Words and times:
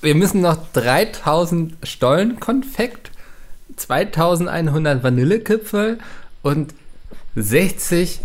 wir 0.00 0.14
müssen 0.14 0.40
noch 0.40 0.58
3000 0.72 1.76
Stollen 1.82 2.40
Konfekt, 2.40 3.10
2100 3.76 5.02
Vanillekipferl 5.02 5.98
und 6.42 6.74
60 7.36 8.20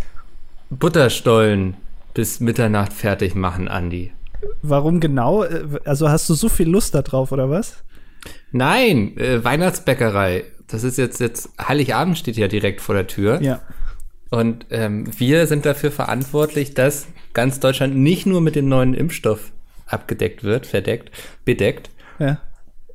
Butterstollen 0.69 1.75
bis 2.13 2.39
Mitternacht 2.39 2.93
fertig 2.93 3.35
machen, 3.35 3.67
Andi. 3.67 4.11
Warum 4.61 4.99
genau? 4.99 5.45
Also 5.85 6.09
hast 6.09 6.29
du 6.29 6.33
so 6.33 6.49
viel 6.49 6.69
Lust 6.69 6.95
darauf, 6.95 7.31
oder 7.31 7.49
was? 7.49 7.83
Nein, 8.51 9.17
äh, 9.17 9.43
Weihnachtsbäckerei. 9.43 10.45
Das 10.67 10.83
ist 10.83 10.97
jetzt, 10.97 11.19
jetzt, 11.19 11.49
Heiligabend 11.59 12.17
steht 12.17 12.37
ja 12.37 12.47
direkt 12.47 12.81
vor 12.81 12.95
der 12.95 13.07
Tür. 13.07 13.41
Ja. 13.41 13.61
Und 14.29 14.65
ähm, 14.71 15.05
wir 15.17 15.47
sind 15.47 15.65
dafür 15.65 15.91
verantwortlich, 15.91 16.73
dass 16.73 17.07
ganz 17.33 17.59
Deutschland 17.59 17.95
nicht 17.95 18.25
nur 18.25 18.41
mit 18.41 18.55
dem 18.55 18.67
neuen 18.67 18.93
Impfstoff 18.93 19.51
abgedeckt 19.93 20.43
wird, 20.43 20.65
verdeckt, 20.65 21.11
bedeckt, 21.45 21.89
Ja. 22.19 22.39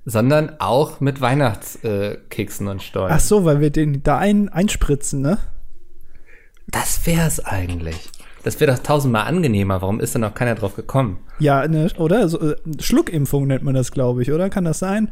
sondern 0.04 0.56
auch 0.60 1.00
mit 1.00 1.20
Weihnachtskeksen 1.20 2.68
und 2.68 2.82
Stollen. 2.82 3.12
Ach 3.12 3.20
so, 3.20 3.44
weil 3.44 3.60
wir 3.60 3.70
den 3.70 4.02
da 4.02 4.18
ein, 4.18 4.48
einspritzen, 4.48 5.20
ne? 5.22 5.38
Das 6.66 7.06
wär's 7.06 7.40
eigentlich. 7.40 8.10
Das 8.44 8.60
wäre 8.60 8.72
doch 8.72 8.82
tausendmal 8.82 9.26
angenehmer. 9.26 9.80
Warum 9.82 10.00
ist 10.00 10.14
da 10.14 10.18
noch 10.18 10.34
keiner 10.34 10.54
drauf 10.54 10.76
gekommen? 10.76 11.18
Ja, 11.38 11.66
ne, 11.66 11.90
oder? 11.96 12.28
So, 12.28 12.40
äh, 12.52 12.56
Schluckimpfung 12.78 13.46
nennt 13.46 13.62
man 13.64 13.74
das, 13.74 13.90
glaube 13.92 14.22
ich, 14.22 14.32
oder? 14.32 14.48
Kann 14.50 14.64
das 14.64 14.78
sein? 14.78 15.10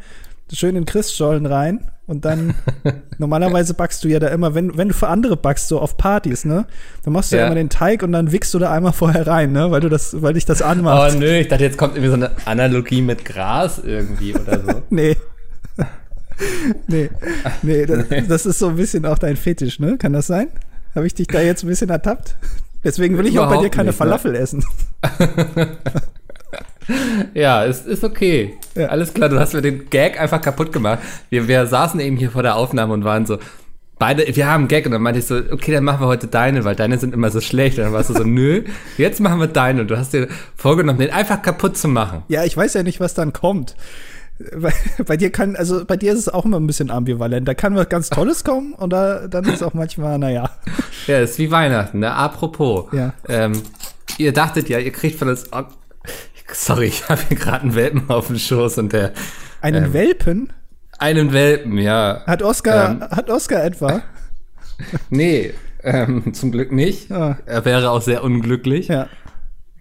Schön 0.52 0.76
in 0.76 0.84
Christstollen 0.84 1.44
rein 1.46 1.90
und 2.06 2.24
dann 2.24 2.54
normalerweise 3.18 3.74
backst 3.74 4.04
du 4.04 4.08
ja 4.08 4.20
da 4.20 4.28
immer, 4.28 4.54
wenn, 4.54 4.76
wenn 4.76 4.88
du 4.88 4.94
für 4.94 5.08
andere 5.08 5.36
backst, 5.36 5.66
so 5.68 5.80
auf 5.80 5.96
Partys, 5.96 6.44
ne? 6.44 6.66
Dann 7.04 7.12
machst 7.12 7.32
du 7.32 7.36
ja. 7.36 7.42
Ja. 7.42 7.46
immer 7.48 7.56
den 7.56 7.68
Teig 7.68 8.02
und 8.04 8.12
dann 8.12 8.30
wickst 8.30 8.54
du 8.54 8.58
da 8.60 8.70
einmal 8.72 8.92
vorher 8.92 9.26
rein, 9.26 9.50
ne? 9.52 9.70
Weil 9.72 9.80
du 9.80 9.88
das, 9.88 10.22
weil 10.22 10.34
dich 10.34 10.44
das 10.44 10.62
Oh 10.62 10.66
anmacht. 10.66 11.18
nö, 11.18 11.26
ich 11.38 11.48
dachte, 11.48 11.64
jetzt 11.64 11.76
kommt 11.78 11.94
irgendwie 11.96 12.10
so 12.10 12.14
eine 12.14 12.30
Analogie 12.44 13.02
mit 13.02 13.24
Gras 13.24 13.80
irgendwie 13.84 14.34
oder 14.34 14.60
so. 14.60 14.82
Nee. 14.90 15.16
nee. 16.86 17.10
Nee, 17.62 17.86
das, 17.86 18.04
das 18.28 18.46
ist 18.46 18.58
so 18.58 18.68
ein 18.68 18.76
bisschen 18.76 19.06
auch 19.06 19.18
dein 19.18 19.36
Fetisch, 19.36 19.80
ne? 19.80 19.96
Kann 19.98 20.12
das 20.12 20.26
sein? 20.26 20.48
Habe 20.94 21.06
ich 21.06 21.14
dich 21.14 21.26
da 21.26 21.40
jetzt 21.40 21.64
ein 21.64 21.68
bisschen 21.68 21.90
ertappt? 21.90 22.36
Deswegen 22.84 23.18
will 23.18 23.26
ich 23.26 23.38
auch 23.38 23.44
bei 23.46 23.54
dir 23.54 23.54
Überhaupt 23.56 23.74
keine 23.74 23.88
nicht, 23.88 23.98
ne? 24.00 24.06
Falafel 24.06 24.34
essen. 24.36 24.64
Ja, 27.34 27.64
ist, 27.64 27.86
ist 27.86 28.04
okay. 28.04 28.56
Ja. 28.74 28.86
Alles 28.86 29.12
klar, 29.12 29.28
du 29.28 29.38
hast 29.38 29.54
mir 29.54 29.62
den 29.62 29.90
Gag 29.90 30.20
einfach 30.20 30.40
kaputt 30.40 30.72
gemacht. 30.72 31.00
Wir, 31.30 31.48
wir 31.48 31.66
saßen 31.66 31.98
eben 32.00 32.16
hier 32.16 32.30
vor 32.30 32.42
der 32.42 32.56
Aufnahme 32.56 32.92
und 32.92 33.04
waren 33.04 33.26
so, 33.26 33.38
beide, 33.98 34.24
wir 34.34 34.46
haben 34.46 34.68
Gag 34.68 34.86
und 34.86 34.92
dann 34.92 35.02
meinte 35.02 35.20
ich 35.20 35.26
so, 35.26 35.36
okay, 35.36 35.72
dann 35.72 35.84
machen 35.84 36.00
wir 36.00 36.06
heute 36.06 36.26
deine, 36.26 36.64
weil 36.64 36.76
deine 36.76 36.98
sind 36.98 37.14
immer 37.14 37.30
so 37.30 37.40
schlecht. 37.40 37.78
Und 37.78 37.84
dann 37.84 37.92
warst 37.92 38.10
du 38.10 38.14
so, 38.14 38.22
nö, 38.24 38.64
jetzt 38.98 39.20
machen 39.20 39.40
wir 39.40 39.46
deine. 39.46 39.82
Und 39.82 39.88
du 39.88 39.98
hast 39.98 40.12
dir 40.12 40.28
vorgenommen, 40.56 40.98
den 40.98 41.10
einfach 41.10 41.42
kaputt 41.42 41.76
zu 41.76 41.88
machen. 41.88 42.22
Ja, 42.28 42.44
ich 42.44 42.56
weiß 42.56 42.74
ja 42.74 42.82
nicht, 42.82 43.00
was 43.00 43.14
dann 43.14 43.32
kommt. 43.32 43.76
Bei, 44.54 44.72
bei 45.06 45.16
dir 45.16 45.30
kann, 45.30 45.56
also 45.56 45.84
bei 45.86 45.96
dir 45.96 46.12
ist 46.12 46.18
es 46.18 46.28
auch 46.28 46.44
immer 46.44 46.60
ein 46.60 46.66
bisschen 46.66 46.90
ambivalent. 46.90 47.48
Da 47.48 47.54
kann 47.54 47.74
was 47.74 47.88
ganz 47.88 48.10
Tolles 48.10 48.44
kommen 48.44 48.74
und 48.74 48.92
da, 48.92 49.28
dann 49.28 49.44
ist 49.46 49.62
auch 49.62 49.72
manchmal, 49.72 50.18
naja. 50.18 50.50
Ja, 51.06 51.20
ist 51.20 51.38
wie 51.38 51.50
Weihnachten, 51.50 52.00
ne? 52.00 52.12
Apropos. 52.12 52.92
Ja. 52.92 53.14
Ähm, 53.28 53.52
ihr 54.18 54.32
dachtet 54.32 54.68
ja, 54.68 54.78
ihr 54.78 54.92
kriegt 54.92 55.18
von 55.18 55.28
uns. 55.28 55.46
Sorry, 56.52 56.86
ich 56.88 57.08
habe 57.08 57.20
hier 57.28 57.36
gerade 57.36 57.62
einen 57.62 57.74
Welpen 57.74 58.08
auf 58.10 58.28
dem 58.28 58.38
Schoß 58.38 58.78
und 58.78 58.92
der. 58.92 59.12
Einen 59.60 59.86
Ähm. 59.86 59.92
Welpen? 59.92 60.52
Einen 60.98 61.32
Welpen, 61.32 61.76
ja. 61.78 62.22
Hat 62.26 62.42
Oscar, 62.42 62.90
Ähm. 62.90 63.00
hat 63.02 63.28
Oscar 63.30 63.64
etwa? 63.64 64.02
Nee, 65.08 65.54
ähm, 65.82 66.34
zum 66.34 66.52
Glück 66.52 66.70
nicht. 66.70 67.10
Ah. 67.10 67.38
Er 67.46 67.64
wäre 67.64 67.90
auch 67.90 68.02
sehr 68.02 68.22
unglücklich, 68.22 68.88
Ja. 68.88 69.08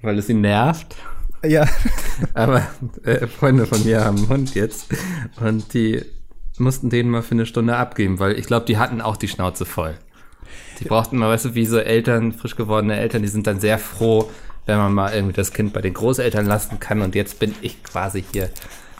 weil 0.01 0.17
es 0.17 0.29
ihn 0.29 0.39
nervt. 0.39 0.95
Ja. 1.43 1.65
Aber 2.33 2.65
äh, 3.03 3.27
Freunde 3.27 3.65
von 3.65 3.83
mir 3.83 4.05
haben 4.05 4.17
einen 4.19 4.29
Hund 4.29 4.55
jetzt 4.55 4.87
und 5.41 5.73
die 5.73 6.01
mussten 6.57 6.89
den 6.89 7.09
mal 7.09 7.23
für 7.23 7.31
eine 7.35 7.45
Stunde 7.45 7.75
abgeben, 7.75 8.19
weil 8.19 8.39
ich 8.39 8.45
glaube, 8.45 8.65
die 8.65 8.77
hatten 8.77 9.01
auch 9.01 9.17
die 9.17 9.27
Schnauze 9.27 9.65
voll. 9.65 9.95
Die 10.79 10.85
brauchten 10.85 11.17
mal, 11.17 11.29
weißt 11.29 11.45
du, 11.45 11.55
wie 11.55 11.65
so 11.65 11.77
Eltern, 11.77 12.31
frisch 12.31 12.55
gewordene 12.55 12.95
Eltern, 12.95 13.21
die 13.21 13.27
sind 13.27 13.45
dann 13.47 13.59
sehr 13.59 13.77
froh, 13.79 14.31
wenn 14.65 14.77
man 14.77 14.93
mal 14.93 15.13
irgendwie 15.13 15.33
das 15.33 15.53
Kind 15.53 15.73
bei 15.73 15.81
den 15.81 15.93
Großeltern 15.93 16.45
lassen 16.45 16.79
kann. 16.79 17.01
Und 17.01 17.15
jetzt 17.15 17.39
bin 17.39 17.53
ich 17.61 17.83
quasi 17.83 18.23
hier 18.31 18.49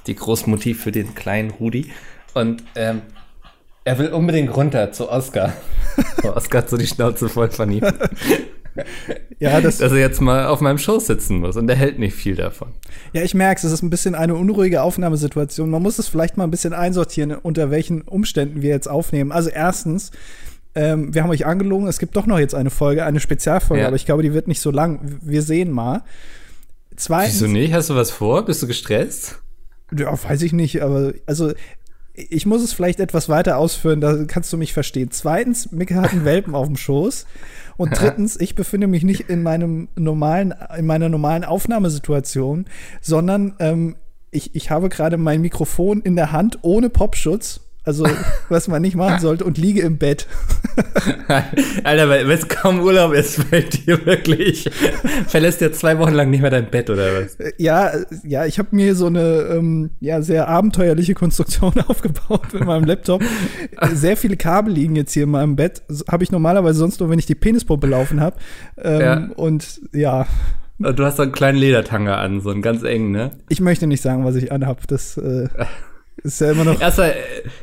die 0.08 0.16
Großmutti 0.16 0.74
für 0.74 0.92
den 0.92 1.16
kleinen 1.16 1.52
Rudi. 1.52 1.92
Und 2.34 2.64
ähm, 2.76 3.02
er 3.84 3.98
will 3.98 4.10
unbedingt 4.10 4.56
runter 4.56 4.92
zu 4.92 5.10
Oscar. 5.10 5.54
Oscar 6.24 6.60
hat 6.60 6.70
so 6.70 6.78
die 6.78 6.88
Schnauze 6.88 7.30
voll 7.30 7.50
von 7.50 7.72
ihm, 7.72 7.84
Ja, 9.40 9.62
das, 9.62 9.78
dass 9.78 9.92
er 9.92 10.00
jetzt 10.00 10.22
mal 10.22 10.48
auf 10.48 10.62
meinem 10.62 10.78
Schoß 10.78 11.08
sitzen 11.08 11.40
muss. 11.40 11.56
Und 11.56 11.70
er 11.70 11.76
hält 11.76 12.00
nicht 12.00 12.16
viel 12.16 12.36
davon. 12.36 12.70
ja, 13.14 13.22
ich 13.22 13.34
merke 13.34 13.60
es, 13.60 13.64
es 13.64 13.74
ist 13.74 13.84
ein 13.84 13.90
bisschen 13.90 14.16
eine 14.16 14.36
unruhige 14.36 14.82
Aufnahmesituation. 14.82 15.70
Man 15.70 15.82
muss 15.82 16.00
es 16.00 16.08
vielleicht 16.08 16.38
mal 16.38 16.44
ein 16.46 16.52
bisschen 16.52 16.74
einsortieren, 16.74 17.32
unter 17.32 17.72
welchen 17.72 18.02
Umständen 18.02 18.62
wir 18.62 18.70
jetzt 18.70 18.88
aufnehmen. 18.88 19.32
Also 19.32 19.50
erstens, 19.50 20.12
ähm, 20.76 21.14
wir 21.14 21.24
haben 21.24 21.30
euch 21.30 21.46
angelogen, 21.46 21.88
es 21.88 22.00
gibt 22.00 22.16
doch 22.16 22.26
noch 22.26 22.40
jetzt 22.40 22.54
eine 22.56 22.70
Folge, 22.70 23.06
eine 23.06 23.20
Spezialfolge, 23.20 23.82
Ja. 23.82 23.88
aber 23.88 23.96
ich 23.96 24.06
glaube, 24.06 24.24
die 24.24 24.34
wird 24.34 24.48
nicht 24.48 24.62
so 24.62 24.72
lang. 24.72 25.00
Wir 25.22 25.42
sehen 25.42 25.72
mal. 25.72 26.04
Zweitens, 26.96 27.36
Wieso 27.36 27.48
nicht? 27.48 27.74
Hast 27.74 27.90
du 27.90 27.96
was 27.96 28.12
vor? 28.12 28.46
Bist 28.46 28.62
du 28.64 28.68
gestresst? 28.68 29.40
Ja, 29.96 30.12
weiß 30.22 30.42
ich 30.42 30.54
nicht, 30.54 30.82
aber 30.82 31.14
also 31.26 31.52
ich 32.14 32.46
muss 32.46 32.64
es 32.64 32.72
vielleicht 32.72 33.02
etwas 33.02 33.28
weiter 33.28 33.58
ausführen, 33.58 34.00
da 34.00 34.24
kannst 34.26 34.52
du 34.54 34.58
mich 34.58 34.72
verstehen. 34.72 35.12
Zweitens, 35.12 35.72
Micke 35.74 35.96
hat 35.96 36.12
einen 36.14 36.24
Welpen 36.26 36.56
auf 36.56 36.68
dem 36.68 36.78
Schoß. 36.78 37.26
Und 37.78 38.00
drittens, 38.00 38.40
ich 38.40 38.56
befinde 38.56 38.88
mich 38.88 39.04
nicht 39.04 39.30
in 39.30 39.44
meinem 39.44 39.90
normalen, 39.98 40.54
in 40.78 40.86
meiner 40.86 41.10
normalen 41.10 41.44
Aufnahmesituation, 41.44 42.66
sondern 43.02 43.56
ähm, 43.60 43.96
ich, 44.32 44.56
ich 44.56 44.72
habe 44.72 44.88
gerade 44.88 45.18
mein 45.18 45.42
Mikrofon 45.42 46.02
in 46.02 46.16
der 46.16 46.32
Hand 46.32 46.60
ohne 46.62 46.90
Popschutz. 46.90 47.60
Also, 47.86 48.08
was 48.50 48.68
man 48.68 48.82
nicht 48.82 48.96
machen 48.96 49.20
sollte, 49.20 49.46
und 49.46 49.58
liege 49.58 49.82
im 49.82 49.98
Bett. 49.98 50.28
Alter, 51.84 52.10
wenn 52.10 52.30
es 52.30 52.48
kaum 52.48 52.80
Urlaub 52.82 53.14
ist, 53.14 53.44
fällt 53.44 53.86
dir 53.86 54.06
wirklich, 54.06 54.70
verlässt 55.28 55.62
dir 55.62 55.72
zwei 55.72 55.98
Wochen 56.00 56.14
lang 56.14 56.30
nicht 56.30 56.42
mehr 56.42 56.50
dein 56.50 56.70
Bett 56.70 56.90
oder 56.90 57.22
was? 57.22 57.38
Ja, 57.58 57.92
ja, 58.24 58.46
ich 58.46 58.60
habe 58.60 58.70
mir 58.72 58.96
so 58.96 59.06
eine 59.06 59.48
ähm, 59.52 59.92
ja, 60.00 60.22
sehr 60.22 60.48
abenteuerliche 60.48 61.14
Konstruktion 61.14 61.74
aufgebaut 61.88 62.54
mit 62.54 62.66
meinem 62.66 62.86
Laptop. 62.86 63.24
Sehr 63.94 64.18
viele 64.18 64.36
Kabel 64.36 64.74
liegen 64.74 64.96
jetzt 64.96 65.14
hier 65.14 65.24
in 65.24 65.32
meinem 65.32 65.56
Bett. 65.56 65.84
Habe 66.12 66.24
ich 66.24 66.32
normalerweise 66.32 66.80
sonst 66.80 67.00
nur, 67.00 67.10
wenn 67.10 67.20
ich 67.20 67.26
die 67.28 67.36
Penispumpe 67.36 67.88
laufen 67.88 68.20
habe. 68.20 68.38
Ähm, 68.78 69.02
Ja. 69.02 69.30
Und 69.36 69.82
ja, 69.94 70.26
Du 70.78 71.06
hast 71.06 71.18
so 71.18 71.24
einen 71.24 71.32
kleinen 71.32 71.58
Ledertanger 71.58 72.18
an, 72.18 72.42
so 72.42 72.50
einen 72.50 72.62
ganz 72.62 72.84
engen, 72.84 73.12
ne? 73.12 73.32
ich 73.48 73.62
möchte 73.62 73.88
nicht 73.88 74.02
sagen, 74.02 74.26
was 74.26 74.36
ich 74.36 74.52
anhab. 74.52 74.86
Das 74.88 75.16
äh, 75.18 75.48
ist 76.26 76.42
ja 76.42 76.52
immer 76.52 76.64
noch. 76.64 76.82
Erstmal, 76.82 77.14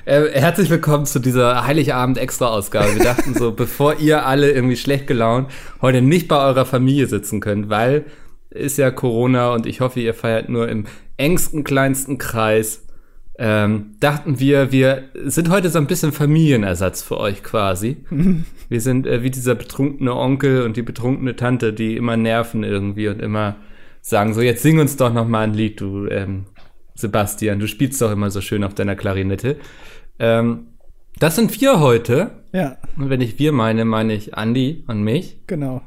äh, 0.06 0.22
äh, 0.22 0.40
herzlich 0.40 0.70
willkommen 0.70 1.04
zu 1.04 1.18
dieser 1.18 1.66
Heiligabend-Extra-Ausgabe. 1.66 2.94
Wir 2.94 3.04
dachten 3.04 3.34
so, 3.34 3.50
bevor 3.50 3.98
ihr 3.98 4.24
alle 4.24 4.52
irgendwie 4.52 4.76
schlecht 4.76 5.08
gelaunt 5.08 5.50
heute 5.80 6.00
nicht 6.00 6.28
bei 6.28 6.36
eurer 6.36 6.64
Familie 6.64 7.08
sitzen 7.08 7.40
könnt, 7.40 7.68
weil 7.68 8.04
ist 8.50 8.78
ja 8.78 8.90
Corona 8.92 9.52
und 9.52 9.66
ich 9.66 9.80
hoffe, 9.80 9.98
ihr 9.98 10.14
feiert 10.14 10.48
nur 10.48 10.68
im 10.68 10.84
engsten, 11.16 11.64
kleinsten 11.64 12.18
Kreis, 12.18 12.86
ähm, 13.36 13.96
dachten 13.98 14.38
wir, 14.38 14.70
wir 14.70 15.04
sind 15.24 15.50
heute 15.50 15.68
so 15.68 15.78
ein 15.78 15.86
bisschen 15.86 16.12
Familienersatz 16.12 17.02
für 17.02 17.18
euch 17.18 17.42
quasi. 17.42 17.96
Wir 18.68 18.80
sind 18.80 19.06
äh, 19.06 19.22
wie 19.22 19.30
dieser 19.30 19.54
betrunkene 19.54 20.14
Onkel 20.14 20.62
und 20.62 20.76
die 20.76 20.82
betrunkene 20.82 21.34
Tante, 21.34 21.72
die 21.72 21.96
immer 21.96 22.16
nerven 22.16 22.62
irgendwie 22.62 23.08
und 23.08 23.20
immer 23.20 23.56
sagen 24.02 24.34
so, 24.34 24.40
jetzt 24.40 24.62
sing 24.62 24.78
uns 24.78 24.96
doch 24.96 25.12
noch 25.12 25.26
mal 25.26 25.42
ein 25.42 25.54
Lied, 25.54 25.80
du 25.80 26.06
ähm, 26.06 26.44
Sebastian, 26.94 27.58
du 27.58 27.66
spielst 27.66 28.00
doch 28.02 28.10
immer 28.12 28.30
so 28.30 28.40
schön 28.40 28.64
auf 28.64 28.74
deiner 28.74 28.96
Klarinette. 28.96 29.56
Ähm, 30.18 30.68
das 31.18 31.36
sind 31.36 31.60
wir 31.60 31.80
heute. 31.80 32.30
Ja, 32.52 32.76
Und 32.96 33.10
wenn 33.10 33.20
ich 33.20 33.38
wir 33.38 33.52
meine, 33.52 33.84
meine 33.84 34.12
ich 34.14 34.34
Andi 34.34 34.84
und 34.86 35.02
mich. 35.02 35.40
genau. 35.46 35.82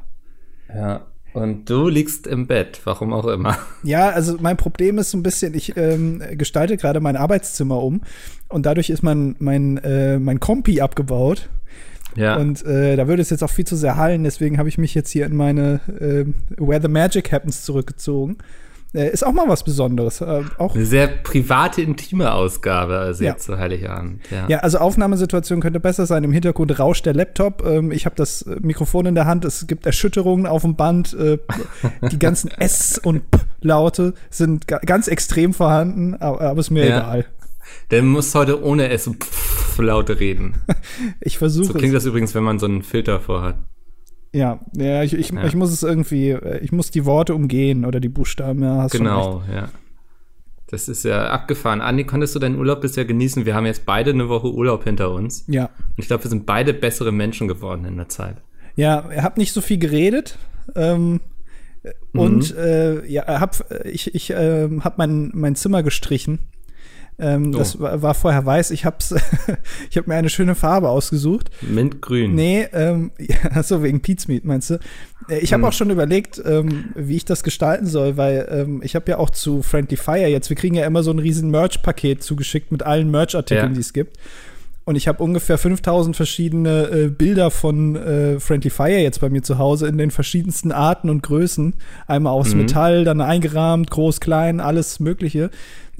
Ja. 0.68 1.06
Und 1.32 1.68
du 1.68 1.88
liegst 1.88 2.26
im 2.26 2.46
Bett, 2.46 2.80
warum 2.84 3.12
auch 3.12 3.26
immer. 3.26 3.58
Ja, 3.82 4.08
also 4.08 4.38
mein 4.40 4.56
Problem 4.56 4.96
ist 4.96 5.10
so 5.10 5.18
ein 5.18 5.22
bisschen, 5.22 5.52
ich 5.52 5.76
ähm, 5.76 6.22
gestalte 6.32 6.78
gerade 6.78 7.00
mein 7.00 7.14
Arbeitszimmer 7.14 7.82
um 7.82 8.00
und 8.48 8.64
dadurch 8.64 8.88
ist 8.88 9.02
mein, 9.02 9.36
mein, 9.38 9.76
äh, 9.78 10.18
mein 10.18 10.40
Kompi 10.40 10.80
abgebaut. 10.80 11.50
Ja. 12.16 12.36
Und 12.36 12.64
äh, 12.64 12.96
da 12.96 13.06
würde 13.06 13.20
es 13.20 13.28
jetzt 13.28 13.44
auch 13.44 13.50
viel 13.50 13.66
zu 13.66 13.76
sehr 13.76 13.96
hallen, 13.96 14.24
deswegen 14.24 14.56
habe 14.56 14.70
ich 14.70 14.78
mich 14.78 14.94
jetzt 14.94 15.10
hier 15.10 15.26
in 15.26 15.36
meine 15.36 15.80
äh, 16.00 16.24
Where 16.56 16.80
the 16.80 16.88
Magic 16.88 17.30
Happens 17.30 17.62
zurückgezogen. 17.64 18.38
Äh, 18.94 19.10
ist 19.10 19.26
auch 19.26 19.32
mal 19.32 19.48
was 19.48 19.62
Besonderes. 19.64 20.20
Äh, 20.20 20.42
auch, 20.58 20.74
Eine 20.74 20.86
sehr 20.86 21.06
private, 21.08 21.82
intime 21.82 22.32
Ausgabe, 22.32 22.98
also 22.98 23.24
Ja. 23.24 23.32
jetzt 23.32 23.44
zu 23.44 23.58
Heiligabend. 23.58 24.22
Ja. 24.30 24.48
ja, 24.48 24.58
also 24.60 24.78
Aufnahmesituation 24.78 25.60
könnte 25.60 25.80
besser 25.80 26.06
sein. 26.06 26.24
Im 26.24 26.32
Hintergrund 26.32 26.78
rauscht 26.78 27.04
der 27.04 27.14
Laptop. 27.14 27.64
Ähm, 27.66 27.92
ich 27.92 28.06
habe 28.06 28.16
das 28.16 28.42
äh, 28.42 28.56
Mikrofon 28.60 29.06
in 29.06 29.14
der 29.14 29.26
Hand. 29.26 29.44
Es 29.44 29.66
gibt 29.66 29.84
Erschütterungen 29.86 30.46
auf 30.46 30.62
dem 30.62 30.76
Band. 30.76 31.12
Äh, 31.14 31.38
die 32.10 32.18
ganzen 32.18 32.50
S- 32.58 32.98
und 32.98 33.30
P-Laute 33.30 34.14
sind 34.30 34.66
ga 34.66 34.78
ganz 34.78 35.08
extrem 35.08 35.52
vorhanden, 35.52 36.14
aber, 36.14 36.40
aber 36.40 36.60
ist 36.60 36.70
mir 36.70 36.86
Ja. 36.88 36.98
egal. 36.98 37.26
Der 37.90 38.02
muss 38.02 38.34
heute 38.34 38.62
ohne 38.64 38.88
S 38.90 39.06
und 39.08 39.22
Pff 39.24 39.78
Laute 39.78 40.18
reden. 40.20 40.54
Ich 41.20 41.34
So 41.34 41.38
versuche 41.40 41.74
klingt 41.74 41.94
es. 41.94 42.04
das 42.04 42.06
übrigens, 42.08 42.34
wenn 42.34 42.44
man 42.44 42.58
so 42.58 42.66
einen 42.66 42.82
Filter 42.82 43.20
vorhat. 43.20 43.56
Ja, 44.36 44.60
ja, 44.76 45.02
ich, 45.02 45.14
ich, 45.14 45.30
Ja. 45.30 45.44
ich 45.44 45.54
muss 45.56 45.72
es 45.72 45.82
irgendwie, 45.82 46.30
äh, 46.30 46.58
ich 46.58 46.70
muss 46.72 46.90
die 46.90 47.04
Worte 47.06 47.34
umgehen 47.34 47.84
oder 47.84 48.00
die 48.00 48.08
Buchstaben. 48.10 48.62
Ja. 48.62 48.86
Genau, 48.88 49.42
ja. 49.52 49.68
Das 50.68 50.88
ist 50.88 51.04
ja 51.04 51.28
abgefahren. 51.28 51.80
Andi, 51.80 52.04
konntest 52.04 52.34
du 52.34 52.38
deinen 52.40 52.58
Urlaub 52.58 52.80
bisher 52.80 53.04
genießen? 53.04 53.46
Wir 53.46 53.54
haben 53.54 53.66
jetzt 53.66 53.86
beide 53.86 54.10
eine 54.10 54.28
Woche 54.28 54.52
Urlaub 54.52 54.84
hinter 54.84 55.12
uns. 55.12 55.44
Ja. 55.46 55.66
Und 55.66 55.98
ich 55.98 56.06
glaube, 56.08 56.24
wir 56.24 56.28
sind 56.28 56.44
beide 56.44 56.74
bessere 56.74 57.12
Menschen 57.12 57.46
geworden 57.48 57.84
in 57.84 57.96
der 57.96 58.08
Zeit. 58.08 58.36
Ja, 58.74 58.98
er 59.08 59.22
hat 59.22 59.38
nicht 59.38 59.52
so 59.52 59.60
viel 59.60 59.78
geredet. 59.78 60.38
Ähm, 60.74 61.20
und 62.12 62.50
Mhm. 62.52 62.58
äh, 62.58 63.06
ja, 63.06 63.40
hab, 63.40 63.64
ich, 63.84 64.12
ich 64.14 64.30
äh, 64.30 64.68
habe 64.80 64.94
mein, 64.98 65.30
mein 65.34 65.54
Zimmer 65.54 65.82
gestrichen. 65.84 66.40
Ähm, 67.18 67.52
Oh. 67.54 67.58
Das 67.58 67.80
war, 67.80 68.02
war 68.02 68.14
vorher 68.14 68.44
weiß. 68.44 68.70
Ich 68.72 68.84
hab's, 68.84 69.14
ich 69.90 69.96
habe 69.96 70.08
mir 70.10 70.16
eine 70.16 70.28
schöne 70.28 70.54
Farbe 70.54 70.88
ausgesucht. 70.90 71.50
Mintgrün. 71.62 72.34
Nee, 72.34 72.68
ähm, 72.72 73.10
ja, 73.18 73.62
so 73.62 73.82
wegen 73.82 74.00
Pizmeat 74.00 74.44
meinst 74.44 74.70
du? 74.70 74.74
Äh, 75.28 75.38
Ich 75.38 75.52
habe 75.52 75.62
Hm. 75.62 75.68
auch 75.68 75.72
schon 75.72 75.90
überlegt, 75.90 76.42
ähm, 76.44 76.86
wie 76.94 77.16
ich 77.16 77.24
das 77.24 77.42
gestalten 77.42 77.86
soll, 77.86 78.16
weil 78.16 78.46
ähm, 78.50 78.80
ich 78.84 78.94
habe 78.94 79.10
ja 79.10 79.18
auch 79.18 79.30
zu 79.30 79.62
Friendly 79.62 79.96
Fire 79.96 80.26
jetzt, 80.28 80.50
wir 80.50 80.56
kriegen 80.56 80.74
ja 80.74 80.84
immer 80.86 81.02
so 81.02 81.10
ein 81.10 81.18
riesen 81.18 81.50
Merch-Paket 81.50 82.22
zugeschickt 82.22 82.70
mit 82.70 82.82
allen 82.82 83.10
Merch-Artikeln, 83.10 83.68
Ja. 83.70 83.74
die 83.74 83.80
es 83.80 83.92
gibt. 83.92 84.18
Und 84.88 84.94
ich 84.94 85.08
habe 85.08 85.20
ungefähr 85.20 85.58
5000 85.58 86.14
verschiedene 86.14 86.84
äh, 86.90 87.08
Bilder 87.08 87.50
von 87.50 87.96
äh, 87.96 88.38
Friendly 88.38 88.70
Fire 88.70 88.98
jetzt 88.98 89.20
bei 89.20 89.28
mir 89.30 89.42
zu 89.42 89.58
Hause 89.58 89.88
in 89.88 89.98
den 89.98 90.12
verschiedensten 90.12 90.70
Arten 90.70 91.10
und 91.10 91.24
Größen. 91.24 91.74
Einmal 92.06 92.32
aus 92.32 92.54
Mhm. 92.54 92.60
Metall, 92.60 93.04
dann 93.04 93.20
eingerahmt, 93.20 93.90
groß, 93.90 94.20
klein, 94.20 94.60
alles 94.60 95.00
Mögliche. 95.00 95.50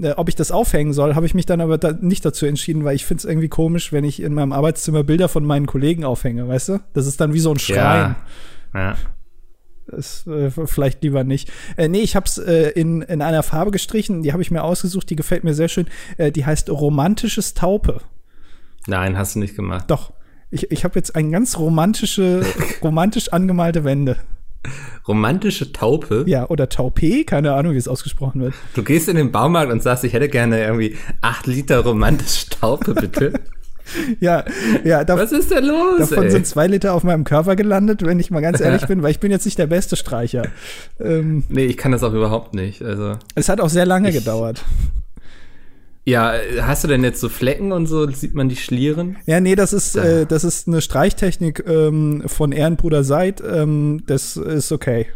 Äh, 0.01 0.13
ob 0.13 0.29
ich 0.29 0.35
das 0.35 0.51
aufhängen 0.51 0.93
soll, 0.93 1.15
habe 1.15 1.27
ich 1.27 1.35
mich 1.35 1.47
dann 1.47 1.61
aber 1.61 1.79
da 1.79 1.93
nicht 1.93 2.25
dazu 2.25 2.47
entschieden, 2.47 2.85
weil 2.85 2.97
ich 2.97 3.07
finde 3.07 3.21
es 3.21 3.25
irgendwie 3.25 3.49
komisch, 3.49 3.93
wenn 3.93 4.05
ich 4.05 4.21
in 4.23 4.35
meinem 4.35 4.53
Arbeitszimmer 4.53 5.05
Bilder 5.05 5.29
von 5.29 5.45
meinen 5.45 5.67
Kollegen 5.67 6.05
aufhänge, 6.05 6.47
weißt 6.49 6.69
du? 6.69 6.81
Das 6.93 7.07
ist 7.07 7.21
dann 7.21 7.33
wie 7.33 7.41
so 7.41 7.51
ein 7.51 7.59
Schrein. 7.59 8.17
Ja. 8.75 8.81
ja. 8.81 8.97
Das, 9.87 10.27
äh, 10.27 10.51
vielleicht 10.51 11.03
lieber 11.03 11.23
nicht. 11.25 11.51
Äh, 11.77 11.89
nee, 11.89 12.01
ich 12.01 12.17
habe 12.17 12.27
es 12.27 12.39
äh, 12.39 12.71
in, 12.71 13.03
in 13.03 13.23
einer 13.23 13.43
Farbe 13.43 13.71
gestrichen, 13.71 14.23
die 14.23 14.33
habe 14.33 14.43
ich 14.43 14.51
mir 14.51 14.65
ausgesucht, 14.65 15.09
die 15.11 15.17
gefällt 15.17 15.45
mir 15.45 15.55
sehr 15.55 15.69
schön. 15.69 15.87
Äh, 16.17 16.33
die 16.33 16.45
heißt 16.45 16.71
Romantisches 16.71 17.55
Taupe. 17.55 18.01
Nein, 18.87 19.17
hast 19.17 19.37
du 19.37 19.39
nicht 19.39 19.57
gemacht. 19.57 19.85
Doch. 19.89 20.13
Ich, 20.51 20.71
ich 20.71 20.85
habe 20.85 20.95
jetzt 20.97 21.17
ein 21.17 21.33
ganz 21.33 21.59
romantische, 21.59 22.45
romantisch 22.83 23.33
angemalte 23.33 23.85
Wände. 23.85 24.17
Romantische 25.07 25.73
Taupe. 25.73 26.25
Ja, 26.27 26.47
oder 26.49 26.69
Taupe, 26.69 27.25
keine 27.25 27.53
Ahnung, 27.55 27.73
wie 27.75 27.79
es 27.79 27.89
ausgesprochen 27.89 28.41
wird. 28.43 28.55
Du 28.75 28.83
gehst 28.83 29.09
in 29.09 29.17
den 29.17 29.33
Baumarkt 29.33 29.71
und 29.73 29.83
sagst, 29.83 30.05
ich 30.05 30.13
hätte 30.13 30.29
gerne 30.29 30.63
irgendwie 30.65 30.97
acht 31.21 31.47
Liter 31.47 31.81
romantische 31.81 32.49
Taupe, 32.51 32.95
bitte. 32.95 33.33
Ja, 34.19 34.45
ja, 34.83 35.05
da, 35.05 35.17
Was 35.17 35.31
ist 35.31 35.53
denn 35.53 35.65
los? 35.65 36.11
davon 36.11 36.25
ey? 36.25 36.31
sind 36.33 36.45
zwei 36.45 36.67
Liter 36.67 36.93
auf 36.93 37.05
meinem 37.05 37.23
Körper 37.23 37.55
gelandet, 37.55 38.05
wenn 38.05 38.19
ich 38.19 38.33
mal 38.33 38.41
ganz 38.41 38.59
ehrlich 38.61 38.85
bin, 38.89 39.01
weil 39.05 39.13
ich 39.13 39.21
bin 39.21 39.31
jetzt 39.31 39.45
nicht 39.45 39.59
der 39.61 39.69
beste 39.69 39.95
Streicher. 39.95 40.49
Ähm, 40.99 41.45
nee, 41.49 41.67
ich 41.67 41.77
kann 41.77 41.93
das 41.93 42.03
auch 42.03 42.13
überhaupt 42.13 42.53
nicht. 42.53 42.83
Also. 42.83 43.13
es 43.37 43.49
hat 43.49 43.61
auch 43.61 43.69
sehr 43.69 43.87
lange 43.87 44.09
Ich- 44.09 44.17
gedauert. 44.17 44.65
Ja, 46.09 46.35
hast 46.61 46.85
du 46.85 46.89
denn 46.89 47.03
jetzt 47.03 47.21
so 47.21 47.29
Flecken 47.29 47.73
und 47.73 47.87
so? 47.87 48.09
Sieht 48.09 48.33
man 48.33 48.49
die 48.49 48.55
Schlieren? 48.55 49.17
Ja, 49.27 49.41
nee, 49.41 49.57
das 49.57 49.73
ist, 49.73 49.97
äh, 49.97 50.25
das 50.25 50.45
ist 50.45 50.69
eine 50.69 50.81
Streichtechnik 50.81 51.65
ähm, 51.67 52.23
von 52.27 52.53
Ehrenbruder 52.53 53.03
Seid. 53.03 53.43
Ähm, 53.45 54.05
das 54.07 54.37
ist 54.37 54.71
okay. 54.71 55.09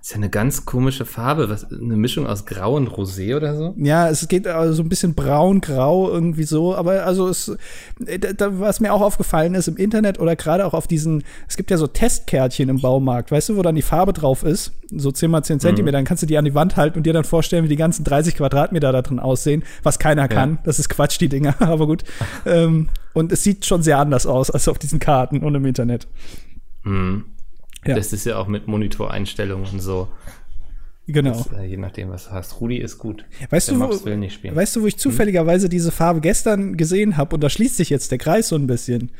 Ist 0.00 0.12
ja 0.12 0.16
eine 0.16 0.30
ganz 0.30 0.64
komische 0.64 1.04
Farbe. 1.04 1.50
Was, 1.50 1.70
eine 1.70 1.96
Mischung 1.96 2.26
aus 2.26 2.46
Grau 2.46 2.76
und 2.76 2.88
Rosé 2.88 3.36
oder 3.36 3.54
so? 3.54 3.74
Ja, 3.76 4.08
es 4.08 4.26
geht 4.28 4.46
also 4.46 4.72
so 4.72 4.82
ein 4.82 4.88
bisschen 4.88 5.14
braun-grau 5.14 6.08
irgendwie 6.10 6.44
so, 6.44 6.74
aber 6.74 7.04
also 7.04 7.28
es, 7.28 7.54
äh, 8.06 8.18
da, 8.18 8.58
was 8.58 8.80
mir 8.80 8.94
auch 8.94 9.02
aufgefallen 9.02 9.54
ist 9.54 9.68
im 9.68 9.76
Internet 9.76 10.18
oder 10.18 10.36
gerade 10.36 10.64
auch 10.64 10.72
auf 10.72 10.86
diesen, 10.86 11.22
es 11.48 11.56
gibt 11.56 11.70
ja 11.70 11.76
so 11.76 11.86
Testkärtchen 11.86 12.70
im 12.70 12.80
Baumarkt, 12.80 13.30
weißt 13.30 13.50
du, 13.50 13.56
wo 13.56 13.62
dann 13.62 13.74
die 13.74 13.82
Farbe 13.82 14.14
drauf 14.14 14.42
ist, 14.42 14.72
so 14.90 15.12
10 15.12 15.30
mal 15.30 15.42
10 15.42 15.60
Zentimeter, 15.60 15.98
dann 15.98 16.06
kannst 16.06 16.22
du 16.22 16.26
die 16.26 16.38
an 16.38 16.46
die 16.46 16.54
Wand 16.54 16.76
halten 16.76 16.98
und 16.98 17.04
dir 17.04 17.12
dann 17.12 17.24
vorstellen, 17.24 17.64
wie 17.64 17.68
die 17.68 17.76
ganzen 17.76 18.02
30 18.04 18.36
Quadratmeter 18.36 18.92
da 18.92 19.02
drin 19.02 19.20
aussehen, 19.20 19.64
was 19.82 19.98
keiner 19.98 20.28
kann. 20.28 20.58
Das 20.64 20.78
ist 20.78 20.88
Quatsch, 20.88 21.20
die 21.20 21.28
Dinger, 21.28 21.56
aber 21.60 21.86
gut. 21.86 22.04
ähm, 22.46 22.88
und 23.12 23.32
es 23.32 23.42
sieht 23.42 23.66
schon 23.66 23.82
sehr 23.82 23.98
anders 23.98 24.26
aus 24.26 24.50
als 24.50 24.66
auf 24.68 24.78
diesen 24.78 24.98
Karten 24.98 25.42
und 25.42 25.54
im 25.54 25.66
Internet. 25.66 26.08
Hm. 26.84 27.24
Ja. 27.86 27.94
Das 27.94 28.12
ist 28.12 28.26
ja 28.26 28.36
auch 28.36 28.46
mit 28.46 28.68
Monitoreinstellungen 28.68 29.66
und 29.70 29.80
so. 29.80 30.08
Genau. 31.06 31.30
Das, 31.32 31.58
äh, 31.58 31.64
je 31.64 31.76
nachdem, 31.76 32.10
was 32.10 32.26
du 32.26 32.30
hast. 32.32 32.60
Rudi 32.60 32.76
ist 32.76 32.98
gut. 32.98 33.24
Weißt 33.48 33.68
Der 33.68 33.74
du, 33.74 33.80
Mops 33.80 34.04
wo, 34.04 34.10
nicht 34.10 34.34
spielen. 34.34 34.54
weißt 34.54 34.76
du, 34.76 34.82
wo 34.82 34.86
ich 34.86 34.96
zufälligerweise 34.98 35.68
diese 35.68 35.90
Farbe 35.90 36.20
gestern 36.20 36.76
gesehen 36.76 37.16
habe 37.16 37.34
und 37.34 37.40
da 37.42 37.50
schließt 37.50 37.76
sich 37.76 37.90
jetzt 37.90 38.10
der 38.10 38.18
Kreis 38.18 38.48
so 38.48 38.56
ein 38.56 38.66
bisschen. 38.66 39.10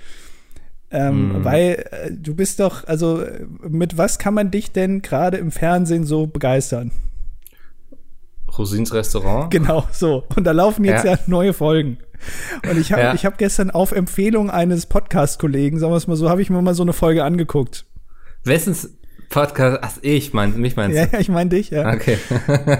Ähm, 0.92 1.34
Hm. 1.36 1.44
Weil 1.44 1.86
äh, 1.90 2.10
du 2.12 2.34
bist 2.34 2.60
doch, 2.60 2.86
also 2.86 3.24
mit 3.68 3.96
was 3.96 4.18
kann 4.18 4.34
man 4.34 4.50
dich 4.50 4.72
denn 4.72 5.02
gerade 5.02 5.36
im 5.38 5.50
Fernsehen 5.52 6.04
so 6.04 6.26
begeistern? 6.26 6.90
Rosins 8.58 8.92
Restaurant? 8.92 9.50
Genau, 9.50 9.86
so. 9.92 10.24
Und 10.36 10.44
da 10.44 10.52
laufen 10.52 10.84
jetzt 10.84 11.04
ja, 11.04 11.12
Ja. 11.12 11.18
neue 11.26 11.52
Folgen. 11.52 11.98
Und 12.68 12.78
ich 12.78 12.92
habe 12.92 13.02
Ja. 13.02 13.14
ich 13.14 13.24
hab 13.24 13.38
gestern 13.38 13.70
auf 13.70 13.92
Empfehlung 13.92 14.50
eines 14.50 14.86
Podcast-Kollegen, 14.86 15.78
sagen 15.78 15.92
wir 15.92 15.96
es 15.96 16.06
mal 16.06 16.16
so, 16.16 16.28
habe 16.28 16.42
ich 16.42 16.50
mir 16.50 16.60
mal 16.60 16.74
so 16.74 16.82
eine 16.82 16.92
Folge 16.92 17.24
angeguckt. 17.24 17.86
Wessens 18.44 18.90
Podcast? 19.28 19.78
Ach, 19.82 19.92
ich 20.02 20.32
mein, 20.32 20.58
mich 20.58 20.74
meinst 20.74 20.96
du? 20.96 21.02
ja, 21.12 21.20
ich 21.20 21.28
meine 21.28 21.50
dich, 21.50 21.70
ja. 21.70 21.92
Okay. 21.92 22.18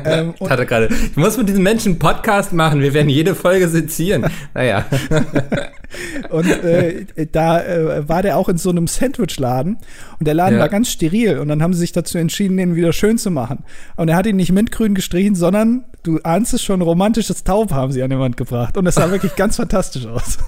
Ähm, 0.04 0.34
ich 0.40 0.50
hatte 0.50 0.66
gerade, 0.66 0.88
ich 0.88 1.16
muss 1.16 1.36
mit 1.36 1.48
diesen 1.48 1.62
Menschen 1.62 1.92
einen 1.92 1.98
Podcast 2.00 2.52
machen. 2.52 2.80
Wir 2.80 2.92
werden 2.92 3.08
jede 3.08 3.34
Folge 3.36 3.68
sezieren. 3.68 4.26
Naja. 4.54 4.84
Und 6.30 6.48
äh, 6.48 7.06
da 7.30 7.62
äh, 7.62 8.08
war 8.08 8.22
der 8.22 8.36
auch 8.36 8.48
in 8.48 8.56
so 8.58 8.70
einem 8.70 8.86
Sandwichladen 8.86 9.78
und 10.20 10.26
der 10.26 10.34
Laden 10.34 10.54
Ja. 10.54 10.60
war 10.60 10.68
ganz 10.68 10.88
steril 10.88 11.38
und 11.38 11.48
dann 11.48 11.62
haben 11.64 11.72
sie 11.74 11.80
sich 11.80 11.90
dazu 11.90 12.16
entschieden, 12.16 12.56
den 12.58 12.76
wieder 12.76 12.92
schön 12.92 13.18
zu 13.18 13.32
machen. 13.32 13.64
Und 13.96 14.08
er 14.08 14.14
hat 14.14 14.26
ihn 14.26 14.36
nicht 14.36 14.52
mintgrün 14.52 14.94
gestrichen, 14.94 15.34
sondern 15.34 15.84
du 16.04 16.20
ahnst 16.22 16.54
es 16.54 16.62
schon, 16.62 16.80
romantisches 16.80 17.42
Taub 17.42 17.72
haben 17.72 17.90
sie 17.90 18.04
an 18.04 18.10
die 18.10 18.18
Wand 18.20 18.36
gebracht. 18.36 18.76
Und 18.76 18.86
es 18.86 18.94
sah 18.94 19.10
wirklich 19.10 19.34
ganz 19.34 19.56
fantastisch 19.56 20.06
aus. 20.06 20.38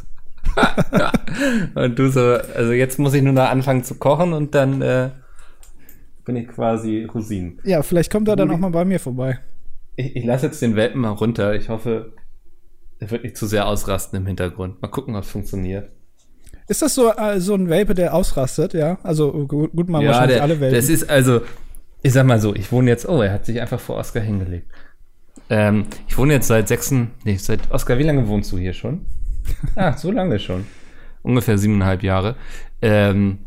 Und 1.75 1.99
du 1.99 2.11
so, 2.11 2.21
also 2.55 2.73
jetzt 2.73 2.99
muss 2.99 3.15
ich 3.15 3.23
nur 3.23 3.33
noch 3.33 3.49
anfangen 3.49 3.85
zu 3.85 3.94
kochen 3.94 4.33
und 4.33 4.55
dann 4.55 4.83
äh, 4.83 5.11
bin 6.25 6.37
ich 6.37 6.49
quasi 6.49 7.05
Rosinen. 7.05 7.59
Ja, 7.65 7.83
vielleicht 7.83 8.12
kommt 8.12 8.29
er 8.29 8.37
dann 8.37 8.50
auch 8.50 8.59
mal 8.59 8.71
bei 8.71 8.85
mir 8.85 9.00
vorbei. 9.00 9.39
Ich, 9.97 10.17
ich 10.17 10.25
lasse 10.25 10.47
jetzt 10.47 10.62
den 10.62 10.77
Welpen 10.77 11.00
mal 11.00 11.11
runter. 11.11 11.55
Ich 11.55 11.69
hoffe, 11.69 12.12
er 12.99 13.11
wird 13.11 13.25
nicht 13.25 13.37
zu 13.37 13.47
sehr 13.47 13.67
ausrasten 13.67 14.19
im 14.19 14.27
Hintergrund. 14.27 14.81
Mal 14.81 14.89
gucken, 14.89 15.17
ob 15.17 15.25
es 15.25 15.31
funktioniert. 15.31 15.91
Ist 16.69 16.83
das 16.83 16.95
so, 16.95 17.12
äh, 17.12 17.41
so 17.41 17.55
ein 17.55 17.69
Welpe, 17.69 17.95
der 17.95 18.15
ausrastet? 18.15 18.75
Ja, 18.75 18.99
also 19.03 19.47
gut, 19.47 19.73
gut 19.73 19.88
mal 19.88 20.03
ja, 20.03 20.11
wahrscheinlich 20.11 20.37
der, 20.37 20.43
alle 20.43 20.61
Welpen. 20.61 20.79
das 20.79 20.88
ist 20.88 21.11
also, 21.11 21.41
ich 22.03 22.12
sag 22.12 22.27
mal 22.27 22.41
so, 22.41 22.55
ich 22.55 22.71
wohne 22.71 22.91
jetzt, 22.91 23.09
oh, 23.09 23.21
er 23.21 23.33
hat 23.33 23.47
sich 23.47 23.61
einfach 23.61 23.81
vor 23.81 23.97
Oskar 23.97 24.23
hingelegt. 24.23 24.71
Ähm, 25.50 25.87
ich 26.09 26.17
wohne 26.17 26.35
jetzt 26.35 26.47
seit 26.47 26.69
sechsten, 26.69 27.11
nee, 27.25 27.37
seit, 27.37 27.71
Oskar, 27.71 27.99
wie 27.99 28.05
lange 28.05 28.29
wohnst 28.29 28.53
du 28.53 28.59
hier 28.59 28.73
schon? 28.73 29.07
Ah, 29.76 29.96
so 29.96 30.11
lange 30.11 30.38
schon. 30.38 30.66
Ungefähr 31.22 31.58
siebeneinhalb 31.58 32.02
Jahre. 32.02 32.37
Ähm, 32.80 33.38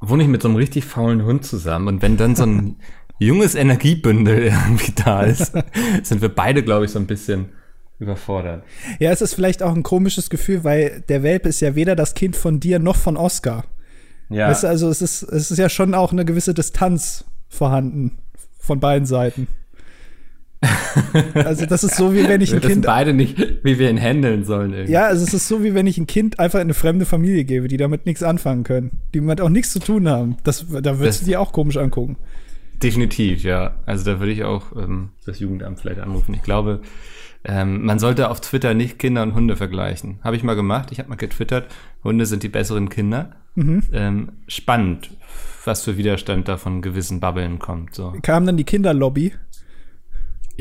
wohne 0.00 0.22
ich 0.24 0.28
mit 0.28 0.42
so 0.42 0.48
einem 0.48 0.56
richtig 0.56 0.84
faulen 0.84 1.24
Hund 1.24 1.44
zusammen 1.44 1.88
und 1.88 2.02
wenn 2.02 2.16
dann 2.16 2.34
so 2.34 2.44
ein 2.44 2.76
junges 3.18 3.54
Energiebündel 3.54 4.38
irgendwie 4.44 4.92
da 4.92 5.22
ist, 5.22 5.52
sind 6.02 6.22
wir 6.22 6.28
beide, 6.28 6.62
glaube 6.62 6.86
ich, 6.86 6.90
so 6.90 6.98
ein 6.98 7.06
bisschen 7.06 7.50
überfordert. 7.98 8.64
ja, 8.98 9.12
es 9.12 9.22
ist 9.22 9.34
vielleicht 9.34 9.62
auch 9.62 9.74
ein 9.74 9.84
komisches 9.84 10.28
Gefühl, 10.28 10.64
weil 10.64 11.04
der 11.08 11.22
Welpe 11.22 11.48
ist 11.48 11.60
ja 11.60 11.76
weder 11.76 11.94
das 11.94 12.14
Kind 12.14 12.34
von 12.34 12.58
dir 12.58 12.80
noch 12.80 12.96
von 12.96 13.16
Oscar. 13.16 13.64
Ja, 14.28 14.48
Weißt 14.48 14.64
du, 14.64 14.68
also 14.68 14.88
es 14.88 15.02
ist, 15.02 15.22
es 15.22 15.50
ist 15.50 15.58
ja 15.58 15.68
schon 15.68 15.94
auch 15.94 16.10
eine 16.10 16.24
gewisse 16.24 16.54
Distanz 16.54 17.24
vorhanden 17.48 18.18
von 18.58 18.80
beiden 18.80 19.06
Seiten. 19.06 19.46
also 21.34 21.66
das 21.66 21.84
ist 21.84 21.96
so, 21.96 22.14
wie 22.14 22.28
wenn 22.28 22.40
ich 22.40 22.50
wir 22.52 22.58
ein 22.58 22.62
wissen 22.62 22.72
Kind. 22.74 22.86
beide 22.86 23.12
nicht, 23.12 23.38
wie 23.64 23.78
wir 23.78 23.90
ihn 23.90 23.98
handeln 24.00 24.44
sollen. 24.44 24.72
Irgendwie. 24.72 24.92
Ja, 24.92 25.06
also 25.06 25.24
es 25.24 25.34
ist 25.34 25.48
so, 25.48 25.62
wie 25.64 25.74
wenn 25.74 25.86
ich 25.86 25.98
ein 25.98 26.06
Kind 26.06 26.38
einfach 26.38 26.58
in 26.58 26.64
eine 26.66 26.74
fremde 26.74 27.04
Familie 27.04 27.44
gebe, 27.44 27.68
die 27.68 27.76
damit 27.76 28.06
nichts 28.06 28.22
anfangen 28.22 28.62
können, 28.64 28.98
die 29.12 29.18
damit 29.20 29.40
auch 29.40 29.48
nichts 29.48 29.72
zu 29.72 29.78
tun 29.80 30.08
haben. 30.08 30.36
Das, 30.44 30.66
da 30.68 30.98
würdest 30.98 31.02
Das- 31.02 31.20
du 31.20 31.26
dir 31.26 31.40
auch 31.40 31.52
komisch 31.52 31.76
angucken. 31.76 32.16
Definitiv, 32.82 33.44
ja. 33.44 33.76
Also 33.86 34.04
da 34.04 34.18
würde 34.18 34.32
ich 34.32 34.42
auch 34.44 34.74
ähm, 34.76 35.10
das 35.24 35.38
Jugendamt 35.38 35.78
vielleicht 35.80 36.00
anrufen. 36.00 36.34
Ich 36.34 36.42
glaube, 36.42 36.80
ähm, 37.44 37.84
man 37.84 37.98
sollte 38.00 38.28
auf 38.28 38.40
Twitter 38.40 38.74
nicht 38.74 38.98
Kinder 38.98 39.22
und 39.22 39.34
Hunde 39.34 39.54
vergleichen. 39.56 40.18
Habe 40.24 40.34
ich 40.36 40.42
mal 40.42 40.54
gemacht. 40.56 40.90
Ich 40.90 40.98
habe 40.98 41.08
mal 41.08 41.14
getwittert, 41.16 41.66
Hunde 42.02 42.26
sind 42.26 42.42
die 42.42 42.48
besseren 42.48 42.88
Kinder. 42.88 43.36
Mhm. 43.54 43.82
Ähm, 43.92 44.28
spannend, 44.48 45.10
was 45.64 45.82
für 45.84 45.96
Widerstand 45.96 46.48
da 46.48 46.56
von 46.56 46.82
gewissen 46.82 47.20
Babbeln 47.20 47.58
kommt. 47.60 47.94
So. 47.94 48.14
Kam 48.22 48.46
dann 48.46 48.56
die 48.56 48.64
Kinderlobby. 48.64 49.32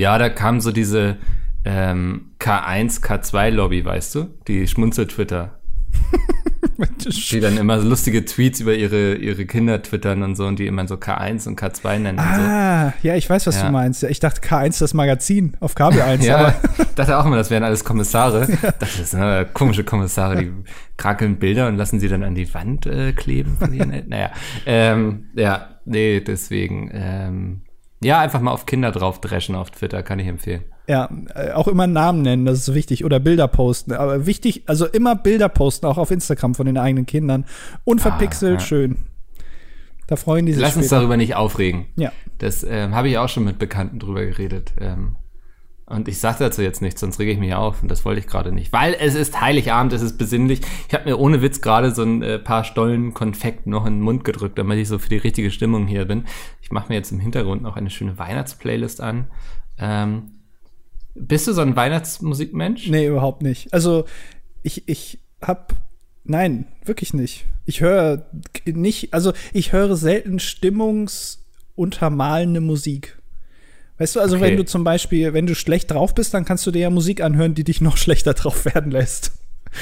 Ja, 0.02 0.18
da 0.18 0.30
kam 0.30 0.60
so 0.62 0.72
diese 0.72 1.18
ähm, 1.64 2.32
K1, 2.40 3.02
K2-Lobby, 3.04 3.86
weißt 3.86 4.16
du? 4.16 4.26
Die 4.48 4.68
Schmunzel-Twitter. 4.68 5.60
Die 7.32 7.40
dann 7.40 7.58
immer 7.58 7.80
so 7.80 7.88
lustige 7.88 8.26
Tweets 8.26 8.62
über 8.62 8.74
ihre, 8.74 9.14
ihre 9.14 9.46
Kinder 9.46 9.80
twittern 9.84 10.24
und 10.24 10.36
so 10.36 10.48
und 10.48 10.58
die 10.58 10.66
immer 10.66 10.88
so 10.88 10.96
K1 10.96 11.48
und 11.48 11.60
K2 11.62 12.00
nennen 12.00 12.18
und 12.18 12.26
so. 12.36 12.42
Ah, 12.42 12.94
ja, 13.04 13.16
ich 13.16 13.30
weiß, 13.30 13.46
was 13.46 13.58
Ja. 13.58 13.68
du 13.68 13.72
meinst. 13.72 14.02
Ja, 14.02 14.10
Ich 14.10 14.20
dachte 14.20 14.42
K1 14.42 14.80
das 14.80 14.94
Magazin 14.96 15.56
auf 15.60 15.76
Kabel 15.76 16.02
1, 16.02 16.26
Ja, 16.26 16.38
aber 16.38 16.56
dachte 16.96 17.18
auch 17.20 17.26
immer, 17.28 17.36
das 17.36 17.52
wären 17.52 17.64
alles 17.64 17.84
Kommissare. 17.84 18.48
Das 18.80 18.98
ist 19.00 19.14
ne, 19.14 19.48
komische 19.54 19.84
Kommissare, 19.84 20.38
die 20.38 20.52
krakeln 20.98 21.38
Bilder 21.38 21.68
und 21.68 21.78
lassen 21.78 22.00
sie 22.00 22.08
dann 22.08 22.24
an 22.24 22.34
die 22.34 22.52
Wand 22.54 22.88
äh, 22.88 23.12
kleben 23.14 23.58
von 23.60 23.72
ihren 23.74 23.92
Eltern. 23.92 24.10
Naja, 24.10 24.32
ähm, 24.66 25.26
ja, 25.36 25.76
nee, 25.86 26.20
deswegen, 26.22 26.90
ähm, 26.92 27.62
ja, 28.04 28.20
einfach 28.20 28.42
mal 28.42 28.52
auf 28.52 28.66
Kinder 28.66 28.92
drauf 28.92 29.22
dreschen 29.22 29.56
auf 29.56 29.72
Twitter, 29.72 30.02
kann 30.04 30.20
ich 30.20 30.28
empfehlen. 30.28 30.64
Ja, 30.88 31.10
äh, 31.36 31.52
auch 31.52 31.68
immer 31.68 31.88
Namen 31.88 32.22
nennen, 32.24 32.46
das 32.46 32.60
ist 32.68 32.74
wichtig. 32.74 33.06
Oder 33.06 33.20
Bilder 33.20 33.48
posten. 33.48 33.94
Aber 33.94 34.26
wichtig, 34.26 34.64
also 34.68 34.86
immer 34.88 35.16
Bilder 35.16 35.48
posten, 35.50 35.86
auch 35.86 35.98
auf 35.98 36.12
Instagram 36.12 36.56
von 36.56 36.66
den 36.66 36.78
eigenen 36.78 37.06
Kindern. 37.06 37.46
Unverpixelt, 37.86 38.52
Ah, 38.58 38.60
ja. 38.60 38.60
schön. 38.60 38.98
Da 40.08 40.16
freuen 40.18 40.46
die 40.46 40.54
sich 40.54 40.62
Lass 40.62 40.76
uns 40.76 40.88
später. 40.88 40.98
darüber 41.00 41.16
nicht 41.16 41.36
aufregen. 41.36 41.86
Ja. 41.96 42.12
Das 42.40 42.64
ähm, 42.64 42.94
habe 42.96 43.08
ich 43.08 43.18
auch 43.18 43.30
schon 43.30 43.46
mit 43.46 43.60
Bekannten 43.60 44.00
drüber 44.00 44.26
geredet. 44.26 44.74
Ähm, 44.82 45.16
und 45.92 46.08
ich 46.08 46.20
sage 46.20 46.38
dazu 46.40 46.62
jetzt 46.62 46.82
nichts, 46.82 47.02
sonst 47.02 47.20
rege 47.20 47.32
ich 47.32 47.38
mich 47.38 47.54
auf. 47.54 47.82
Und 47.82 47.92
das 47.92 48.06
wollte 48.06 48.22
ich 48.22 48.28
gerade 48.28 48.54
nicht. 48.54 48.72
Weil 48.72 48.96
es 48.98 49.14
ist 49.14 49.42
Heiligabend, 49.42 49.92
es 49.94 50.02
ist 50.02 50.18
besinnlich. 50.18 50.62
Ich 50.88 50.94
habe 50.94 51.04
mir 51.06 51.20
ohne 51.20 51.42
Witz 51.42 51.60
gerade 51.62 51.94
so 51.94 52.04
ein 52.04 52.24
äh, 52.24 52.40
paar 52.40 52.64
Stollen 52.64 53.14
Konfekt 53.14 53.68
noch 53.68 53.86
in 53.86 53.96
den 53.96 54.02
Mund 54.02 54.24
gedrückt, 54.24 54.58
damit 54.58 54.80
ich 54.80 54.88
so 54.88 55.00
für 55.00 55.10
die 55.10 55.18
richtige 55.18 55.52
Stimmung 55.52 55.88
hier 55.88 56.06
bin. 56.06 56.24
Ich 56.62 56.72
mache 56.72 56.88
mir 56.90 56.96
jetzt 56.96 57.12
im 57.12 57.20
Hintergrund 57.20 57.62
noch 57.62 57.76
eine 57.76 57.90
schöne 57.90 58.18
Weihnachtsplaylist 58.18 59.02
an. 59.02 59.28
Ähm, 59.78 60.32
bist 61.14 61.46
du 61.48 61.54
so 61.54 61.60
ein 61.62 61.76
Weihnachtsmusikmensch? 61.76 62.88
Nee, 62.88 63.08
überhaupt 63.08 63.42
nicht. 63.42 63.74
Also, 63.74 64.06
ich, 64.64 64.88
ich 64.88 65.20
hab. 65.42 65.74
Nein, 66.24 66.68
wirklich 66.86 67.14
nicht. 67.14 67.44
Ich 67.66 67.82
höre 67.82 68.30
nicht, 68.66 69.14
also 69.14 69.34
ich 69.54 69.74
höre 69.74 69.98
selten 69.98 70.40
stimmungsuntermalende 70.40 72.62
Musik. 72.62 73.21
Weißt 74.02 74.16
du, 74.16 74.20
also 74.20 74.36
Okay. 74.38 74.46
wenn 74.46 74.58
du 74.58 74.66
zum 74.66 74.84
Beispiel, 74.84 75.34
wenn 75.34 75.46
du 75.46 75.54
schlecht 75.56 75.92
drauf 75.92 76.16
bist, 76.16 76.34
dann 76.34 76.44
kannst 76.46 76.66
du 76.66 76.72
dir 76.72 76.80
ja 76.80 76.90
Musik 76.90 77.22
anhören, 77.22 77.54
die 77.54 77.64
dich 77.64 77.82
noch 77.82 77.98
schlechter 78.04 78.34
drauf 78.34 78.66
werden 78.66 78.92
lässt. 78.92 79.32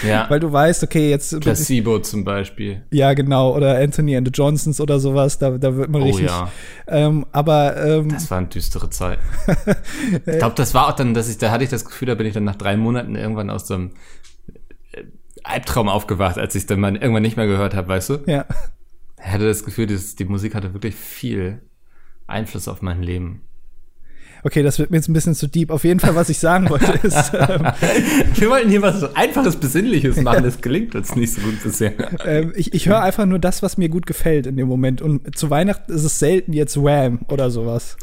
Ja. 0.07 0.29
Weil 0.29 0.39
du 0.39 0.51
weißt, 0.51 0.83
okay, 0.83 1.09
jetzt 1.09 1.39
Placebo 1.39 1.97
zum 1.97 2.23
Beispiel. 2.23 2.83
ja 2.91 3.13
genau, 3.15 3.55
oder 3.55 3.79
Anthony 3.79 4.15
and 4.15 4.27
the 4.27 4.31
Johnsons 4.31 4.79
oder 4.79 4.99
sowas, 4.99 5.39
da, 5.39 5.57
da 5.57 5.75
wird 5.75 5.89
man 5.89 6.03
Oh 6.03 6.05
richtig. 6.05 6.27
ja. 6.27 6.51
Ähm, 6.87 7.25
aber 7.31 7.75
ähm, 7.83 8.09
Das 8.09 8.29
waren 8.29 8.49
düstere 8.49 8.91
Zeiten. 8.91 9.23
ich 10.27 10.37
glaube, 10.37 10.53
das 10.55 10.75
war 10.75 10.89
auch 10.89 10.95
dann, 10.95 11.15
dass 11.15 11.27
ich, 11.27 11.39
da 11.39 11.49
hatte 11.49 11.63
ich 11.63 11.71
das 11.71 11.85
Gefühl, 11.85 12.07
da 12.07 12.13
bin 12.13 12.27
ich 12.27 12.35
dann 12.35 12.43
nach 12.43 12.55
drei 12.57 12.77
Monaten 12.77 13.15
irgendwann 13.15 13.49
aus 13.49 13.65
so 13.67 13.73
einem 13.73 13.91
äh, 14.91 15.05
Albtraum 15.43 15.89
aufgewacht, 15.89 16.37
als 16.37 16.53
ich 16.53 16.67
dann 16.67 16.79
mal 16.81 16.95
irgendwann 16.95 17.23
nicht 17.23 17.35
mehr 17.37 17.47
gehört 17.47 17.73
habe, 17.73 17.87
weißt 17.87 18.09
du? 18.11 18.17
ja. 18.27 18.45
Ich 19.21 19.25
hatte 19.33 19.47
das 19.47 19.65
Gefühl, 19.65 19.87
dass 19.87 20.15
die 20.15 20.23
Musik 20.25 20.53
hatte 20.55 20.73
wirklich 20.73 20.93
viel 20.95 21.61
Einfluss 22.27 22.67
auf 22.67 22.81
mein 22.83 23.01
Leben. 23.01 23.41
Okay, 24.43 24.63
das 24.63 24.79
wird 24.79 24.89
mir 24.91 24.97
jetzt 24.97 25.09
ein 25.09 25.13
bisschen 25.13 25.35
zu 25.35 25.47
deep. 25.47 25.69
Auf 25.69 25.83
jeden 25.83 25.99
Fall, 25.99 26.15
was 26.15 26.29
ich 26.29 26.39
sagen 26.39 26.69
wollte, 26.69 26.93
ist, 27.05 27.31
ähm, 27.33 27.67
Wir 28.35 28.49
wollten 28.49 28.69
hier 28.69 28.81
was 28.81 29.15
einfaches, 29.15 29.57
besinnliches 29.57 30.15
machen. 30.21 30.43
Das 30.43 30.61
gelingt 30.61 30.95
uns 30.95 31.15
nicht 31.15 31.33
so 31.33 31.41
gut 31.41 31.61
bisher. 31.63 31.93
ähm, 32.25 32.53
ich, 32.55 32.73
ich 32.73 32.87
höre 32.87 33.01
einfach 33.01 33.25
nur 33.25 33.39
das, 33.39 33.61
was 33.63 33.77
mir 33.77 33.89
gut 33.89 34.05
gefällt 34.05 34.47
in 34.47 34.55
dem 34.57 34.67
Moment. 34.67 35.01
Und 35.01 35.35
zu 35.37 35.49
Weihnachten 35.49 35.91
ist 35.91 36.03
es 36.03 36.19
selten 36.19 36.53
jetzt 36.53 36.77
Wham 36.77 37.19
oder 37.29 37.51
sowas. 37.51 37.97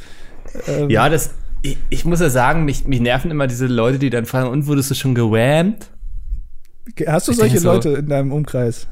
Ähm, 0.67 0.91
Ja, 0.91 1.09
das, 1.09 1.31
ich, 1.63 1.79
ich 1.91 2.05
muss 2.05 2.21
ja 2.21 2.29
sagen, 2.31 2.65
mich, 2.65 2.85
mich 2.87 3.01
nerven 3.01 3.31
immer 3.31 3.47
diese 3.47 3.67
Leute, 3.67 3.99
die 3.99 4.11
dann 4.11 4.27
fragen, 4.27 4.49
und 4.51 4.67
wurdest 4.67 4.91
du 4.91 4.95
schon 4.95 5.15
gewammt? 5.15 5.91
Hast 7.07 7.29
du 7.29 7.33
ich 7.33 7.39
solche 7.39 7.59
so- 7.61 7.73
Leute 7.73 7.89
in 7.91 8.09
deinem 8.09 8.33
Umkreis? 8.33 8.87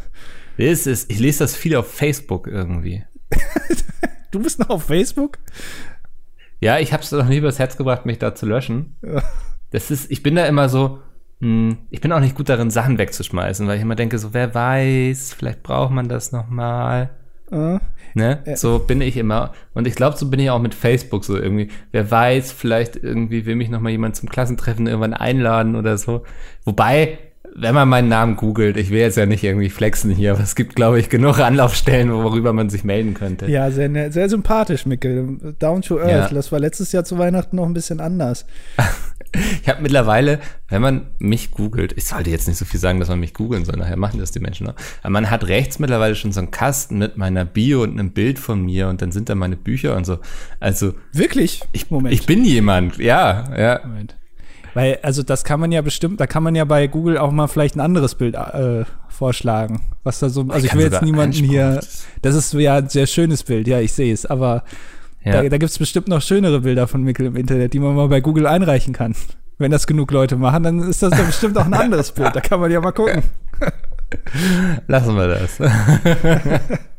Ist, 0.57 0.87
ich 0.87 1.19
lese 1.19 1.41
das 1.41 1.55
viel 1.57 1.77
auf 1.77 1.93
Facebook 1.93 2.47
irgendwie. 2.47 3.05
Du 4.31 4.41
bist 4.43 4.59
noch 4.59 4.69
auf 4.71 4.85
Facebook? 4.87 5.39
Ja, 6.65 6.79
ich 6.79 6.93
habe 6.93 7.03
es 7.03 7.13
noch 7.13 7.29
nie 7.29 7.37
übers 7.37 7.59
Herz 7.59 7.77
gebracht, 7.77 8.07
mich 8.07 8.19
da 8.19 8.35
zu 8.35 8.47
löschen. 8.47 8.97
Das 9.71 9.91
ist, 9.91 10.11
ich 10.11 10.23
bin 10.23 10.35
da 10.35 10.47
immer 10.47 10.69
so, 10.69 11.01
mh, 11.41 11.77
ich 11.91 12.01
bin 12.01 12.11
auch 12.13 12.21
nicht 12.21 12.35
gut 12.35 12.49
darin, 12.49 12.71
Sachen 12.71 12.97
wegzuschmeißen, 12.97 13.67
weil 13.67 13.77
ich 13.77 13.83
immer 13.83 13.97
denke, 13.97 14.19
so, 14.19 14.33
wer 14.33 14.55
weiß, 14.55 15.35
vielleicht 15.35 15.63
braucht 15.63 15.93
man 15.93 16.09
das 16.09 16.33
noch 16.33 16.49
mal. 16.49 17.11
Äh, 17.51 17.79
Ne? 18.17 18.45
So 18.55 18.79
bin 18.79 19.01
ich 19.01 19.17
immer. 19.17 19.53
Und 19.75 19.89
ich 19.89 19.97
glaube, 19.97 20.17
so 20.17 20.31
bin 20.31 20.39
ich 20.39 20.49
auch 20.49 20.61
mit 20.61 20.73
Facebook 20.73 21.25
so 21.25 21.37
irgendwie. 21.37 21.69
Wer 21.91 22.09
weiß, 22.09 22.53
vielleicht 22.53 22.95
irgendwie 22.95 23.45
will 23.45 23.57
mich 23.57 23.71
noch 23.71 23.81
mal 23.81 23.91
jemand 23.91 24.15
zum 24.15 24.29
Klassentreffen 24.29 24.87
irgendwann 24.87 25.15
einladen 25.15 25.75
oder 25.75 25.99
so. 25.99 26.23
Wobei, 26.65 27.19
wenn 27.57 27.75
man 27.75 27.89
meinen 27.89 28.09
Namen 28.09 28.37
googelt, 28.37 28.77
ich 28.77 28.91
will 28.91 28.99
jetzt 29.01 29.17
ja 29.17 29.27
nicht 29.27 29.45
irgendwie 29.45 29.71
flexen 29.71 30.11
hier, 30.11 30.33
aber 30.33 30.43
es 30.43 30.55
gibt, 30.55 30.75
glaube 30.75 30.99
ich, 30.99 31.09
genug 31.09 31.39
Anlaufstellen, 31.39 32.13
worüber 32.13 32.53
man 32.53 32.69
sich 32.71 32.85
melden 32.85 33.15
könnte. 33.15 33.47
ja, 33.51 33.71
sehr, 33.71 33.89
ne- 33.89 34.11
sehr 34.13 34.29
sympathisch, 34.29 34.87
Mikkel. 34.87 35.55
Down 35.59 35.83
to 35.83 35.99
Earth. 36.01 36.31
Ja. 36.31 36.35
Das 36.35 36.51
war 36.53 36.59
letztes 36.59 36.93
Jahr 36.93 37.05
zu 37.05 37.19
Weihnachten 37.19 37.57
noch 37.57 37.67
ein 37.67 37.75
bisschen 37.75 38.01
anders. 38.01 38.47
Ich 39.63 39.69
habe 39.69 39.83
mittlerweile, 39.83 40.39
wenn 40.69 40.81
man 40.81 41.09
mich 41.19 41.51
googelt, 41.51 41.93
ich 41.97 42.05
sollte 42.05 42.31
jetzt 42.31 42.47
nicht 42.47 42.57
so 42.57 42.65
viel 42.65 42.79
sagen, 42.79 43.01
dass 43.01 43.09
man 43.09 43.19
mich 43.19 43.35
googeln 43.35 43.65
soll, 43.65 43.77
nachher 43.77 43.97
machen 43.97 44.21
das 44.21 44.31
die 44.31 44.39
Menschen 44.39 44.65
noch. 44.67 44.75
Aber 45.03 45.11
man 45.11 45.29
hat 45.29 45.49
rechts 45.49 45.81
mittlerweile 45.81 46.15
schon 46.15 46.31
so 46.31 46.39
einen 46.39 46.53
Kasten 46.53 46.99
mit 46.99 47.17
meiner 47.17 47.45
Bio 47.45 47.83
und 47.83 47.99
einem 47.99 48.13
Bild 48.13 48.39
von 48.39 48.65
mir 48.65 48.87
und 48.89 49.03
dann 49.03 49.11
sind 49.11 49.29
da 49.29 49.35
meine 49.35 49.57
Bücher 49.57 49.97
und 49.97 50.07
so. 50.07 50.19
Also 50.61 50.95
Wirklich? 51.13 51.63
ich, 51.73 51.91
Moment. 51.91 52.15
ich 52.15 52.27
bin 52.27 52.45
jemand, 52.45 52.99
ja, 52.99 53.45
ja. 53.59 53.81
Moment. 53.85 54.15
Weil, 54.75 54.99
also 55.03 55.23
das 55.23 55.45
kann 55.45 55.61
man 55.61 55.71
ja 55.73 55.81
bestimmt, 55.83 56.21
da 56.21 56.27
kann 56.27 56.43
man 56.43 56.55
ja 56.55 56.65
bei 56.65 56.89
Google 56.89 57.17
auch 57.17 57.31
mal 57.31 57.47
vielleicht 57.47 57.77
ein 57.77 57.81
anderes 57.81 58.17
Bild 58.17 58.35
äh, 58.35 58.85
vorschlagen. 59.09 59.83
Was 60.03 60.19
da 60.19 60.29
so, 60.29 60.47
also 60.49 60.65
ich 60.65 60.71
kann 60.71 60.79
will 60.79 60.91
jetzt 60.91 61.03
niemanden 61.03 61.45
hier, 61.45 61.81
das 62.23 62.35
ist 62.35 62.53
ja 62.53 62.77
ein 62.77 62.89
sehr 62.89 63.07
schönes 63.07 63.45
Bild, 63.45 63.69
ja, 63.69 63.81
ich 63.81 63.93
sehe 63.93 64.13
es, 64.13 64.27
aber 64.27 64.65
ja. 65.25 65.33
da, 65.33 65.49
da 65.49 65.59
gibt 65.59 65.71
es 65.71 65.79
bestimmt 65.79 66.09
noch 66.09 66.21
schönere 66.21 66.61
Bilder 66.61 66.89
von 66.89 67.03
Mikkel 67.03 67.27
im 67.27 67.37
Internet, 67.37 67.73
die 67.73 67.79
man 67.79 67.95
mal 67.95 68.09
bei 68.09 68.21
Google 68.21 68.47
einreichen 68.47 68.93
kann. 68.93 69.15
Wenn 69.59 69.71
das 69.71 69.87
genug 69.87 70.11
Leute 70.11 70.37
machen, 70.37 70.65
dann 70.65 70.81
ist 70.81 71.03
das 71.03 71.11
dann 71.11 71.27
bestimmt 71.27 71.57
auch 71.57 71.67
ein 71.67 71.75
anderes 71.75 72.11
Bild, 72.11 72.35
da 72.35 72.41
kann 72.41 72.59
man 72.59 72.71
ja 72.73 72.81
mal 72.81 72.93
gucken. 72.93 73.23
Lassen 74.89 75.17
wir 75.17 75.29
das. 75.29 75.61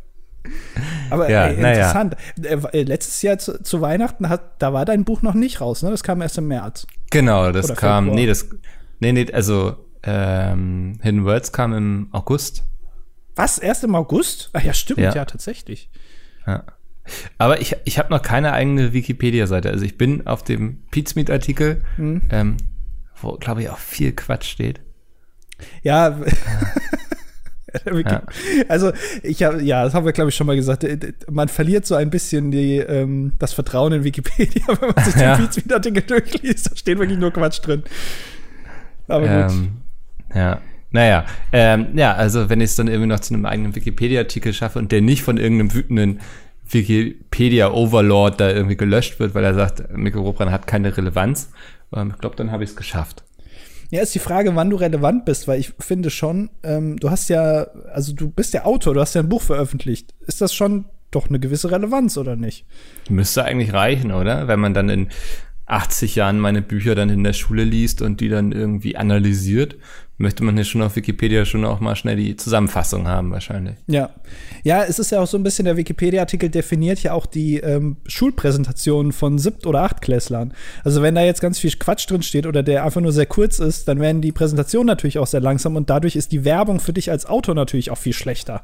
Aber 1.09 1.29
Ja, 1.29 1.45
ey, 1.47 1.57
na 1.59 1.69
ja. 1.69 1.73
interessant. 1.75 2.15
Äh, 2.41 2.79
äh, 2.79 2.83
letztes 2.83 3.21
Jahr 3.21 3.37
zu, 3.37 3.61
zu 3.63 3.81
Weihnachten 3.81 4.29
hat, 4.29 4.41
da 4.61 4.73
war 4.73 4.85
dein 4.85 5.03
Buch 5.05 5.21
noch 5.21 5.33
nicht 5.35 5.61
raus, 5.61 5.83
ne? 5.83 5.91
Das 5.91 6.03
kam 6.03 6.21
erst 6.21 6.37
im 6.37 6.47
März. 6.47 6.87
genau, 7.11 7.51
das 7.51 7.65
Oder 7.65 7.75
kam, 7.75 8.05
Februar. 8.05 8.15
nee, 8.21 8.27
das, 8.27 8.47
nee, 8.99 9.11
nee, 9.11 9.31
also 9.31 9.75
ähm, 10.03 10.99
Hidden 11.01 11.25
Words 11.25 11.51
kam 11.51 11.73
im 11.73 12.09
August. 12.11 12.63
Was? 13.35 13.57
Erst 13.57 13.83
im 13.83 13.95
August? 13.95 14.49
Ach 14.53 14.63
ja, 14.63 14.73
stimmt, 14.73 14.99
ja, 14.99 15.13
Ja. 15.13 15.25
tatsächlich. 15.25 15.89
Ja. 16.47 16.63
Aber 17.37 17.61
ich, 17.61 17.75
ich 17.85 17.99
habe 17.99 18.09
noch 18.11 18.21
keine 18.21 18.53
eigene 18.53 18.93
Wikipedia-Seite. 18.93 19.69
Also 19.69 19.85
ich 19.85 19.97
bin 19.97 20.25
auf 20.25 20.43
dem 20.43 20.83
Pizmeet-Artikel, 20.91 21.83
Hm. 21.97 22.21
ähm, 22.31 22.57
wo, 23.21 23.33
glaube 23.33 23.61
ich, 23.61 23.69
auch 23.69 23.77
viel 23.77 24.11
Quatsch 24.13 24.45
steht. 24.49 24.79
Ja. 25.83 26.17
Ja. 28.05 28.21
Also, 28.67 28.91
ich 29.23 29.43
habe, 29.43 29.61
ja, 29.61 29.83
das 29.83 29.93
haben 29.93 30.05
wir, 30.05 30.13
glaube 30.13 30.29
ich, 30.29 30.35
schon 30.35 30.47
mal 30.47 30.55
gesagt. 30.55 30.83
Äh, 30.83 31.13
Man 31.29 31.47
verliert 31.47 31.85
so 31.85 31.95
ein 31.95 32.09
bisschen 32.09 32.51
die, 32.51 32.77
ähm, 32.77 33.33
das 33.39 33.53
Vertrauen 33.53 33.93
in 33.93 34.03
Wikipedia, 34.03 34.63
wenn 34.79 34.89
man 34.95 35.03
sich 35.05 35.13
den 35.13 35.21
Ja. 35.23 35.37
Tweets-Artikel 35.37 36.03
durchliest. 36.03 36.71
Da 36.71 36.75
steht 36.75 36.99
wirklich 36.99 37.19
nur 37.19 37.31
Quatsch 37.31 37.59
drin. 37.61 37.83
Aber 39.07 39.27
gut. 39.27 39.51
Ähm, 39.55 39.71
ja. 40.33 40.61
Naja, 40.91 41.25
ähm, 41.51 41.87
ja, 41.95 42.13
also 42.13 42.49
wenn 42.49 42.61
ich 42.61 42.69
es 42.69 42.75
dann 42.75 42.87
irgendwie 42.87 43.09
noch 43.09 43.19
zu 43.19 43.33
einem 43.33 43.45
eigenen 43.45 43.75
Wikipedia-Artikel 43.75 44.53
schaffe 44.53 44.79
und 44.79 44.93
der 44.93 45.01
nicht 45.01 45.23
von 45.23 45.35
irgendeinem 45.37 45.73
wütenden 45.73 46.19
Wikipedia-Overlord 46.69 48.39
da 48.39 48.49
irgendwie 48.49 48.77
gelöscht 48.77 49.19
wird, 49.19 49.35
weil 49.35 49.43
er 49.43 49.53
sagt, 49.53 49.95
Mikro 49.95 50.21
Robran 50.21 50.51
hat 50.51 50.67
keine 50.67 50.95
Relevanz, 50.95 51.51
ähm, 51.93 52.11
ich 52.15 52.21
glaube, 52.21 52.35
dann 52.37 52.51
habe 52.51 52.63
ich 52.63 52.69
es 52.69 52.75
geschafft. 52.77 53.23
Ja, 53.91 54.01
ist 54.01 54.15
die 54.15 54.19
Frage, 54.19 54.55
wann 54.55 54.69
du 54.69 54.77
relevant 54.77 55.25
bist, 55.25 55.47
weil 55.47 55.59
ich 55.59 55.73
finde 55.79 56.09
schon, 56.09 56.49
ähm, 56.63 56.97
du 56.97 57.09
hast 57.09 57.29
ja, 57.29 57.67
also 57.93 58.13
du 58.13 58.29
bist 58.29 58.53
ja 58.53 58.65
Autor, 58.65 58.93
du 58.93 59.01
hast 59.01 59.15
ja 59.15 59.21
ein 59.21 59.29
Buch 59.29 59.41
veröffentlicht. 59.41 60.13
Ist 60.25 60.41
das 60.41 60.53
schon 60.53 60.85
doch 61.11 61.29
eine 61.29 61.39
gewisse 61.39 61.71
Relevanz, 61.71 62.17
oder 62.17 62.35
nicht? 62.35 62.65
Müsste 63.09 63.45
eigentlich 63.45 63.73
reichen, 63.73 64.11
oder? 64.11 64.47
Wenn 64.47 64.59
man 64.59 64.73
dann 64.73 64.89
in 64.89 65.09
80 65.67 66.15
Jahren 66.15 66.39
meine 66.39 66.61
Bücher 66.61 66.95
dann 66.95 67.09
in 67.09 67.23
der 67.23 67.33
Schule 67.33 67.63
liest 67.63 68.01
und 68.01 68.21
die 68.21 68.29
dann 68.29 68.51
irgendwie 68.51 68.97
analysiert, 68.97 69.77
möchte 70.17 70.43
man 70.43 70.55
hier 70.55 70.63
schon 70.63 70.81
auf 70.81 70.95
Wikipedia 70.95 71.43
schon 71.45 71.65
auch 71.65 71.79
mal 71.81 71.95
schnell 71.95 72.15
die 72.15 72.35
Zusammenfassung 72.37 73.07
haben, 73.07 73.31
wahrscheinlich. 73.31 73.75
Ja. 73.87 74.11
Ja, 74.63 74.83
es 74.83 74.97
ist 74.99 75.11
ja 75.11 75.19
auch 75.19 75.27
so 75.27 75.37
ein 75.37 75.43
bisschen, 75.43 75.65
der 75.65 75.75
Wikipedia-Artikel 75.77 76.49
definiert 76.49 77.03
ja 77.03 77.11
auch 77.13 77.25
die 77.25 77.57
ähm, 77.57 77.97
Schulpräsentationen 78.07 79.11
von 79.11 79.37
Siebt- 79.37 79.65
oder 79.65 79.81
Achtklässlern. 79.81 80.53
Also 80.83 81.01
wenn 81.01 81.15
da 81.15 81.21
jetzt 81.21 81.41
ganz 81.41 81.59
viel 81.59 81.71
Quatsch 81.71 82.09
drin 82.09 82.21
steht 82.23 82.45
oder 82.47 82.63
der 82.63 82.85
einfach 82.85 83.01
nur 83.01 83.11
sehr 83.11 83.25
kurz 83.25 83.59
ist, 83.59 83.87
dann 83.87 83.99
werden 83.99 84.21
die 84.21 84.31
Präsentationen 84.31 84.87
natürlich 84.87 85.19
auch 85.19 85.27
sehr 85.27 85.41
langsam 85.41 85.75
und 85.75 85.89
dadurch 85.89 86.15
ist 86.15 86.31
die 86.31 86.45
Werbung 86.45 86.79
für 86.79 86.93
dich 86.93 87.11
als 87.11 87.25
Autor 87.25 87.55
natürlich 87.55 87.91
auch 87.91 87.97
viel 87.97 88.13
schlechter. 88.13 88.63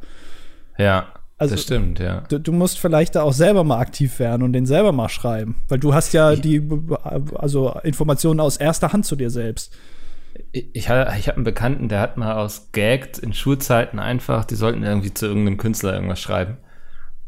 Ja, 0.78 1.08
Also- 1.38 1.56
das 1.56 1.64
stimmt, 1.64 2.00
ja. 2.00 2.22
Du, 2.30 2.40
du 2.40 2.54
musst 2.54 2.80
vielleicht 2.80 3.16
da 3.16 3.24
auch 3.24 3.34
selber 3.34 3.64
mal 3.66 3.80
aktiv 3.80 4.20
werden 4.20 4.42
und 4.44 4.54
den 4.54 4.66
selber 4.66 4.92
mal 4.94 5.10
schreiben, 5.10 5.56
weil 5.68 5.80
du 5.80 5.94
hast 5.94 6.14
ja 6.14 6.36
die, 6.36 6.62
also 7.36 7.76
Informationen 7.84 8.40
aus 8.40 8.56
erster 8.58 8.94
Hand 8.94 9.06
zu 9.06 9.16
dir 9.18 9.30
selbst. 9.30 9.74
Ich, 10.52 10.70
ich 10.74 10.90
hab 10.90 11.36
einen 11.36 11.44
Bekannten, 11.44 11.88
der 11.88 12.02
hat 12.02 12.18
mal 12.18 12.34
aus 12.34 12.70
Gagged 12.72 13.20
in 13.20 13.34
Schulzeiten 13.34 14.00
einfach, 14.00 14.46
die 14.46 14.56
sollten 14.56 14.84
irgendwie 14.84 15.14
zu 15.14 15.26
irgendeinem 15.26 15.58
Künstler 15.58 15.94
irgendwas 15.94 16.20
schreiben. 16.20 16.58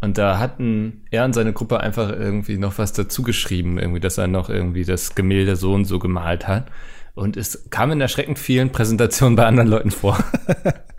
Und 0.02 0.18
da 0.18 0.38
hatten 0.38 1.06
er 1.12 1.24
und 1.24 1.34
seine 1.34 1.54
Gruppe 1.54 1.80
einfach 1.80 2.10
irgendwie 2.10 2.58
noch 2.58 2.78
was 2.78 2.92
dazu 2.92 3.24
geschrieben, 3.24 3.80
irgendwie, 3.80 4.02
dass 4.02 4.18
er 4.18 4.28
noch 4.28 4.50
irgendwie 4.50 4.84
das 4.84 5.16
Gemälde 5.16 5.56
so 5.56 5.74
und 5.74 5.86
so 5.86 5.98
gemalt 6.00 6.46
hat. 6.46 6.70
Und 7.16 7.38
es 7.38 7.70
kam 7.70 7.92
in 7.92 8.02
erschreckend 8.02 8.38
vielen 8.38 8.72
Präsentationen 8.72 9.38
bei 9.38 9.46
anderen 9.46 9.70
Leuten 9.70 9.92
vor. 9.92 10.18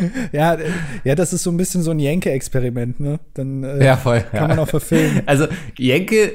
ja, 0.32 0.54
äh, 0.54 0.70
ja, 1.04 1.14
das 1.14 1.32
ist 1.32 1.42
so 1.42 1.50
ein 1.50 1.56
bisschen 1.56 1.82
so 1.82 1.90
ein 1.90 1.98
Jenke-Experiment, 1.98 3.00
ne? 3.00 3.20
Dann 3.34 3.64
äh, 3.64 3.84
Ja, 3.84 3.96
voll. 3.96 4.20
kann 4.20 4.42
ja. 4.42 4.48
man 4.48 4.58
auch 4.58 4.68
verfilmen. 4.68 5.22
Also 5.26 5.46
Jenke, 5.76 6.32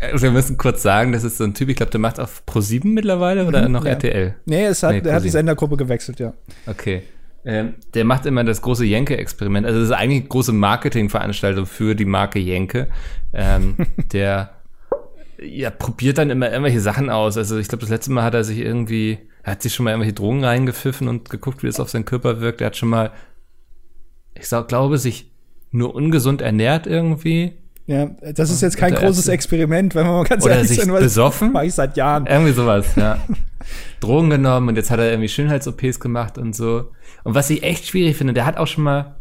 äh, 0.00 0.20
wir 0.20 0.30
müssen 0.30 0.56
kurz 0.56 0.82
sagen, 0.82 1.12
das 1.12 1.24
ist 1.24 1.38
so 1.38 1.44
ein 1.44 1.54
Typ, 1.54 1.68
ich 1.68 1.76
glaube, 1.76 1.90
der 1.90 2.00
macht 2.00 2.20
auf 2.20 2.42
Pro7 2.46 2.86
mittlerweile 2.86 3.46
oder 3.46 3.68
noch 3.68 3.84
ja. 3.84 3.92
RTL? 3.92 4.34
Nee, 4.44 4.64
es 4.66 4.82
hat, 4.82 4.92
Nee, 4.92 5.08
er 5.08 5.14
hat 5.16 5.24
die. 5.24 5.30
Sendergruppe 5.30 5.76
gewechselt, 5.76 6.20
ja. 6.20 6.34
Okay. 6.66 7.02
Ähm, 7.46 7.74
der 7.92 8.04
macht 8.04 8.24
immer 8.26 8.42
das 8.42 8.62
große 8.62 8.84
Jenke-Experiment. 8.84 9.66
Also 9.66 9.80
das 9.80 9.90
ist 9.90 9.94
eigentlich 9.94 10.20
eine 10.20 10.28
große 10.28 10.52
Marketingveranstaltung 10.52 11.66
für 11.66 11.94
die 11.94 12.06
Marke 12.06 12.38
Jenke. 12.38 12.88
Ähm, 13.32 13.76
der 14.12 14.50
ja, 15.42 15.70
probiert 15.70 16.18
dann 16.18 16.30
immer 16.30 16.50
irgendwelche 16.50 16.80
Sachen 16.80 17.10
aus. 17.10 17.36
Also 17.36 17.58
ich 17.58 17.68
glaube, 17.68 17.82
das 17.82 17.90
letzte 17.90 18.12
Mal 18.12 18.22
hat 18.22 18.34
er 18.34 18.44
sich 18.44 18.58
irgendwie, 18.58 19.18
er 19.44 19.52
hat 19.52 19.62
sich 19.62 19.74
schon 19.74 19.84
mal 19.84 19.90
irgendwelche 19.90 20.14
Drogen 20.14 20.42
reingepfiffen 20.42 21.06
und 21.06 21.28
geguckt, 21.28 21.62
wie 21.62 21.66
das 21.66 21.78
auf 21.78 21.90
seinen 21.90 22.06
Körper 22.06 22.40
wirkt. 22.40 22.62
Er 22.62 22.68
hat 22.68 22.76
schon 22.76 22.88
mal, 22.88 23.12
ich 24.34 24.48
sag, 24.48 24.68
glaube, 24.68 24.96
sich 24.96 25.30
nur 25.70 25.94
ungesund 25.94 26.40
ernährt 26.40 26.86
irgendwie. 26.86 27.52
Ja, 27.86 28.06
das 28.34 28.48
ist 28.48 28.62
jetzt 28.62 28.78
kein 28.78 28.94
großes. 28.94 29.28
Experiment, 29.28 29.94
wenn 29.94 30.06
man 30.06 30.14
mal 30.14 30.24
ganz 30.24 30.44
Oder 30.44 30.54
ehrlich 30.54 30.68
sich 30.68 30.80
sein, 30.80 30.94
besoffen. 30.94 31.52
mache 31.52 31.66
ich 31.66 31.74
seit 31.74 31.96
Jahren. 31.98 32.26
Irgendwie 32.26 32.52
sowas, 32.52 32.96
ja. 32.96 33.18
Drogen 34.00 34.30
genommen 34.30 34.68
und 34.70 34.76
jetzt 34.76 34.90
hat 34.90 34.98
er 34.98 35.10
irgendwie 35.10 35.28
Schönheits-OPs 35.28 36.00
gemacht 36.00 36.38
und 36.38 36.56
so. 36.56 36.90
Und 37.24 37.34
was 37.34 37.50
ich 37.50 37.62
echt 37.62 37.86
schwierig 37.86 38.16
finde, 38.16 38.32
der 38.32 38.46
hat 38.46 38.56
auch 38.56 38.66
schon 38.66 38.84
mal 38.84 39.16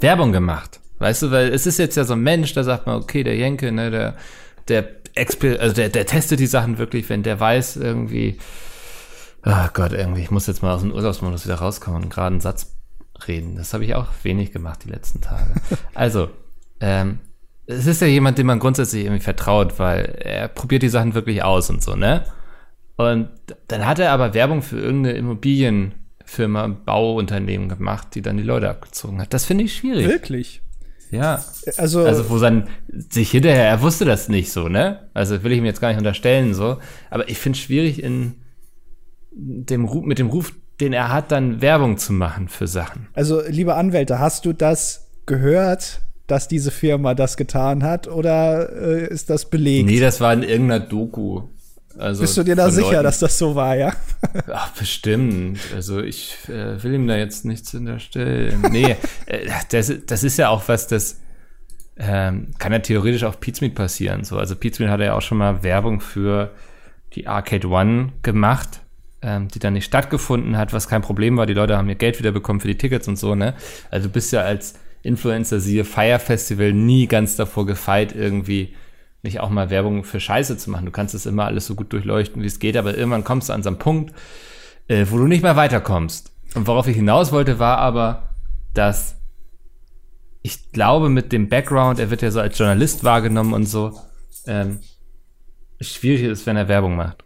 Werbung 0.00 0.32
gemacht. 0.32 0.80
Weißt 0.98 1.22
du, 1.22 1.30
weil 1.30 1.48
es 1.52 1.66
ist 1.66 1.78
jetzt 1.78 1.96
ja 1.96 2.02
so 2.02 2.14
ein 2.14 2.22
Mensch, 2.22 2.54
da 2.54 2.64
sagt 2.64 2.86
man, 2.86 2.96
okay, 2.96 3.22
der 3.22 3.36
Jenke, 3.36 3.70
ne, 3.70 3.90
der, 3.90 4.16
der, 4.66 4.98
Exper 5.14 5.60
also 5.60 5.74
der, 5.74 5.88
der 5.88 6.06
testet 6.06 6.38
die 6.38 6.46
Sachen 6.46 6.78
wirklich, 6.78 7.08
wenn 7.08 7.22
der 7.22 7.38
weiß 7.40 7.76
irgendwie, 7.76 8.38
ach 9.42 9.72
Gott, 9.72 9.92
irgendwie, 9.92 10.22
ich 10.22 10.30
muss 10.30 10.46
jetzt 10.46 10.62
mal 10.62 10.74
aus 10.74 10.82
dem 10.82 10.92
Urlaubsmodus 10.92 11.44
wieder 11.44 11.56
rauskommen 11.56 12.04
und 12.04 12.10
gerade 12.10 12.28
einen 12.28 12.40
Satz 12.40 12.76
reden. 13.26 13.56
Das 13.56 13.74
habe 13.74 13.84
ich 13.84 13.94
auch 13.94 14.08
wenig 14.22 14.52
gemacht 14.52 14.80
die 14.84 14.90
letzten 14.90 15.20
Tage. 15.20 15.52
Also, 15.94 16.30
ähm, 16.80 17.18
es 17.66 17.86
ist 17.86 18.00
ja 18.00 18.06
jemand, 18.06 18.38
dem 18.38 18.46
man 18.46 18.60
grundsätzlich 18.60 19.04
irgendwie 19.04 19.22
vertraut, 19.22 19.78
weil 19.78 20.04
er 20.22 20.48
probiert 20.48 20.82
die 20.82 20.88
Sachen 20.88 21.14
wirklich 21.14 21.42
aus 21.42 21.68
und 21.70 21.82
so, 21.82 21.96
ne? 21.96 22.24
Und 22.96 23.28
dann 23.68 23.86
hat 23.86 23.98
er 23.98 24.12
aber 24.12 24.34
Werbung 24.34 24.62
für 24.62 24.78
irgendeine 24.78 25.16
Immobilienfirma, 25.16 26.66
Bauunternehmen 26.84 27.68
gemacht, 27.68 28.08
die 28.14 28.22
dann 28.22 28.36
die 28.36 28.42
Leute 28.42 28.70
abgezogen 28.70 29.20
hat. 29.20 29.34
Das 29.34 29.44
finde 29.44 29.64
ich 29.64 29.76
schwierig. 29.76 30.06
Wirklich? 30.06 30.62
Ja. 31.10 31.42
Also, 31.76 32.04
Also, 32.04 32.28
wo 32.30 32.38
dann 32.38 32.68
sich 32.88 33.30
hinterher, 33.30 33.66
er 33.68 33.82
wusste 33.82 34.04
das 34.04 34.28
nicht 34.28 34.50
so, 34.50 34.68
ne? 34.68 35.08
Also 35.14 35.42
will 35.42 35.52
ich 35.52 35.58
ihm 35.58 35.64
jetzt 35.64 35.80
gar 35.80 35.88
nicht 35.88 35.98
unterstellen, 35.98 36.54
so. 36.54 36.78
Aber 37.10 37.28
ich 37.28 37.38
finde 37.38 37.56
es 37.56 37.64
schwierig, 37.64 38.02
in 38.02 38.34
dem 39.38 39.84
Ruf, 39.84 40.04
mit 40.04 40.18
dem 40.18 40.28
Ruf, 40.28 40.52
den 40.80 40.92
er 40.92 41.12
hat, 41.12 41.32
dann 41.32 41.60
Werbung 41.62 41.96
zu 41.96 42.12
machen 42.12 42.48
für 42.48 42.66
Sachen. 42.66 43.08
also, 43.14 43.40
liebe 43.48 43.74
Anwälte, 43.74 44.18
hast 44.18 44.44
du 44.44 44.52
das 44.52 45.08
gehört, 45.26 46.00
dass 46.26 46.48
diese 46.48 46.70
Firma 46.70 47.14
das 47.14 47.36
getan 47.36 47.82
hat 47.82 48.06
oder 48.08 48.70
äh, 48.76 49.06
ist 49.08 49.30
das 49.30 49.48
belegt? 49.48 49.86
Nee, 49.86 50.00
das 50.00 50.20
war 50.20 50.32
in 50.32 50.42
irgendeiner 50.42 50.80
Doku. 50.84 51.42
Also 51.96 52.20
Bist 52.20 52.36
du 52.36 52.44
dir 52.44 52.54
da 52.54 52.70
sicher, 52.70 52.90
Leuten- 52.92 53.02
dass 53.04 53.18
das 53.18 53.38
so 53.38 53.54
war, 53.54 53.76
ja? 53.76 53.92
Ach, 54.52 54.70
bestimmt. 54.72 55.58
Also 55.74 56.00
ich 56.00 56.36
äh, 56.48 56.80
will 56.82 56.94
ihm 56.94 57.08
da 57.08 57.16
jetzt 57.16 57.44
nichts 57.44 57.74
unterstellen. 57.74 58.62
Nee, 58.70 58.96
äh, 59.26 59.48
das, 59.70 59.92
das 60.06 60.22
ist 60.22 60.36
ja 60.36 60.50
auch 60.50 60.62
was, 60.68 60.86
das 60.86 61.20
ähm, 61.96 62.52
kann 62.58 62.72
ja 62.72 62.78
theoretisch 62.78 63.24
auf 63.24 63.40
Pizmeet 63.40 63.74
passieren. 63.74 64.22
So, 64.24 64.38
also 64.38 64.54
Pizmeet 64.54 64.90
hat 64.90 65.00
ja 65.00 65.14
auch 65.14 65.22
schon 65.22 65.38
mal 65.38 65.62
Werbung 65.62 66.00
für 66.00 66.52
die 67.14 67.26
Arcade 67.26 67.66
One 67.68 68.12
gemacht, 68.22 68.80
ähm, 69.22 69.48
die 69.48 69.58
dann 69.58 69.72
nicht 69.72 69.84
stattgefunden 69.84 70.56
hat, 70.56 70.72
was 70.72 70.88
kein 70.88 71.02
Problem 71.02 71.36
war. 71.36 71.46
Die 71.46 71.54
Leute 71.54 71.76
haben 71.76 71.88
ihr 71.88 71.94
Geld 71.94 72.18
wiederbekommen 72.18 72.60
für 72.60 72.68
die 72.68 72.78
Tickets 72.78 73.08
und 73.08 73.16
so, 73.16 73.34
ne? 73.34 73.54
Also 73.90 74.08
du 74.08 74.12
bist 74.12 74.32
ja 74.32 74.42
als 74.42 74.74
Influencer, 75.02 75.60
siehe 75.60 75.84
Fire 75.84 76.18
Festival, 76.18 76.72
nie 76.72 77.06
ganz 77.06 77.36
davor 77.36 77.66
gefeit, 77.66 78.14
irgendwie 78.14 78.74
nicht 79.22 79.40
auch 79.40 79.50
mal 79.50 79.70
Werbung 79.70 80.04
für 80.04 80.20
Scheiße 80.20 80.56
zu 80.56 80.70
machen. 80.70 80.86
Du 80.86 80.92
kannst 80.92 81.14
es 81.14 81.26
immer 81.26 81.46
alles 81.46 81.66
so 81.66 81.74
gut 81.74 81.92
durchleuchten, 81.92 82.42
wie 82.42 82.46
es 82.46 82.58
geht, 82.58 82.76
aber 82.76 82.96
irgendwann 82.96 83.24
kommst 83.24 83.48
du 83.48 83.52
an 83.52 83.62
so 83.62 83.70
einen 83.70 83.78
Punkt, 83.78 84.14
äh, 84.86 85.06
wo 85.08 85.18
du 85.18 85.26
nicht 85.26 85.42
mehr 85.42 85.56
weiterkommst. 85.56 86.32
Und 86.54 86.66
worauf 86.66 86.86
ich 86.86 86.96
hinaus 86.96 87.32
wollte, 87.32 87.58
war 87.58 87.78
aber, 87.78 88.34
dass 88.74 89.16
ich 90.42 90.72
glaube, 90.72 91.08
mit 91.08 91.32
dem 91.32 91.48
Background, 91.48 91.98
er 91.98 92.10
wird 92.10 92.22
ja 92.22 92.30
so 92.30 92.40
als 92.40 92.56
Journalist 92.56 93.04
wahrgenommen 93.04 93.52
und 93.52 93.66
so, 93.66 93.98
ähm, 94.46 94.80
schwierig 95.80 96.22
ist, 96.22 96.46
wenn 96.46 96.56
er 96.56 96.68
Werbung 96.68 96.96
macht. 96.96 97.24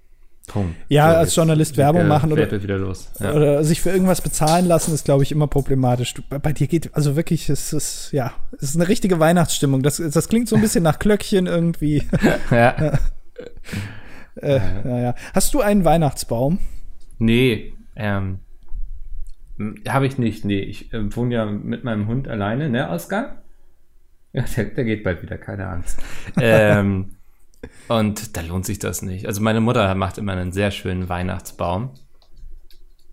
Punkt. 0.53 0.77
Ja, 0.89 1.13
So, 1.13 1.17
als 1.19 1.37
Journalist 1.37 1.77
Werbung 1.77 2.07
machen 2.09 2.33
oder- 2.33 2.51
er 2.51 2.63
wieder 2.63 2.79
los. 2.79 3.11
Ja. 3.19 3.33
Oder 3.33 3.65
sich 3.65 3.81
für 3.81 3.91
irgendwas 3.91 4.21
bezahlen 4.21 4.67
lassen, 4.67 4.93
ist, 4.95 5.05
glaube 5.05 5.23
ich, 5.23 5.33
immer 5.33 5.47
problematisch. 5.47 6.15
Du, 6.15 6.23
bei 6.29 6.53
dir 6.53 6.67
geht, 6.67 6.95
also 6.95 7.17
wirklich, 7.17 7.49
es 7.49 7.73
ist, 7.73 8.13
ja, 8.13 8.33
es 8.57 8.63
ist 8.65 8.77
eine 8.77 8.89
richtige 8.89 9.19
Weihnachtsstimmung. 9.19 9.83
Das, 9.83 9.97
das 9.97 10.29
klingt 10.29 10.49
so 10.49 10.57
ein 10.57 10.63
bisschen 10.63 10.83
nach 10.85 10.99
Glöckchen 10.99 11.47
irgendwie. 11.47 12.03
ja. 12.51 12.99
Äh, 14.37 14.61
ja, 14.85 14.99
ja. 14.99 15.15
Hast 15.35 15.55
du 15.55 15.61
einen 15.61 15.85
Weihnachtsbaum? 15.85 16.59
Nee, 17.19 17.75
ähm, 17.97 18.41
habe 19.89 20.07
ich 20.07 20.19
nicht. 20.19 20.45
Nee, 20.45 20.61
ich 20.61 20.93
äh, 20.93 21.15
wohne 21.17 21.35
ja 21.35 21.45
mit 21.47 21.85
meinem 21.85 22.09
Hund 22.09 22.29
alleine, 22.29 22.69
ne, 22.69 22.89
Oskar? 22.91 23.43
Ja, 24.33 24.45
der, 24.57 24.65
der 24.65 24.85
geht 24.85 25.05
bald 25.05 25.23
wieder, 25.23 25.37
keine 25.39 25.69
Angst. 25.69 25.99
ähm, 26.41 27.17
und 27.89 28.37
da 28.37 28.41
lohnt 28.41 28.67
sich 28.67 28.79
das 28.79 29.03
nicht. 29.03 29.27
Also 29.27 29.41
meine 29.41 29.61
Mutter 29.61 29.95
macht 29.95 30.19
immer 30.19 30.33
einen 30.33 30.53
sehr 30.53 30.71
schönen 30.71 31.09
Weihnachtsbaum. 31.09 31.91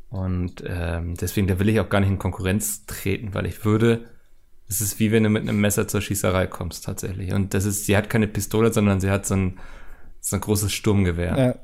Und 0.09 0.63
ähm, 0.65 1.15
deswegen, 1.15 1.47
da 1.47 1.59
will 1.59 1.69
ich 1.69 1.79
auch 1.79 1.89
gar 1.89 1.99
nicht 1.99 2.09
in 2.09 2.17
Konkurrenz 2.17 2.85
treten, 2.88 3.33
weil 3.35 3.45
ich 3.45 3.63
würde, 3.63 4.05
es 4.67 4.81
ist 4.81 4.99
wie 4.99 5.12
wenn 5.12 5.23
du 5.23 5.29
mit 5.29 5.43
einem 5.43 5.62
Messer 5.62 5.88
zur 5.88 6.01
Schießerei 6.01 6.47
kommst, 6.47 6.85
tatsächlich. 6.85 7.33
Und 7.33 7.53
das 7.53 7.65
ist, 7.65 7.85
sie 7.85 7.95
hat 7.95 8.09
keine 8.09 8.27
Pistole, 8.27 8.73
sondern 8.73 8.99
sie 8.99 9.12
hat 9.12 9.27
so 9.27 9.35
ein, 9.35 9.59
so 10.19 10.35
ein 10.35 10.41
großes 10.41 10.71
Sturmgewehr. 10.71 11.38
Ja. 11.38 11.55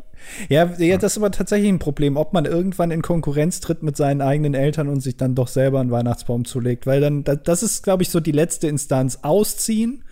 Ja, 0.50 0.74
ja, 0.80 0.98
das 0.98 1.14
ist 1.14 1.18
aber 1.18 1.30
tatsächlich 1.30 1.70
ein 1.70 1.78
Problem, 1.78 2.18
ob 2.18 2.34
man 2.34 2.46
irgendwann 2.46 2.90
in 2.90 3.02
Konkurrenz 3.02 3.60
tritt 3.60 3.84
mit 3.84 3.96
seinen 3.98 4.22
eigenen 4.22 4.54
Eltern 4.56 4.88
und 4.88 5.02
sich 5.02 5.18
dann 5.18 5.36
doch 5.36 5.48
selber 5.48 5.80
einen 5.82 5.92
Weihnachtsbaum 5.92 6.46
zulegt. 6.46 6.88
Weil 6.88 7.02
dann, 7.02 7.24
da- 7.24 7.36
das 7.36 7.62
ist, 7.62 7.84
glaube 7.84 8.02
ich, 8.02 8.10
so 8.10 8.20
die 8.20 8.32
letzte 8.32 8.68
Instanz. 8.68 9.20
Ausziehen 9.24 10.04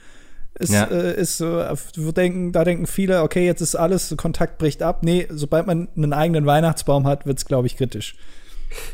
ist, 0.55 0.71
Ja. 0.73 0.85
äh, 0.85 1.19
ist 1.19 1.41
wo 1.41 2.11
denken, 2.11 2.51
da 2.51 2.63
denken 2.63 2.85
viele, 2.87 3.23
okay, 3.23 3.45
jetzt 3.45 3.61
ist 3.61 3.75
alles, 3.75 4.13
Kontakt 4.17 4.57
bricht 4.57 4.83
ab. 4.83 5.03
Nee, 5.03 5.27
sobald 5.29 5.67
man 5.67 5.87
einen 5.95 6.13
eigenen 6.13 6.45
Weihnachtsbaum 6.45 7.07
hat, 7.07 7.25
wird's, 7.25 7.45
glaube 7.45 7.67
ich, 7.67 7.77
kritisch. 7.77 8.15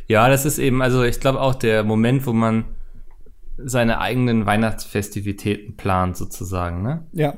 Ja, 0.08 0.28
das 0.30 0.46
ist 0.46 0.58
eben, 0.58 0.82
also 0.82 1.04
ich 1.04 1.20
glaube 1.20 1.40
auch 1.42 1.56
der 1.56 1.84
Moment, 1.84 2.26
wo 2.26 2.34
man 2.34 2.66
seine 3.58 4.00
eigenen 4.00 4.46
Weihnachtsfestivitäten 4.46 5.76
plant, 5.76 6.18
sozusagen, 6.18 6.82
ne? 6.82 7.04
Ja. 7.12 7.38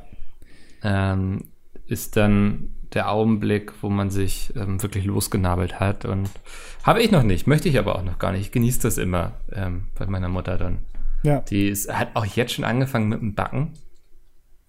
Ähm, 0.84 1.46
ist 1.88 2.16
dann 2.18 2.74
der 2.94 3.12
Augenblick, 3.12 3.74
wo 3.82 3.90
man 3.90 4.10
sich 4.10 4.54
ähm, 4.56 4.82
wirklich 4.82 5.06
losgenabelt 5.06 5.80
hat. 5.80 6.06
Und 6.06 6.30
habe 6.84 7.02
ich 7.02 7.12
noch 7.12 7.24
nicht, 7.24 7.48
möchte 7.48 7.70
ich 7.70 7.80
aber 7.80 7.96
auch 7.96 8.04
noch 8.04 8.20
gar 8.20 8.32
nicht. 8.32 8.42
Ich 8.42 8.52
genieße 8.52 8.82
das 8.82 8.98
immer 8.98 9.34
ähm, 9.52 9.86
bei 9.98 10.06
meiner 10.08 10.30
Mutter 10.30 10.58
dann. 10.58 10.80
Ja. 11.24 11.40
Die 11.42 11.68
ist, 11.70 11.92
hat 11.92 12.10
auch 12.16 12.26
jetzt 12.26 12.54
schon 12.54 12.66
angefangen 12.66 13.10
mit 13.10 13.22
dem 13.22 13.36
Backen. 13.36 13.74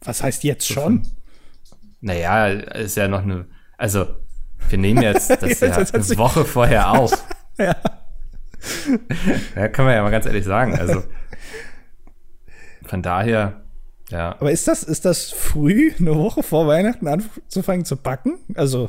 Was 0.05 0.23
heißt 0.23 0.45
jetzt 0.45 0.67
schon? 0.67 1.07
Naja, 2.01 2.49
ist 2.49 2.97
ja 2.97 3.09
noch 3.09 3.23
eine, 3.23 3.47
also 3.79 4.07
wir 4.69 4.79
nehmen 4.79 5.03
jetzt 5.03 5.31
das 5.43 5.61
ja 5.61 5.75
hat 5.75 5.95
eine 5.95 6.19
Woche 6.19 6.45
vorher 6.45 6.91
auf. 6.91 7.13
Ja. 7.59 7.77
Ja, 9.57 9.69
kann 9.69 9.85
man 9.85 9.95
ja 9.95 10.03
mal 10.03 10.11
ganz 10.11 10.25
ehrlich 10.25 10.45
sagen. 10.45 10.75
Also 10.79 11.03
von 12.87 13.03
daher, 13.03 13.63
ja. 14.11 14.33
Aber 14.39 14.53
ist 14.53 14.69
das, 14.69 14.83
ist 14.83 15.05
das 15.05 15.31
früh, 15.31 15.93
eine 15.99 16.15
Woche 16.17 16.43
vor 16.43 16.67
Weihnachten 16.67 17.09
anzufangen 17.09 17.85
zu 17.85 17.97
backen? 17.97 18.39
Also, 18.55 18.89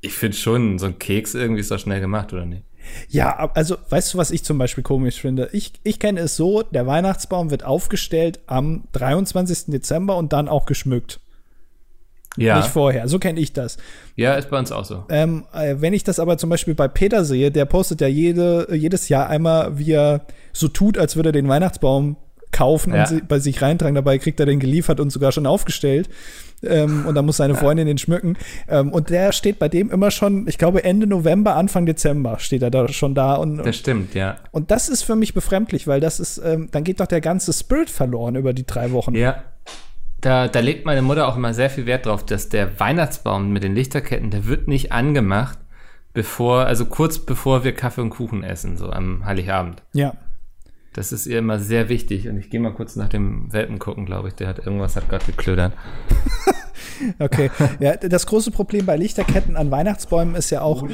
Ich 0.00 0.14
finde 0.14 0.36
schon, 0.36 0.78
so 0.78 0.86
ein 0.86 0.98
Keks 0.98 1.34
irgendwie 1.34 1.60
ist 1.60 1.70
doch 1.70 1.78
schnell 1.78 2.00
gemacht, 2.00 2.32
oder 2.32 2.44
nicht? 2.46 2.64
Ja, 3.08 3.50
also 3.54 3.76
weißt 3.88 4.14
du, 4.14 4.18
was 4.18 4.30
ich 4.30 4.44
zum 4.44 4.58
Beispiel 4.58 4.84
komisch 4.84 5.20
finde? 5.20 5.48
Ich, 5.52 5.72
ich 5.82 5.98
kenne 5.98 6.20
es 6.20 6.36
so, 6.36 6.62
der 6.62 6.86
Weihnachtsbaum 6.86 7.50
wird 7.50 7.64
aufgestellt 7.64 8.40
am 8.46 8.84
23. 8.92 9.66
Dezember 9.66 10.16
und 10.16 10.32
dann 10.32 10.48
auch 10.48 10.66
geschmückt. 10.66 11.20
Ja, 12.36 12.56
Nicht 12.56 12.68
vorher. 12.68 13.08
So 13.08 13.18
kenne 13.18 13.40
ich 13.40 13.52
das. 13.52 13.76
ja, 14.16 14.34
ist 14.34 14.48
bei 14.48 14.58
uns 14.58 14.72
auch 14.72 14.86
so. 14.86 15.04
Ähm, 15.10 15.44
äh, 15.52 15.76
wenn 15.78 15.92
ich 15.92 16.02
das 16.02 16.18
aber 16.18 16.38
zum 16.38 16.48
Beispiel 16.48 16.74
bei 16.74 16.88
Peter 16.88 17.24
sehe, 17.24 17.50
der 17.50 17.66
postet 17.66 18.00
ja 18.00 18.06
jede, 18.06 18.74
jedes 18.74 19.10
Jahr 19.10 19.28
einmal, 19.28 19.78
wie 19.78 19.92
er 19.92 20.22
so 20.52 20.68
tut, 20.68 20.96
als 20.96 21.16
würde 21.16 21.28
er 21.28 21.32
den 21.32 21.48
Weihnachtsbaum 21.48 22.16
kaufen 22.52 22.94
Ja. 22.94 23.08
und 23.08 23.26
bei 23.28 23.38
sich 23.38 23.60
reintragen. 23.62 23.94
Dabei 23.94 24.18
kriegt 24.18 24.38
er 24.40 24.46
den 24.46 24.60
geliefert 24.60 25.00
und 25.00 25.10
sogar 25.10 25.32
schon 25.32 25.46
aufgestellt. 25.46 26.08
Ähm, 26.64 27.06
und 27.06 27.16
dann 27.16 27.26
muss 27.26 27.38
seine 27.38 27.56
Freundin 27.56 27.86
den 27.88 27.98
schmücken. 27.98 28.36
Ähm, 28.68 28.92
und 28.92 29.10
der 29.10 29.32
steht 29.32 29.58
bei 29.58 29.68
dem 29.68 29.90
immer 29.90 30.12
schon, 30.12 30.46
ich 30.46 30.58
glaube 30.58 30.84
Ende 30.84 31.08
November, 31.08 31.56
Anfang 31.56 31.86
Dezember 31.86 32.38
steht 32.38 32.62
er 32.62 32.70
da 32.70 32.86
schon 32.88 33.16
da. 33.16 33.34
Und, 33.34 33.58
Das 33.58 33.76
stimmt, 33.76 34.14
ja. 34.14 34.36
und 34.52 34.70
das 34.70 34.88
ist 34.88 35.02
für 35.02 35.16
mich 35.16 35.34
befremdlich, 35.34 35.88
weil 35.88 35.98
das 35.98 36.20
ist, 36.20 36.38
ähm, 36.44 36.68
dann 36.70 36.84
geht 36.84 37.00
doch 37.00 37.06
der 37.08 37.20
ganze 37.20 37.52
Spirit 37.52 37.90
verloren 37.90 38.36
über 38.36 38.52
die 38.52 38.64
drei 38.64 38.92
Wochen. 38.92 39.16
Ja. 39.16 39.42
Da, 40.20 40.46
da 40.46 40.60
legt 40.60 40.86
meine 40.86 41.02
Mutter 41.02 41.26
auch 41.26 41.36
immer 41.36 41.52
sehr 41.52 41.68
viel 41.68 41.84
Wert 41.86 42.06
drauf, 42.06 42.24
dass 42.24 42.48
der 42.48 42.78
Weihnachtsbaum 42.78 43.52
mit 43.52 43.64
den 43.64 43.74
Lichterketten, 43.74 44.30
der 44.30 44.46
wird 44.46 44.68
nicht 44.68 44.92
angemacht, 44.92 45.58
bevor, 46.12 46.66
also 46.66 46.84
kurz 46.86 47.18
bevor 47.18 47.64
wir 47.64 47.72
Kaffee 47.74 48.02
und 48.02 48.10
Kuchen 48.10 48.44
essen, 48.44 48.76
so 48.76 48.88
am 48.90 49.24
Heiligabend. 49.24 49.82
Ja. 49.94 50.12
Das 50.92 51.12
ist 51.12 51.26
ihr 51.26 51.38
immer 51.38 51.58
sehr 51.58 51.88
wichtig. 51.88 52.28
Und 52.28 52.36
ich 52.38 52.50
gehe 52.50 52.60
mal 52.60 52.74
kurz 52.74 52.96
nach 52.96 53.08
dem 53.08 53.52
Welpen 53.52 53.78
gucken, 53.78 54.04
glaube 54.04 54.28
ich. 54.28 54.34
Der 54.34 54.48
hat 54.48 54.58
irgendwas 54.58 54.96
hat 54.96 55.08
gerade 55.08 55.24
geklödert. 55.24 55.72
Okay. 57.18 57.50
Ja, 57.80 57.96
das 57.96 58.26
große 58.26 58.50
Problem 58.52 58.86
bei 58.86 58.96
Lichterketten 58.96 59.56
an 59.56 59.70
Weihnachtsbäumen 59.70 60.34
ist 60.34 60.50
ja 60.50 60.62
auch. 60.62 60.86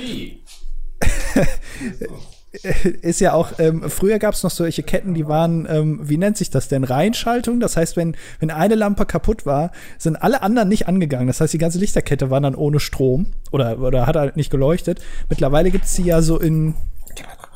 ist 3.02 3.20
ja 3.20 3.34
auch, 3.34 3.58
ähm, 3.58 3.88
früher 3.90 4.18
gab 4.18 4.34
es 4.34 4.42
noch 4.42 4.50
solche 4.50 4.82
Ketten, 4.82 5.14
die 5.14 5.28
waren, 5.28 5.66
ähm, 5.68 6.00
wie 6.02 6.16
nennt 6.16 6.36
sich 6.38 6.50
das 6.50 6.68
denn? 6.68 6.84
Reihenschaltung. 6.84 7.60
Das 7.60 7.76
heißt, 7.76 7.96
wenn, 7.96 8.16
wenn 8.40 8.50
eine 8.50 8.74
Lampe 8.74 9.04
kaputt 9.06 9.44
war, 9.44 9.70
sind 9.98 10.16
alle 10.16 10.42
anderen 10.42 10.68
nicht 10.68 10.88
angegangen. 10.88 11.26
Das 11.26 11.40
heißt, 11.40 11.52
die 11.52 11.58
ganze 11.58 11.78
Lichterkette 11.78 12.30
war 12.30 12.40
dann 12.40 12.54
ohne 12.54 12.80
Strom 12.80 13.26
oder, 13.50 13.78
oder 13.78 14.06
hat 14.06 14.16
halt 14.16 14.36
nicht 14.36 14.50
geleuchtet. 14.50 15.00
Mittlerweile 15.28 15.70
gibt 15.70 15.84
es 15.84 15.94
sie 15.94 16.04
ja 16.04 16.22
so 16.22 16.38
in, 16.38 16.74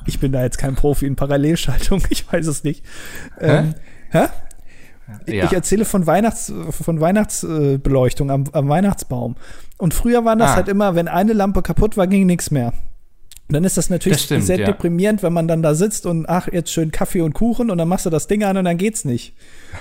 ich 0.07 0.21
bin 0.21 0.33
da 0.33 0.43
jetzt 0.43 0.59
kein 0.59 0.75
Profi 0.75 1.07
in 1.07 1.17
Parallelschaltung, 1.17 2.03
ich 2.11 2.31
weiß 2.31 2.47
es 2.47 2.65
nicht. 2.65 2.85
Ähm, 3.41 3.75
hä? 4.11 4.27
Ja. 5.27 5.45
Ich 5.45 5.53
erzähle 5.53 5.85
von 5.85 6.07
Weihnachts, 6.07 6.53
von 6.71 7.01
Weihnachtsbeleuchtung 7.01 8.31
am, 8.31 8.45
am 8.53 8.69
Weihnachtsbaum. 8.69 9.37
Und 9.77 9.95
früher 9.95 10.25
war 10.25 10.37
das 10.37 10.53
ah. 10.53 10.57
halt 10.57 10.69
immer, 10.69 10.95
wenn 10.95 11.09
eine 11.09 11.33
Lampe 11.33 11.61
kaputt 11.61 11.97
war, 11.97 12.07
ging 12.07 12.27
nichts 12.27 12.51
mehr. 12.51 12.73
Und 13.53 13.57
dann 13.57 13.65
ist 13.65 13.77
das 13.77 13.91
natürlich 13.91 14.17
das 14.17 14.25
stimmt, 14.25 14.45
sehr 14.45 14.59
ja. 14.59 14.65
deprimierend, 14.65 15.23
wenn 15.23 15.35
man 15.35 15.47
dann 15.47 15.61
da 15.61 15.75
sitzt 15.75 16.07
und 16.07 16.27
ach, 16.27 16.49
jetzt 16.51 16.73
schön 16.73 16.91
Kaffee 16.91 17.21
und 17.21 17.35
Kuchen 17.35 17.71
und 17.71 17.77
dann 17.77 17.87
machst 17.87 18.07
du 18.07 18.11
das 18.11 18.27
Ding 18.27 18.45
an 18.45 18.57
und 18.57 18.65
dann 18.65 18.79
geht's 18.79 19.05
nicht. 19.05 19.35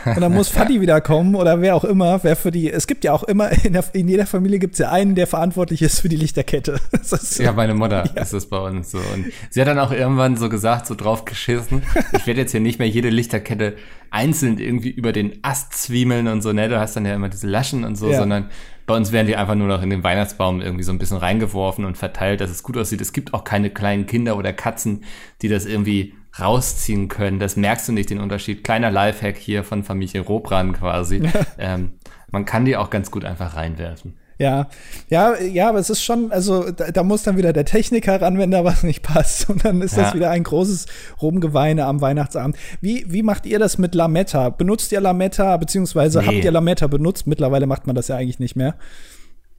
Und 0.04 0.20
dann 0.20 0.34
muss 0.34 0.50
Fadi 0.50 0.82
wiederkommen 0.82 1.36
oder 1.36 1.62
wer 1.62 1.78
auch 1.78 1.86
immer, 1.86 2.22
wer 2.22 2.36
für 2.36 2.52
die, 2.52 2.70
es 2.70 2.86
gibt 2.86 3.06
ja 3.06 3.14
auch 3.14 3.24
immer, 3.24 3.50
in, 3.64 3.72
der, 3.72 3.86
in 3.94 4.10
jeder 4.10 4.26
Familie 4.26 4.60
gibt 4.60 4.74
es 4.74 4.80
ja 4.80 4.92
einen, 4.92 5.16
der 5.16 5.26
verantwortlich 5.26 5.82
ist 5.82 6.02
für 6.02 6.10
die 6.10 6.18
Lichterkette. 6.18 6.82
So, 7.04 7.44
ja, 7.44 7.54
meine 7.54 7.74
Mutter 7.74 8.04
ja. 8.14 8.22
ist 8.22 8.34
es 8.34 8.46
bei 8.46 8.58
uns 8.58 8.92
so. 8.92 8.98
Und 8.98 9.32
sie 9.50 9.62
hat 9.62 9.68
dann 9.68 9.80
auch 9.80 9.92
irgendwann 9.92 10.36
so 10.36 10.50
gesagt, 10.50 10.86
so 10.86 10.96
drauf 10.96 11.24
geschissen, 11.24 11.82
ich 12.12 12.28
werde 12.28 12.42
jetzt 12.42 12.52
hier 12.52 12.60
nicht 12.60 12.78
mehr 12.78 12.88
jede 12.90 13.10
Lichterkette 13.10 13.76
einzeln 14.12 14.60
irgendwie 14.60 14.90
über 14.90 15.14
den 15.14 15.40
Ast 15.42 15.74
zwiemeln 15.74 16.28
und 16.28 16.42
so, 16.42 16.54
ne, 16.54 16.70
du 16.70 16.80
hast 16.80 16.96
dann 16.96 17.06
ja 17.06 17.16
immer 17.16 17.30
diese 17.30 17.48
Laschen 17.48 17.84
und 17.86 17.96
so, 17.96 18.12
ja. 18.12 18.20
sondern 18.20 18.50
bei 18.86 18.96
uns 18.96 19.12
werden 19.12 19.28
die 19.28 19.38
einfach 19.38 19.56
nur 19.56 19.68
noch 19.68 19.82
in 19.82 19.90
den 19.90 20.04
Weihnachtsbaum 20.04 20.62
irgendwie 20.62 20.84
so 20.84 20.92
ein 20.92 21.00
bisschen 21.00 21.18
reingeworfen 21.18 21.86
und 21.86 21.98
verteilt, 21.98 22.42
dass 22.42 22.52
es 22.52 22.62
gut 22.62 22.78
aussieht. 22.78 23.00
Es 23.00 23.14
gibt 23.14 23.34
auch 23.34 23.46
keine 23.46 23.70
kleinen 23.70 24.06
Kinder 24.06 24.38
oder 24.38 24.52
Katzen, 24.52 25.06
die 25.42 25.48
das 25.48 25.66
irgendwie 25.66 26.14
rausziehen 26.40 27.08
können. 27.08 27.40
Das 27.40 27.56
merkst 27.56 27.88
du 27.88 27.94
nicht, 27.94 28.10
den 28.10 28.20
Unterschied. 28.20 28.64
Kleiner 28.64 28.92
Lifehack 28.92 29.38
hier 29.38 29.64
von 29.64 29.84
Familie 29.84 30.22
Robran 30.22 30.74
quasi. 30.74 31.22
ähm, 31.58 31.94
man 32.32 32.46
kann 32.46 32.66
die 32.66 32.76
auch 32.76 32.90
ganz 32.90 33.12
gut 33.12 33.24
einfach 33.24 33.56
reinwerfen. 33.56 34.18
Ja, 34.42 34.70
ja, 35.08 35.40
ja, 35.40 35.70
aber 35.70 35.78
es 35.78 35.92
ist 35.92 36.04
schon, 36.04 36.32
also 36.32 36.72
da, 36.72 36.90
da, 36.90 37.04
muss 37.04 37.22
dann 37.22 37.38
wieder 37.38 37.54
der 37.54 37.64
Techniker 37.64 38.20
ran, 38.20 38.40
wenn 38.40 38.50
da 38.50 38.64
was 38.64 38.82
nicht 38.82 39.04
passt. 39.04 39.48
Und 39.52 39.64
dann 39.64 39.84
ist 39.84 39.96
ja. 39.96 40.02
das 40.02 40.16
wieder 40.16 40.32
ein 40.32 40.42
großes 40.42 40.88
Rumgeweine 41.22 41.86
am 41.86 42.02
Weihnachtsabend. 42.02 42.58
Wie, 42.82 43.06
wie 43.08 43.22
macht 43.22 43.46
ihr 43.46 43.60
das 43.60 43.78
mit 43.78 43.94
Lametta? 43.94 44.50
Benutzt 44.50 44.92
ihr 44.94 45.00
Lametta, 45.00 45.56
beziehungsweise 45.58 46.22
nee. 46.22 46.26
habt 46.26 46.44
ihr 46.44 46.52
Lametta 46.52 46.88
benutzt? 46.88 47.28
Mittlerweile 47.28 47.68
macht 47.68 47.86
man 47.86 47.96
das 47.96 48.08
ja 48.08 48.16
eigentlich 48.16 48.40
nicht 48.40 48.56
mehr. 48.56 48.78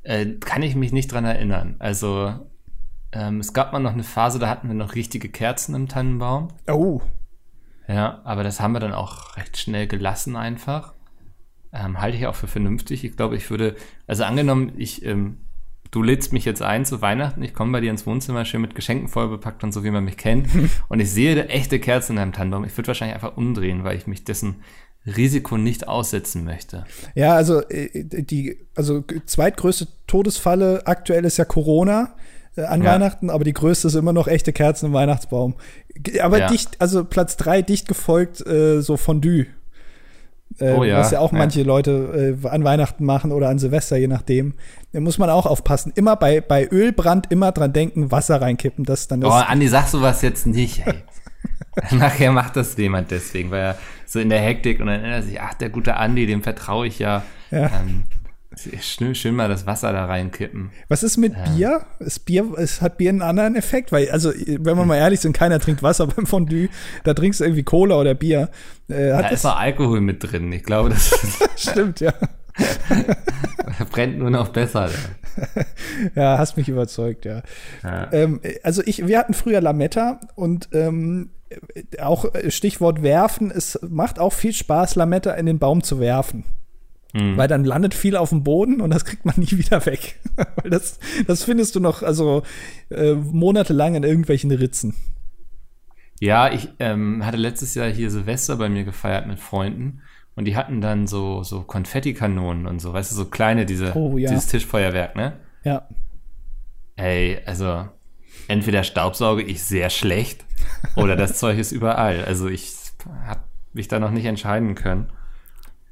Äh, 0.02 0.26
kann 0.40 0.64
ich 0.64 0.74
mich 0.74 0.90
nicht 0.90 1.12
dran 1.12 1.26
erinnern. 1.26 1.76
Also 1.78 2.34
ähm, 3.12 3.38
es 3.38 3.52
gab 3.52 3.72
mal 3.72 3.78
noch 3.78 3.92
eine 3.92 4.02
Phase, 4.02 4.40
da 4.40 4.48
hatten 4.48 4.66
wir 4.66 4.74
noch 4.74 4.96
richtige 4.96 5.28
Kerzen 5.28 5.76
im 5.76 5.86
Tannenbaum. 5.86 6.48
Oh. 6.68 7.00
Ja, 7.86 8.20
aber 8.24 8.42
das 8.42 8.58
haben 8.58 8.72
wir 8.72 8.80
dann 8.80 8.94
auch 8.94 9.36
recht 9.36 9.58
schnell 9.58 9.86
gelassen 9.86 10.34
einfach. 10.34 10.94
Ähm, 11.72 12.00
halte 12.00 12.16
ich 12.16 12.26
auch 12.26 12.34
für 12.34 12.48
vernünftig. 12.48 13.04
Ich 13.04 13.16
glaube, 13.16 13.36
ich 13.36 13.48
würde, 13.50 13.76
also 14.06 14.24
angenommen, 14.24 14.72
ich, 14.76 15.04
ähm, 15.04 15.38
du 15.90 16.02
lädst 16.02 16.32
mich 16.32 16.44
jetzt 16.44 16.62
ein 16.62 16.84
zu 16.84 17.00
Weihnachten, 17.00 17.42
ich 17.42 17.54
komme 17.54 17.72
bei 17.72 17.80
dir 17.80 17.90
ins 17.90 18.06
Wohnzimmer 18.06 18.44
schön 18.44 18.60
mit 18.60 18.74
Geschenken 18.74 19.08
voll 19.08 19.28
bepackt 19.28 19.64
und 19.64 19.72
so, 19.72 19.82
wie 19.82 19.90
man 19.90 20.04
mich 20.04 20.16
kennt, 20.16 20.48
und 20.88 21.00
ich 21.00 21.10
sehe 21.10 21.46
echte 21.46 21.80
Kerzen 21.80 22.12
in 22.12 22.18
einem 22.18 22.32
Tannenbaum. 22.32 22.64
Ich 22.64 22.76
würde 22.76 22.88
wahrscheinlich 22.88 23.14
einfach 23.14 23.36
umdrehen, 23.36 23.84
weil 23.84 23.96
ich 23.96 24.06
mich 24.06 24.24
dessen 24.24 24.56
Risiko 25.06 25.56
nicht 25.56 25.88
aussetzen 25.88 26.44
möchte. 26.44 26.84
Ja, 27.14 27.34
also 27.34 27.60
äh, 27.68 28.04
die 28.04 28.58
also 28.74 29.02
zweitgrößte 29.26 29.88
Todesfalle 30.06 30.86
aktuell 30.86 31.24
ist 31.24 31.38
ja 31.38 31.44
Corona 31.44 32.14
äh, 32.56 32.62
an 32.62 32.82
ja. 32.82 32.92
Weihnachten, 32.92 33.30
aber 33.30 33.44
die 33.44 33.52
größte 33.52 33.88
ist 33.88 33.94
immer 33.94 34.12
noch 34.12 34.28
echte 34.28 34.52
Kerzen 34.52 34.86
im 34.86 34.92
Weihnachtsbaum. 34.92 35.54
Aber 36.20 36.38
ja. 36.38 36.46
dicht, 36.46 36.80
also 36.80 37.04
Platz 37.04 37.36
drei 37.36 37.62
dicht 37.62 37.88
gefolgt 37.88 38.46
äh, 38.46 38.80
so 38.80 38.96
Fondue. 38.96 39.46
Äh, 40.58 40.72
oh 40.72 40.84
ja. 40.84 40.98
Was 40.98 41.10
ja 41.10 41.20
auch 41.20 41.32
manche 41.32 41.60
ja. 41.60 41.66
Leute 41.66 42.36
äh, 42.42 42.48
an 42.48 42.64
Weihnachten 42.64 43.04
machen 43.04 43.32
oder 43.32 43.48
an 43.48 43.58
Silvester, 43.58 43.96
je 43.96 44.08
nachdem. 44.08 44.54
Da 44.92 45.00
muss 45.00 45.18
man 45.18 45.30
auch 45.30 45.46
aufpassen. 45.46 45.92
Immer 45.94 46.16
bei, 46.16 46.40
bei 46.40 46.68
Ölbrand 46.68 47.30
immer 47.30 47.52
dran 47.52 47.72
denken, 47.72 48.10
Wasser 48.10 48.40
reinkippen. 48.40 48.84
Das 48.84 49.08
dann 49.08 49.20
das 49.20 49.30
oh, 49.30 49.34
Andi, 49.34 49.68
sag 49.68 49.88
sowas 49.88 50.22
jetzt 50.22 50.46
nicht, 50.46 50.86
ey. 50.86 50.94
Nachher 51.90 52.32
macht 52.32 52.56
das 52.56 52.76
jemand 52.76 53.10
deswegen, 53.10 53.50
weil 53.50 53.60
er 53.60 53.78
so 54.04 54.20
in 54.20 54.28
der 54.28 54.40
Hektik 54.40 54.80
und 54.80 54.86
dann 54.86 55.00
erinnert 55.00 55.22
er 55.22 55.22
sich, 55.22 55.40
ach, 55.40 55.54
der 55.54 55.70
gute 55.70 55.96
Andi, 55.96 56.26
dem 56.26 56.42
vertraue 56.42 56.86
ich 56.86 56.98
ja. 56.98 57.22
ja. 57.50 57.66
Ähm, 57.66 58.02
Schön, 58.80 59.14
schön 59.14 59.34
mal 59.34 59.48
das 59.48 59.66
Wasser 59.66 59.92
da 59.92 60.04
reinkippen. 60.04 60.70
Was 60.88 61.02
ist 61.02 61.16
mit 61.16 61.32
ja. 61.32 61.44
Bier? 61.44 61.86
Ist 62.00 62.26
Bier, 62.26 62.52
es 62.58 62.82
hat 62.82 62.98
Bier 62.98 63.10
einen 63.10 63.22
anderen 63.22 63.56
Effekt? 63.56 63.92
Weil, 63.92 64.10
also, 64.10 64.30
wenn 64.30 64.76
wir 64.76 64.84
mal 64.84 64.96
ehrlich 64.96 65.20
sind, 65.20 65.32
keiner 65.32 65.58
trinkt 65.58 65.82
Wasser 65.82 66.06
beim 66.16 66.26
Fondue. 66.26 66.68
Da 67.04 67.14
trinkst 67.14 67.40
du 67.40 67.44
irgendwie 67.44 67.62
Cola 67.62 67.98
oder 67.98 68.14
Bier. 68.14 68.50
Äh, 68.88 69.12
hat 69.14 69.24
da 69.24 69.28
ist 69.28 69.46
auch 69.46 69.56
Alkohol 69.56 70.00
mit 70.00 70.22
drin. 70.22 70.52
Ich 70.52 70.64
glaube, 70.64 70.90
das 70.90 71.14
stimmt, 71.56 72.00
ja. 72.00 72.12
brennt 73.90 74.18
nur 74.18 74.30
noch 74.30 74.48
besser. 74.48 74.90
ja, 76.14 76.36
hast 76.36 76.56
mich 76.56 76.68
überzeugt, 76.68 77.24
ja. 77.24 77.42
ja. 77.82 78.12
Ähm, 78.12 78.40
also 78.62 78.82
ich, 78.84 79.06
wir 79.06 79.18
hatten 79.18 79.32
früher 79.32 79.62
Lametta 79.62 80.20
und 80.34 80.68
ähm, 80.72 81.30
auch 82.00 82.26
Stichwort 82.48 83.02
werfen, 83.02 83.50
es 83.50 83.78
macht 83.82 84.18
auch 84.18 84.32
viel 84.32 84.52
Spaß, 84.52 84.94
Lametta 84.94 85.32
in 85.32 85.46
den 85.46 85.58
Baum 85.58 85.82
zu 85.82 86.00
werfen. 86.00 86.44
Mhm. 87.12 87.36
Weil 87.36 87.48
dann 87.48 87.64
landet 87.64 87.94
viel 87.94 88.16
auf 88.16 88.30
dem 88.30 88.42
Boden 88.42 88.80
und 88.80 88.90
das 88.90 89.04
kriegt 89.04 89.24
man 89.24 89.34
nie 89.36 89.50
wieder 89.50 89.84
weg. 89.86 90.18
Weil 90.36 90.70
das, 90.70 90.98
das 91.26 91.44
findest 91.44 91.74
du 91.76 91.80
noch, 91.80 92.02
also 92.02 92.42
äh, 92.90 93.12
monatelang 93.12 93.94
in 93.94 94.02
irgendwelchen 94.02 94.50
Ritzen. 94.50 94.94
Ja, 96.20 96.52
ich 96.52 96.68
ähm, 96.78 97.26
hatte 97.26 97.36
letztes 97.36 97.74
Jahr 97.74 97.88
hier 97.88 98.10
Silvester 98.10 98.56
bei 98.56 98.68
mir 98.68 98.84
gefeiert 98.84 99.26
mit 99.26 99.40
Freunden 99.40 100.02
und 100.36 100.46
die 100.46 100.56
hatten 100.56 100.80
dann 100.80 101.06
so, 101.06 101.42
so 101.42 101.62
Konfettikanonen 101.62 102.66
und 102.66 102.80
so, 102.80 102.92
weißt 102.92 103.10
du, 103.10 103.16
so 103.16 103.24
kleine, 103.26 103.66
diese, 103.66 103.94
oh, 103.94 104.16
ja. 104.16 104.30
dieses 104.30 104.46
Tischfeuerwerk, 104.46 105.16
ne? 105.16 105.34
Ja. 105.64 105.88
Ey, 106.96 107.40
also 107.44 107.88
entweder 108.48 108.84
staubsauge 108.84 109.42
ich 109.42 109.62
sehr 109.62 109.90
schlecht 109.90 110.44
oder 110.96 111.16
das 111.16 111.34
Zeug 111.38 111.58
ist 111.58 111.72
überall. 111.72 112.24
Also 112.24 112.48
ich 112.48 112.72
habe 113.24 113.40
mich 113.72 113.88
da 113.88 113.98
noch 113.98 114.10
nicht 114.10 114.24
entscheiden 114.24 114.74
können. 114.74 115.10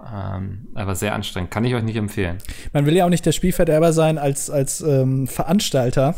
Ähm, 0.02 0.68
aber 0.74 0.94
sehr 0.94 1.14
anstrengend. 1.14 1.50
Kann 1.50 1.64
ich 1.64 1.74
euch 1.74 1.82
nicht 1.82 1.96
empfehlen. 1.96 2.38
Man 2.72 2.86
will 2.86 2.96
ja 2.96 3.04
auch 3.04 3.10
nicht 3.10 3.26
der 3.26 3.32
Spielverderber 3.32 3.92
sein 3.92 4.18
als, 4.18 4.48
als 4.48 4.80
ähm, 4.80 5.26
Veranstalter 5.26 6.14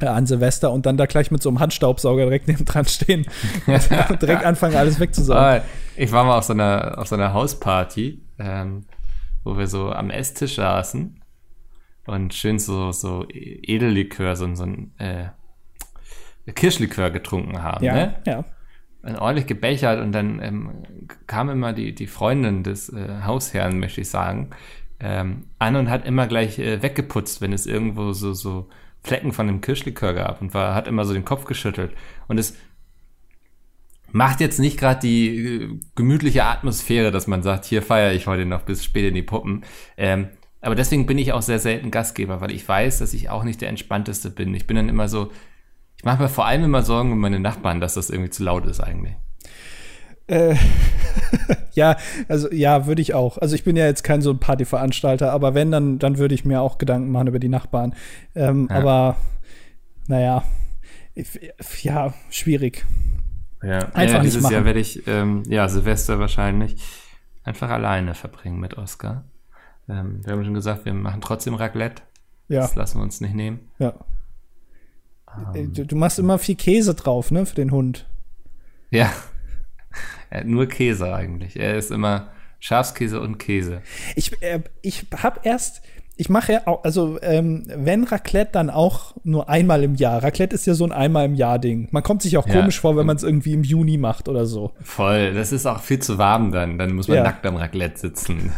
äh, 0.00 0.06
an 0.06 0.26
Silvester 0.26 0.70
und 0.70 0.86
dann 0.86 0.96
da 0.96 1.06
gleich 1.06 1.30
mit 1.30 1.42
so 1.42 1.48
einem 1.48 1.60
Handstaubsauger 1.60 2.24
direkt 2.24 2.48
neben 2.48 2.64
dran 2.64 2.84
stehen 2.84 3.26
und 3.66 4.22
direkt 4.22 4.44
anfangen, 4.44 4.76
alles 4.76 5.00
wegzusaugen. 5.00 5.62
Ich 5.96 6.12
war 6.12 6.24
mal 6.24 6.36
auf 6.36 6.44
so 6.44 6.52
einer, 6.52 6.98
auf 6.98 7.08
so 7.08 7.14
einer 7.14 7.32
Hausparty, 7.32 8.22
ähm, 8.38 8.84
wo 9.44 9.56
wir 9.56 9.66
so 9.66 9.90
am 9.90 10.10
Esstisch 10.10 10.56
saßen 10.56 11.20
und 12.06 12.34
schön 12.34 12.58
so, 12.58 12.92
so 12.92 13.26
Edellikör, 13.30 14.36
so, 14.36 14.54
so 14.54 14.64
ein 14.64 14.92
äh, 14.98 15.28
Kirschlikör 16.52 17.10
getrunken 17.10 17.62
haben. 17.62 17.84
Ja, 17.84 17.94
ne? 17.94 18.14
ja 18.26 18.44
ordentlich 19.02 19.46
gebechert 19.46 20.00
und 20.00 20.12
dann 20.12 20.40
ähm, 20.42 20.70
kam 21.26 21.48
immer 21.50 21.72
die, 21.72 21.94
die 21.94 22.06
Freundin 22.06 22.62
des 22.62 22.90
äh, 22.90 23.22
Hausherrn, 23.24 23.78
möchte 23.78 24.02
ich 24.02 24.10
sagen, 24.10 24.50
ähm, 25.00 25.46
an 25.58 25.76
und 25.76 25.90
hat 25.90 26.06
immer 26.06 26.26
gleich 26.26 26.58
äh, 26.58 26.82
weggeputzt, 26.82 27.40
wenn 27.40 27.52
es 27.52 27.66
irgendwo 27.66 28.12
so, 28.12 28.34
so 28.34 28.68
Flecken 29.02 29.32
von 29.32 29.46
dem 29.46 29.62
Kirschlikör 29.62 30.12
gab 30.12 30.42
und 30.42 30.52
war, 30.52 30.74
hat 30.74 30.86
immer 30.86 31.04
so 31.04 31.14
den 31.14 31.24
Kopf 31.24 31.46
geschüttelt. 31.46 31.92
Und 32.28 32.38
es 32.38 32.56
macht 34.12 34.40
jetzt 34.40 34.58
nicht 34.58 34.78
gerade 34.78 35.00
die 35.00 35.36
äh, 35.36 35.80
gemütliche 35.94 36.44
Atmosphäre, 36.44 37.10
dass 37.10 37.26
man 37.26 37.42
sagt, 37.42 37.64
hier 37.64 37.82
feiere 37.82 38.12
ich 38.12 38.26
heute 38.26 38.44
noch 38.44 38.62
bis 38.62 38.84
spät 38.84 39.08
in 39.08 39.14
die 39.14 39.22
Puppen. 39.22 39.64
Ähm, 39.96 40.28
aber 40.60 40.74
deswegen 40.74 41.06
bin 41.06 41.16
ich 41.16 41.32
auch 41.32 41.42
sehr 41.42 41.58
selten 41.58 41.90
Gastgeber, 41.90 42.42
weil 42.42 42.50
ich 42.50 42.68
weiß, 42.68 42.98
dass 42.98 43.14
ich 43.14 43.30
auch 43.30 43.44
nicht 43.44 43.62
der 43.62 43.70
entspannteste 43.70 44.30
bin. 44.30 44.54
Ich 44.54 44.66
bin 44.66 44.76
dann 44.76 44.90
immer 44.90 45.08
so, 45.08 45.30
ich 46.00 46.04
mache 46.04 46.22
mir 46.22 46.30
vor 46.30 46.46
allem 46.46 46.64
immer 46.64 46.82
Sorgen 46.82 47.12
um 47.12 47.18
meine 47.18 47.38
Nachbarn, 47.38 47.78
dass 47.78 47.92
das 47.92 48.08
irgendwie 48.08 48.30
zu 48.30 48.42
laut 48.42 48.64
ist 48.64 48.80
eigentlich. 48.80 49.16
Äh, 50.28 50.56
ja, 51.72 51.98
also 52.26 52.50
ja, 52.50 52.86
würde 52.86 53.02
ich 53.02 53.12
auch. 53.12 53.36
Also 53.36 53.54
ich 53.54 53.64
bin 53.64 53.76
ja 53.76 53.84
jetzt 53.84 54.02
kein 54.02 54.22
so 54.22 54.30
ein 54.30 54.38
Partyveranstalter, 54.38 55.30
aber 55.30 55.52
wenn, 55.52 55.70
dann, 55.70 55.98
dann 55.98 56.16
würde 56.16 56.34
ich 56.34 56.46
mir 56.46 56.62
auch 56.62 56.78
Gedanken 56.78 57.12
machen 57.12 57.26
über 57.26 57.38
die 57.38 57.50
Nachbarn. 57.50 57.94
Ähm, 58.34 58.66
ja. 58.70 58.76
Aber 58.76 59.16
naja, 60.06 60.42
ja, 61.82 62.14
schwierig. 62.30 62.86
Ja, 63.62 63.80
einfach 63.92 64.16
ja, 64.16 64.20
dieses 64.20 64.48
Jahr 64.48 64.64
werde 64.64 64.80
ich, 64.80 65.06
ähm, 65.06 65.42
ja, 65.48 65.68
Silvester 65.68 66.18
wahrscheinlich 66.18 66.76
einfach 67.44 67.68
alleine 67.68 68.14
verbringen 68.14 68.58
mit 68.58 68.78
Oscar. 68.78 69.24
Ähm, 69.86 70.24
wir 70.24 70.32
haben 70.32 70.44
schon 70.46 70.54
gesagt, 70.54 70.86
wir 70.86 70.94
machen 70.94 71.20
trotzdem 71.20 71.52
Raclette. 71.56 72.00
Ja. 72.48 72.62
Das 72.62 72.74
lassen 72.74 73.00
wir 73.00 73.02
uns 73.02 73.20
nicht 73.20 73.34
nehmen. 73.34 73.68
Ja. 73.78 73.92
Äh, 75.54 75.66
du, 75.66 75.86
du, 75.86 75.96
machst 75.96 76.18
immer 76.18 76.38
viel 76.38 76.56
Käse 76.56 76.94
drauf, 76.94 77.30
ne, 77.30 77.46
für 77.46 77.54
den 77.54 77.70
Hund. 77.70 78.06
Ja. 78.90 79.12
Er 80.32 80.42
hat 80.42 80.46
nur 80.46 80.66
Käse 80.66 81.12
eigentlich. 81.12 81.58
Er 81.58 81.76
ist 81.76 81.90
immer 81.90 82.30
Schafskäse 82.60 83.20
und 83.20 83.38
Käse. 83.38 83.82
Ich, 84.14 84.40
äh, 84.42 84.60
ich 84.80 85.06
habe 85.16 85.40
erst, 85.42 85.82
ich 86.20 86.28
mache 86.28 86.52
ja 86.52 86.60
auch, 86.66 86.84
also 86.84 87.18
ähm, 87.22 87.62
wenn 87.74 88.04
Raclette, 88.04 88.50
dann 88.52 88.68
auch 88.68 89.14
nur 89.24 89.48
einmal 89.48 89.82
im 89.82 89.94
Jahr. 89.94 90.22
Raclette 90.22 90.54
ist 90.54 90.66
ja 90.66 90.74
so 90.74 90.84
ein 90.84 90.92
einmal 90.92 91.24
im 91.24 91.34
Jahr 91.34 91.58
Ding. 91.58 91.88
Man 91.92 92.02
kommt 92.02 92.20
sich 92.20 92.36
auch 92.36 92.46
Ja. 92.46 92.60
komisch 92.60 92.78
vor, 92.78 92.96
wenn 92.96 93.06
man 93.06 93.16
es 93.16 93.22
irgendwie 93.22 93.54
im 93.54 93.64
Juni 93.64 93.96
macht 93.96 94.28
oder 94.28 94.44
so. 94.44 94.72
Voll. 94.82 95.32
Das 95.32 95.50
ist 95.50 95.64
auch 95.66 95.80
viel 95.80 95.98
zu 96.00 96.18
warm 96.18 96.52
dann. 96.52 96.76
Dann 96.78 96.92
muss 96.92 97.08
man 97.08 97.16
Ja. 97.16 97.22
nackt 97.22 97.46
am 97.46 97.56
Raclette 97.56 97.98
sitzen. 97.98 98.52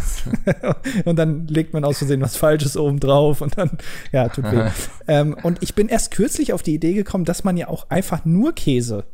und 1.05 1.17
dann 1.19 1.47
legt 1.47 1.73
man 1.73 1.85
aus 1.85 1.99
Versehen 1.99 2.21
was 2.21 2.37
Falsches 2.37 2.77
oben 2.77 2.99
drauf 2.99 3.41
und 3.41 3.57
dann, 3.57 3.71
ja, 4.11 4.29
tut 4.29 4.51
weh. 4.51 4.69
ähm, 5.09 5.37
und 5.43 5.63
ich 5.63 5.75
bin 5.77 5.89
erst 5.89 6.11
kürzlich 6.11 6.53
auf 6.53 6.63
die 6.63 6.75
Idee 6.75 6.95
gekommen, 6.95 7.25
dass 7.25 7.45
man 7.45 7.57
ja 7.57 7.69
auch 7.69 7.89
einfach 7.91 8.25
nur 8.25 8.55
Käse 8.55 9.05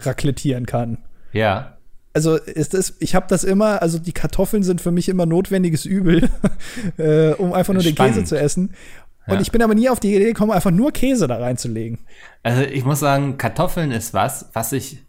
raclettieren 0.00 0.66
kann. 0.66 0.98
ja. 1.32 1.72
Also 2.16 2.36
ist 2.36 2.72
das, 2.72 2.94
ich 2.98 3.14
habe 3.14 3.26
das 3.28 3.44
immer, 3.44 3.82
also 3.82 3.98
die 3.98 4.12
Kartoffeln 4.12 4.62
sind 4.62 4.80
für 4.80 4.90
mich 4.90 5.10
immer 5.10 5.26
notwendiges 5.26 5.84
Übel, 5.84 6.30
äh, 6.96 7.32
um 7.34 7.52
einfach 7.52 7.74
nur 7.74 7.82
den 7.82 7.92
Spannend. 7.92 8.14
Käse 8.14 8.24
zu 8.24 8.38
essen. 8.40 8.70
Und 9.26 9.34
Ja. 9.34 9.40
ich 9.42 9.52
bin 9.52 9.60
aber 9.60 9.74
nie 9.74 9.90
auf 9.90 10.00
die 10.00 10.14
Idee 10.14 10.24
gekommen, 10.24 10.50
einfach 10.50 10.70
nur 10.70 10.92
Käse 10.92 11.26
da 11.28 11.36
reinzulegen. 11.36 11.98
Also 12.42 12.62
ich 12.62 12.86
muss 12.86 13.00
sagen, 13.00 13.36
Kartoffeln 13.36 13.90
ist 13.90 14.14
was, 14.14 14.48
was 14.54 14.72
ich 14.72 15.02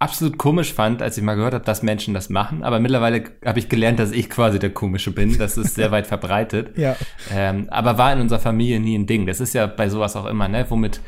absolut 0.00 0.36
komisch 0.36 0.72
fand, 0.74 1.00
als 1.00 1.16
ich 1.16 1.22
mal 1.22 1.36
gehört 1.36 1.54
habe, 1.54 1.64
dass 1.64 1.84
Menschen 1.84 2.12
das 2.12 2.28
machen. 2.28 2.64
Aber 2.64 2.80
mittlerweile 2.80 3.22
habe 3.44 3.60
ich 3.60 3.68
gelernt, 3.68 4.00
dass 4.00 4.10
ich 4.10 4.28
quasi 4.30 4.58
der 4.58 4.70
Komische 4.70 5.12
bin. 5.12 5.38
Das 5.38 5.56
ist 5.58 5.76
sehr 5.76 5.92
weit 5.92 6.08
verbreitet. 6.08 6.70
Ja. 6.76 6.96
Ähm, 7.32 7.68
aber 7.70 7.98
war 7.98 8.12
in 8.12 8.20
unserer 8.20 8.40
Familie 8.40 8.80
nie 8.80 8.98
ein 8.98 9.06
Ding. 9.06 9.26
Das 9.28 9.38
ist 9.38 9.52
ja 9.54 9.66
bei 9.68 9.88
sowas 9.88 10.16
auch 10.16 10.26
immer, 10.26 10.48
ne? 10.48 10.66
Womit, 10.70 11.00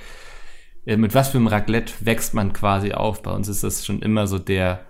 äh, 0.86 0.96
mit 0.96 1.12
was 1.14 1.30
für 1.30 1.38
einem 1.38 1.48
Raclette 1.48 1.92
wächst 2.00 2.34
man 2.34 2.52
quasi 2.52 2.92
auf? 2.92 3.22
Bei 3.22 3.32
uns 3.32 3.48
ist 3.48 3.64
das 3.64 3.84
schon 3.84 4.00
immer 4.02 4.28
so 4.28 4.38
der 4.38 4.80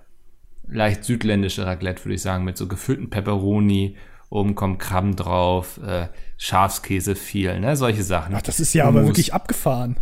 leicht 0.66 1.04
südländische 1.04 1.66
Raclette, 1.66 2.04
würde 2.04 2.14
ich 2.14 2.22
sagen, 2.22 2.44
mit 2.44 2.56
so 2.56 2.68
gefüllten 2.68 3.10
Pepperoni. 3.10 3.96
Oben 4.30 4.54
kommen 4.54 4.78
Krabben 4.78 5.14
drauf, 5.14 5.78
äh, 5.86 6.08
Schafskäse 6.38 7.14
viel, 7.14 7.60
ne? 7.60 7.76
Solche 7.76 8.02
Sachen. 8.02 8.34
Ach, 8.34 8.40
das 8.40 8.60
ist 8.60 8.72
ja 8.72 8.84
aber 8.84 9.00
Hummus. 9.00 9.10
wirklich 9.10 9.34
abgefahren. 9.34 9.98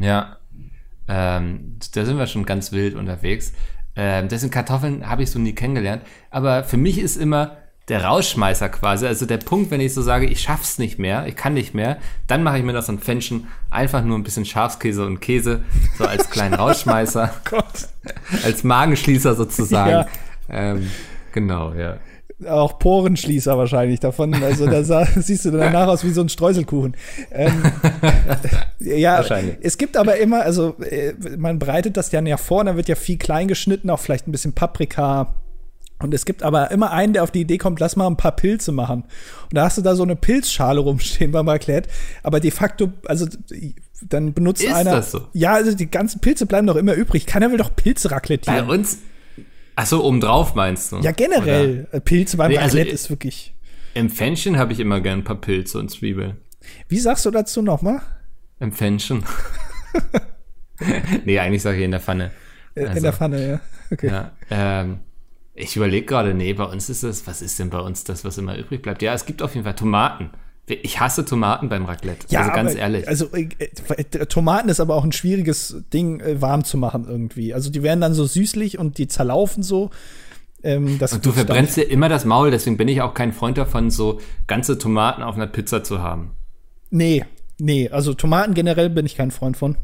Ja, 0.00 0.38
ähm, 1.06 1.78
da 1.94 2.04
sind 2.04 2.18
wir 2.18 2.26
schon 2.26 2.44
ganz 2.44 2.72
wild 2.72 2.94
unterwegs. 2.94 3.52
Ähm, 3.94 4.28
deswegen 4.28 4.52
Kartoffeln 4.52 5.08
habe 5.08 5.22
ich 5.22 5.30
so 5.30 5.38
nie 5.38 5.54
kennengelernt. 5.54 6.02
Aber 6.30 6.64
für 6.64 6.76
mich 6.76 6.98
ist 6.98 7.16
immer 7.16 7.56
der 7.88 8.04
Rausschmeißer 8.04 8.68
quasi, 8.68 9.06
also 9.06 9.24
der 9.26 9.38
Punkt, 9.38 9.70
wenn 9.70 9.80
ich 9.80 9.94
so 9.94 10.02
sage, 10.02 10.26
ich 10.26 10.40
schaff's 10.40 10.78
nicht 10.78 10.98
mehr, 10.98 11.26
ich 11.26 11.36
kann 11.36 11.54
nicht 11.54 11.74
mehr, 11.74 11.98
dann 12.26 12.42
mache 12.42 12.58
ich 12.58 12.64
mir 12.64 12.72
das 12.72 12.86
so 12.86 12.92
ein 12.92 12.98
Pfännchen, 12.98 13.46
einfach 13.70 14.04
nur 14.04 14.18
ein 14.18 14.22
bisschen 14.22 14.44
Schafskäse 14.44 15.06
und 15.06 15.20
Käse, 15.20 15.60
so 15.96 16.04
als 16.04 16.28
kleinen 16.28 16.54
Rausschmeißer, 16.58 17.30
Gott. 17.48 17.88
als 18.44 18.64
Magenschließer 18.64 19.34
sozusagen. 19.34 19.90
Ja. 19.90 20.06
Ähm, 20.50 20.90
genau, 21.32 21.72
ja. 21.72 21.98
Auch 22.46 22.78
Porenschließer 22.78 23.58
wahrscheinlich 23.58 23.98
davon. 23.98 24.32
Also 24.34 24.66
da 24.66 24.84
sah, 24.84 25.04
siehst 25.16 25.44
du 25.44 25.50
danach 25.50 25.88
aus 25.88 26.04
wie 26.04 26.10
so 26.10 26.20
ein 26.20 26.28
Streuselkuchen. 26.28 26.96
Ähm, 27.32 27.62
ja, 28.78 29.16
Wahrscheinlich. 29.16 29.56
es 29.60 29.76
gibt 29.76 29.96
aber 29.96 30.18
immer, 30.18 30.42
also 30.42 30.76
äh, 30.78 31.14
man 31.36 31.58
breitet 31.58 31.96
das 31.96 32.10
dann 32.10 32.26
ja 32.26 32.36
vor, 32.36 32.62
da 32.64 32.76
wird 32.76 32.88
ja 32.88 32.94
viel 32.94 33.18
klein 33.18 33.48
geschnitten, 33.48 33.90
auch 33.90 33.98
vielleicht 33.98 34.28
ein 34.28 34.32
bisschen 34.32 34.52
Paprika. 34.52 35.34
Und 36.00 36.14
es 36.14 36.24
gibt 36.24 36.42
aber 36.42 36.70
immer 36.70 36.92
einen, 36.92 37.12
der 37.12 37.24
auf 37.24 37.30
die 37.32 37.40
Idee 37.40 37.58
kommt, 37.58 37.80
lass 37.80 37.96
mal 37.96 38.06
ein 38.06 38.16
paar 38.16 38.32
Pilze 38.36 38.70
machen. 38.72 39.02
Und 39.02 39.54
da 39.54 39.64
hast 39.64 39.78
du 39.78 39.82
da 39.82 39.96
so 39.96 40.04
eine 40.04 40.14
Pilzschale 40.16 40.78
rumstehen 40.80 41.30
beim 41.32 41.48
Raclette. 41.48 41.88
Aber 42.22 42.38
de 42.40 42.50
facto, 42.50 42.92
also 43.06 43.26
dann 44.02 44.32
benutzt 44.32 44.62
Ist 44.62 44.72
einer. 44.72 44.92
das 44.92 45.10
so? 45.10 45.26
Ja, 45.32 45.54
also 45.54 45.74
die 45.74 45.90
ganzen 45.90 46.20
Pilze 46.20 46.46
bleiben 46.46 46.66
doch 46.68 46.76
immer 46.76 46.94
übrig. 46.94 47.26
Keiner 47.26 47.50
will 47.50 47.58
doch 47.58 47.74
Pilze 47.74 48.08
Bei 48.08 48.14
raclettieren. 48.16 48.70
uns, 48.70 48.98
ach 49.74 49.86
so, 49.86 50.04
obendrauf 50.04 50.54
meinst 50.54 50.92
du? 50.92 50.98
Ja, 50.98 51.10
generell. 51.10 51.88
äh, 51.90 52.00
Pilze 52.00 52.36
beim 52.36 52.50
Nee, 52.52 52.58
also, 52.58 52.78
ist 52.78 53.10
wirklich. 53.10 53.54
Im 53.94 54.08
Pfännchen 54.08 54.56
habe 54.56 54.72
ich 54.72 54.78
immer 54.78 55.00
gern 55.00 55.20
ein 55.20 55.24
paar 55.24 55.40
Pilze 55.40 55.78
und 55.80 55.90
Zwiebeln. 55.90 56.36
Wie 56.88 56.98
sagst 57.00 57.26
du 57.26 57.30
dazu 57.32 57.60
nochmal? 57.62 58.00
Im 58.60 58.70
Pfännchen. 58.70 59.24
nee, 61.24 61.38
eigentlich 61.38 61.62
sage 61.62 61.78
ich 61.78 61.84
in 61.84 61.90
der 61.90 62.00
Pfanne. 62.00 62.30
Also, 62.76 62.92
In 62.96 63.02
der 63.02 63.12
Pfanne, 63.12 63.48
ja. 63.50 63.60
Okay. 63.90 64.06
Ja, 64.08 64.32
ähm, 64.50 65.00
ich 65.58 65.76
überlege 65.76 66.06
gerade, 66.06 66.34
nee, 66.34 66.52
bei 66.54 66.64
uns 66.64 66.88
ist 66.88 67.02
es, 67.02 67.26
was 67.26 67.42
ist 67.42 67.58
denn 67.58 67.70
bei 67.70 67.80
uns 67.80 68.04
das, 68.04 68.24
was 68.24 68.38
immer 68.38 68.56
übrig 68.56 68.82
bleibt? 68.82 69.02
Ja, 69.02 69.14
es 69.14 69.26
gibt 69.26 69.42
auf 69.42 69.54
jeden 69.54 69.64
Fall 69.64 69.74
Tomaten. 69.74 70.30
Ich 70.66 71.00
hasse 71.00 71.24
Tomaten 71.24 71.70
beim 71.70 71.86
Raclette. 71.86 72.26
also 72.36 72.52
ganz 72.52 72.72
aber, 72.72 72.80
ehrlich. 72.80 73.08
Also 73.08 73.26
äh, 73.32 73.48
äh, 73.58 74.26
Tomaten 74.26 74.68
ist 74.68 74.80
aber 74.80 74.96
auch 74.96 75.04
ein 75.04 75.12
schwieriges 75.12 75.82
Ding, 75.92 76.20
äh, 76.20 76.40
warm 76.42 76.64
zu 76.64 76.76
machen 76.76 77.06
irgendwie. 77.08 77.54
Also 77.54 77.70
die 77.70 77.82
werden 77.82 78.00
dann 78.00 78.12
so 78.12 78.26
süßlich 78.26 78.78
und 78.78 78.98
die 78.98 79.08
zerlaufen 79.08 79.62
so. 79.62 79.90
Ähm, 80.62 80.98
das 80.98 81.12
und 81.12 81.24
du 81.24 81.32
verbrennst 81.32 81.76
dir 81.76 81.84
immer 81.84 82.08
das 82.08 82.24
Maul, 82.24 82.50
deswegen 82.50 82.76
bin 82.76 82.88
ich 82.88 83.00
auch 83.00 83.14
kein 83.14 83.32
Freund 83.32 83.56
davon, 83.56 83.90
so 83.90 84.20
ganze 84.46 84.76
Tomaten 84.76 85.22
auf 85.22 85.36
einer 85.36 85.46
Pizza 85.46 85.84
zu 85.84 86.02
haben. 86.02 86.32
Nee, 86.90 87.24
nee. 87.58 87.88
Also 87.88 88.12
Tomaten 88.12 88.54
generell 88.54 88.90
bin 88.90 89.06
ich 89.06 89.16
kein 89.16 89.30
Freund 89.30 89.56
von. 89.56 89.76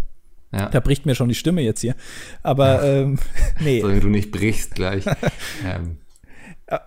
Ja, 0.55 0.69
Da 0.69 0.81
bricht 0.81 1.05
mir 1.07 1.15
schon 1.15 1.29
die 1.29 1.35
Stimme 1.35 1.61
jetzt 1.63 1.81
hier. 1.81 1.95
Aber 2.43 2.83
ähm, 2.85 3.19
nee. 3.61 3.81
solange 3.81 4.01
du 4.01 4.09
nicht 4.09 4.31
brichst 4.31 4.75
gleich. 4.75 5.05
ähm, 5.67 5.99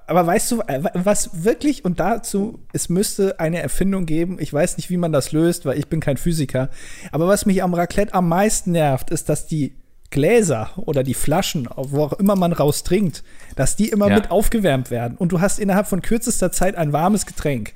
Aber 0.07 0.25
weißt 0.25 0.51
du, 0.51 0.61
äh, 0.61 0.81
was 0.93 1.43
wirklich 1.43 1.83
und 1.85 1.99
dazu, 1.99 2.59
es 2.73 2.89
müsste 2.89 3.39
eine 3.39 3.61
Erfindung 3.61 4.05
geben. 4.05 4.37
Ich 4.39 4.51
weiß 4.53 4.77
nicht, 4.77 4.89
wie 4.89 4.97
man 4.97 5.11
das 5.11 5.31
löst, 5.31 5.65
weil 5.65 5.77
ich 5.77 5.87
bin 5.87 5.99
kein 5.99 6.17
Physiker. 6.17 6.69
Aber 7.11 7.27
was 7.27 7.45
mich 7.45 7.61
am 7.61 7.73
Raclette 7.73 8.13
am 8.13 8.27
meisten 8.29 8.71
nervt, 8.71 9.09
ist, 9.11 9.29
dass 9.29 9.45
die 9.47 9.75
Gläser 10.09 10.69
oder 10.77 11.03
die 11.03 11.13
Flaschen, 11.13 11.67
wo 11.75 12.03
auch 12.05 12.13
immer 12.13 12.37
man 12.37 12.53
raus 12.53 12.83
trinkt, 12.83 13.23
dass 13.57 13.75
die 13.75 13.89
immer 13.89 14.07
Ja. 14.07 14.15
mit 14.15 14.31
aufgewärmt 14.31 14.89
werden. 14.89 15.17
Und 15.17 15.33
du 15.33 15.41
hast 15.41 15.59
innerhalb 15.59 15.87
von 15.87 16.01
kürzester 16.01 16.51
Zeit 16.51 16.75
ein 16.75 16.93
warmes 16.93 17.25
Getränk. 17.25 17.73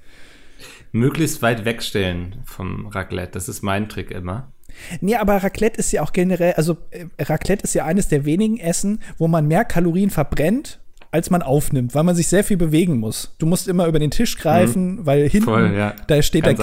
möglichst 0.94 1.42
weit 1.42 1.64
wegstellen 1.66 2.38
vom 2.46 2.88
Raclette, 2.88 3.32
das 3.34 3.48
ist 3.50 3.62
mein 3.64 3.88
Trick 3.90 4.12
immer. 4.12 4.52
Nee, 5.00 5.16
aber 5.16 5.38
Raclette 5.44 5.80
ist 5.80 5.92
ja 5.92 6.02
auch 6.02 6.14
generell, 6.14 6.54
also 6.54 6.78
äh, 6.92 7.06
Raclette 7.24 7.64
ist 7.64 7.74
ja 7.74 7.86
eines 7.86 8.08
der 8.08 8.26
wenigen 8.26 8.58
Essen, 8.58 9.00
wo 9.18 9.28
man 9.28 9.48
mehr 9.48 9.66
Kalorien 9.66 10.10
verbrennt, 10.10 10.80
als 11.14 11.30
man 11.30 11.42
aufnimmt, 11.42 11.94
weil 11.94 12.04
man 12.04 12.16
sich 12.16 12.30
sehr 12.30 12.42
viel 12.46 12.56
bewegen 12.56 12.98
muss. 12.98 13.36
Du 13.38 13.46
musst 13.46 13.68
immer 13.68 13.86
über 13.88 14.00
den 14.00 14.12
Tisch 14.12 14.38
greifen, 14.38 15.06
weil 15.06 15.28
hinten, 15.28 15.50
Mhm. 15.50 15.54
Voll, 15.54 15.74
ja. 15.76 15.94
da 16.08 16.22
steht 16.22 16.46
der, 16.46 16.54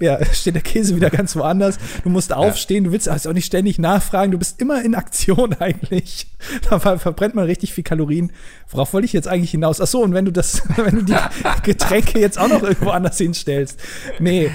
ja, 0.00 0.24
steht 0.32 0.54
der 0.54 0.62
Käse 0.62 0.94
wieder 0.94 1.10
ganz 1.10 1.34
woanders. 1.34 1.76
Du 2.04 2.08
musst 2.10 2.32
aufstehen, 2.32 2.84
du 2.84 2.92
willst 2.92 3.08
also 3.08 3.30
auch 3.30 3.34
nicht 3.34 3.46
ständig 3.46 3.80
nachfragen, 3.80 4.30
du 4.30 4.38
bist 4.38 4.60
immer 4.62 4.80
in 4.84 4.94
Aktion 4.94 5.54
eigentlich. 5.58 6.28
Da 6.70 6.78
ver 6.78 7.00
verbrennt 7.00 7.34
man 7.34 7.46
richtig 7.46 7.74
viel 7.74 7.82
Kalorien. 7.82 8.30
Worauf 8.68 8.92
wollte 8.92 9.06
ich 9.06 9.12
jetzt 9.12 9.26
eigentlich 9.26 9.50
hinaus? 9.50 9.80
Ach 9.80 9.88
so, 9.88 10.02
und 10.04 10.14
wenn 10.14 10.24
du 10.24 10.30
das, 10.30 10.62
wenn 10.76 10.94
du 10.94 11.02
die 11.02 11.16
Getränke 11.64 12.20
jetzt 12.20 12.38
auch 12.38 12.48
noch 12.48 12.62
irgendwo 12.62 12.90
anders 12.90 13.18
hinstellst. 13.18 13.80
Nee, 14.20 14.52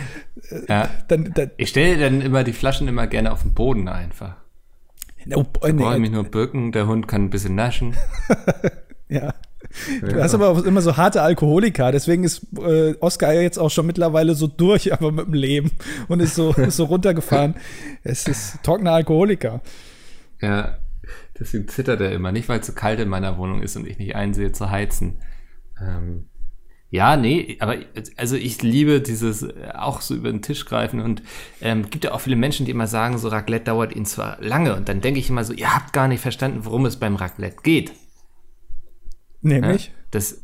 Ja. 0.68 0.90
dann, 1.08 1.32
dann 1.34 1.52
Ich 1.58 1.70
stelle 1.70 2.00
dann 2.00 2.22
immer 2.22 2.44
die 2.44 2.54
Flaschen 2.54 2.88
immer 2.88 3.08
gerne 3.08 3.32
auf 3.32 3.42
den 3.42 3.54
Boden 3.54 3.88
einfach. 3.88 4.36
oh, 5.36 5.46
Ich 5.66 5.76
brauche 5.76 6.00
mich 6.00 6.12
nur 6.12 6.24
bücken, 6.24 6.72
der 6.72 6.88
Hund 6.88 7.08
kann 7.08 7.24
ein 7.26 7.30
bisschen 7.30 7.56
naschen. 7.56 7.96
Ja. 9.12 9.34
Du 10.02 10.22
hast 10.22 10.34
aber 10.34 10.50
auch 10.50 10.64
immer 10.64 10.82
so 10.82 10.98
harte 10.98 11.22
Alkoholiker, 11.22 11.92
deswegen 11.92 12.24
ist 12.24 12.48
äh, 12.58 12.96
Oscar 13.00 13.34
ja 13.34 13.42
jetzt 13.42 13.60
auch 13.60 13.70
schon 13.70 13.86
mittlerweile 13.86 14.36
so 14.36 14.48
durch, 14.48 14.94
aber 14.98 15.12
mit 15.12 15.26
dem 15.28 15.34
Leben 15.34 15.72
und 16.08 16.22
ist 16.22 16.36
so, 16.36 16.52
ist 16.58 16.78
so 16.78 16.86
runtergefahren. 16.86 17.56
Es 18.04 18.28
ist 18.28 18.64
trockener 18.64 18.94
Alkoholiker. 18.94 19.62
Ja, 20.42 20.78
deswegen 21.38 21.68
zittert 21.68 22.02
er 22.02 22.12
immer. 22.14 22.32
Nicht, 22.32 22.50
weil 22.50 22.62
es 22.62 22.66
zu 22.66 22.74
kalt 22.74 23.00
in 23.00 23.10
meiner 23.10 23.38
Wohnung 23.38 23.62
ist 23.62 23.76
und 23.76 23.86
ich 23.86 23.98
nicht 23.98 24.16
einsehe 24.16 24.52
zu 24.54 24.72
heizen. 24.72 25.20
Ähm, 25.80 26.30
ja, 26.92 27.16
nee, 27.16 27.56
aber 27.60 27.78
also 28.18 28.36
ich 28.36 28.62
liebe 28.62 29.00
dieses 29.00 29.44
äh, 29.44 29.54
auch 29.74 30.02
so 30.02 30.14
über 30.14 30.30
den 30.30 30.42
Tisch 30.42 30.66
greifen 30.66 31.00
und 31.00 31.24
ähm, 31.62 31.90
gibt 31.90 32.04
ja 32.04 32.12
auch 32.12 32.20
viele 32.20 32.36
Menschen, 32.36 32.66
die 32.66 32.72
immer 32.72 32.88
sagen, 32.88 33.18
so 33.18 33.30
Raclette 33.30 33.64
dauert 33.66 33.96
ihnen 33.96 34.06
zwar 34.06 34.38
lange 34.42 34.76
und 34.76 34.90
dann 34.90 35.00
denke 35.00 35.22
ich 35.22 35.30
immer 35.30 35.46
so, 35.46 35.54
ihr 35.54 35.74
habt 35.74 35.94
gar 35.94 36.10
nicht 36.10 36.20
verstanden, 36.20 36.66
worum 36.66 36.86
es 36.86 36.98
beim 36.98 37.16
Raclette 37.16 37.64
geht. 37.64 37.94
Nämlich? 39.42 39.94
Das, 40.12 40.44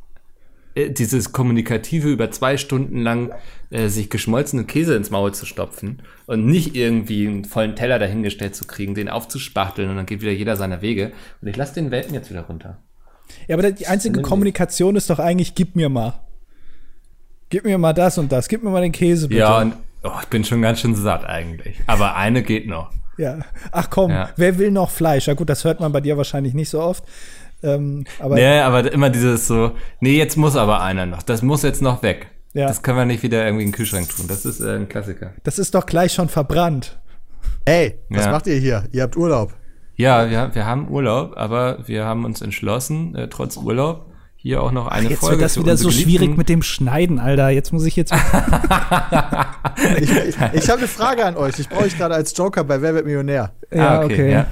äh, 0.73 0.89
dieses 0.89 1.33
Kommunikative 1.33 2.07
über 2.09 2.31
zwei 2.31 2.55
Stunden 2.55 3.01
lang 3.01 3.33
äh, 3.69 3.89
sich 3.89 4.09
geschmolzenen 4.09 4.67
Käse 4.67 4.95
ins 4.95 5.09
Maul 5.09 5.33
zu 5.33 5.45
stopfen 5.45 6.01
und 6.27 6.45
nicht 6.45 6.77
irgendwie 6.77 7.27
einen 7.27 7.43
vollen 7.43 7.75
Teller 7.75 7.99
dahingestellt 7.99 8.55
zu 8.55 8.63
kriegen, 8.63 8.95
den 8.95 9.09
aufzuspachteln 9.09 9.89
und 9.89 9.97
dann 9.97 10.05
geht 10.05 10.21
wieder 10.21 10.31
jeder 10.31 10.55
seiner 10.55 10.81
Wege. 10.81 11.11
Und 11.41 11.49
ich 11.49 11.57
lasse 11.57 11.73
den 11.73 11.91
Welpen 11.91 12.13
jetzt 12.13 12.29
wieder 12.29 12.43
runter. 12.43 12.77
Ja, 13.49 13.57
aber 13.57 13.69
die 13.69 13.87
einzige 13.87 14.21
Kommunikation 14.21 14.95
ist 14.95 15.09
doch 15.09 15.19
eigentlich, 15.19 15.53
gib 15.53 15.75
mir 15.75 15.89
mal. 15.89 16.21
Gib 17.49 17.63
mir 17.65 17.77
mal 17.77 17.93
das 17.93 18.17
und 18.17 18.31
das, 18.31 18.47
gib 18.47 18.63
mir 18.63 18.69
mal 18.69 18.81
den 18.81 18.91
Käse 18.91 19.27
bitte. 19.27 19.39
Ja, 19.39 19.59
und 19.59 19.73
oh, 20.03 20.11
ich 20.21 20.27
bin 20.27 20.43
schon 20.43 20.61
ganz 20.61 20.81
schön 20.81 20.95
satt 20.95 21.25
eigentlich. 21.25 21.79
Aber 21.87 22.15
eine 22.15 22.43
geht 22.43 22.67
noch. 22.67 22.91
Ja. 23.17 23.39
Ach 23.71 23.89
komm, 23.89 24.11
Ja. 24.11 24.29
wer 24.35 24.57
will 24.57 24.71
noch 24.71 24.89
Fleisch? 24.91 25.27
Ja 25.27 25.33
gut, 25.33 25.49
das 25.49 25.63
hört 25.63 25.79
man 25.79 25.91
bei 25.91 26.01
dir 26.01 26.17
wahrscheinlich 26.17 26.53
nicht 26.53 26.69
so 26.69 26.81
oft. 26.81 27.03
Ähm, 27.63 28.03
aber 28.19 28.35
Nee, 28.35 28.59
aber 28.59 28.91
immer 28.91 29.09
dieses 29.09 29.47
so, 29.47 29.71
nee, 29.99 30.17
jetzt 30.17 30.37
muss 30.37 30.55
aber 30.55 30.81
einer 30.81 31.05
noch. 31.05 31.23
Das 31.23 31.41
muss 31.41 31.63
jetzt 31.63 31.81
noch 31.81 32.03
weg. 32.03 32.27
Ja. 32.53 32.67
Das 32.67 32.81
können 32.83 32.97
wir 32.97 33.05
nicht 33.05 33.23
wieder 33.23 33.43
irgendwie 33.45 33.63
in 33.63 33.69
den 33.71 33.75
Kühlschrank 33.75 34.09
tun. 34.09 34.25
Das 34.27 34.45
ist 34.45 34.59
äh, 34.59 34.75
ein 34.75 34.87
Klassiker. 34.89 35.31
das 35.43 35.57
ist 35.57 35.73
doch 35.73 35.85
gleich 35.85 36.13
schon 36.13 36.29
verbrannt. 36.29 36.99
Hey, 37.65 37.97
was 38.09 38.25
Ja. 38.25 38.31
macht 38.31 38.47
ihr 38.47 38.57
hier? 38.57 38.83
Ihr 38.91 39.03
habt 39.03 39.17
Urlaub. 39.17 39.53
Ja, 39.95 40.29
wir, 40.29 40.53
wir 40.53 40.65
haben 40.65 40.89
Urlaub, 40.89 41.35
aber 41.37 41.79
wir 41.87 42.05
haben 42.05 42.23
uns 42.25 42.41
entschlossen, 42.41 43.15
äh, 43.15 43.27
trotz 43.29 43.57
Urlaub, 43.57 44.05
hier 44.47 44.63
auch 44.63 44.71
noch 44.71 44.87
eine 44.87 45.09
Jetzt 45.09 45.19
Folge 45.19 45.37
wird 45.39 45.45
das 45.45 45.57
wieder 45.59 45.77
so 45.77 45.89
Geliebten- 45.89 46.03
schwierig 46.03 46.37
mit 46.37 46.49
dem 46.49 46.61
Schneiden, 46.63 47.19
Alter. 47.19 47.49
Jetzt 47.49 47.71
muss 47.73 47.85
ich 47.85 47.95
jetzt. 47.95 48.13
Ich, 49.99 50.09
ich, 50.09 50.35
ich 50.53 50.69
habe 50.69 50.79
eine 50.79 50.87
Frage 50.87 51.23
an 51.25 51.37
euch. 51.37 51.59
Ich 51.59 51.69
brauche 51.69 51.83
euch 51.83 51.97
gerade 51.97 52.15
als 52.15 52.35
Joker 52.35 52.63
bei 52.63 52.81
Wer 52.81 52.95
wird 52.95 53.05
Millionär? 53.05 53.51
Ah, 53.71 54.01
okay, 54.03 54.31
ja. 54.31 54.47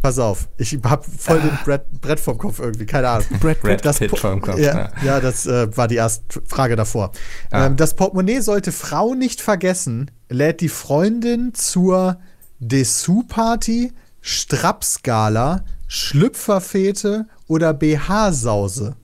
Pass 0.00 0.18
auf, 0.18 0.48
ich 0.56 0.78
habe 0.84 1.04
voll 1.18 1.40
den 1.40 1.56
Brett, 1.64 1.82
Brett 2.00 2.18
vom 2.20 2.36
Kopf 2.38 2.58
irgendwie, 2.60 2.86
keine 2.86 3.08
Ahnung. 3.08 3.26
Brad 3.40 3.60
Brad 3.60 3.84
Das 3.84 3.98
Pitt 3.98 4.16
vom 4.18 4.40
Kopf. 4.40 4.58
Ja, 4.58 4.76
Ja. 4.78 4.90
ja, 5.04 5.20
das 5.20 5.46
äh, 5.46 5.76
war 5.76 5.86
die 5.88 5.94
erste 5.96 6.40
Frage 6.46 6.74
davor. 6.76 7.12
Ah. 7.50 7.66
Ähm, 7.66 7.76
das 7.76 7.94
Portemonnaie 7.94 8.40
sollte 8.40 8.72
Frau 8.72 9.14
nicht 9.14 9.40
vergessen, 9.40 10.10
lädt 10.28 10.60
die 10.60 10.68
Freundin 10.68 11.54
zur 11.54 12.18
Dessous-Party, 12.58 13.92
Strapsgala, 14.20 15.64
Schlüpferfete 15.88 17.26
oder 17.46 17.74
BH-Sause. 17.74 18.94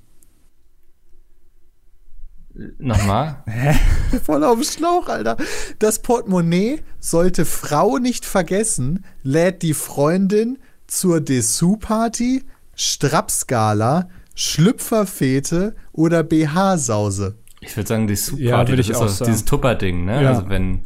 Nochmal. 2.78 3.42
Voll 4.24 4.42
auf 4.44 4.54
dem 4.56 4.64
Schlauch, 4.64 5.08
Alter. 5.08 5.36
Das 5.78 6.00
Portemonnaie 6.00 6.80
sollte 6.98 7.44
Frau 7.44 7.98
nicht 7.98 8.24
vergessen, 8.24 9.04
lädt 9.22 9.62
die 9.62 9.74
Freundin 9.74 10.58
zur 10.86 11.20
Dessous-Party, 11.20 12.42
Strapsgala, 12.74 14.08
Schlüpferfete 14.34 15.74
oder 15.92 16.22
BH-Sause. 16.22 17.36
Ich 17.60 17.76
würde 17.76 17.88
sagen, 17.88 18.16
Super, 18.16 18.42
Ja, 18.42 18.68
würd 18.68 18.80
ich 18.80 18.94
auch 18.94 19.08
sagen. 19.08 19.30
dieses 19.30 19.44
Tupper-Ding, 19.44 20.04
ne? 20.04 20.22
Ja. 20.22 20.28
Also 20.30 20.48
wenn. 20.48 20.82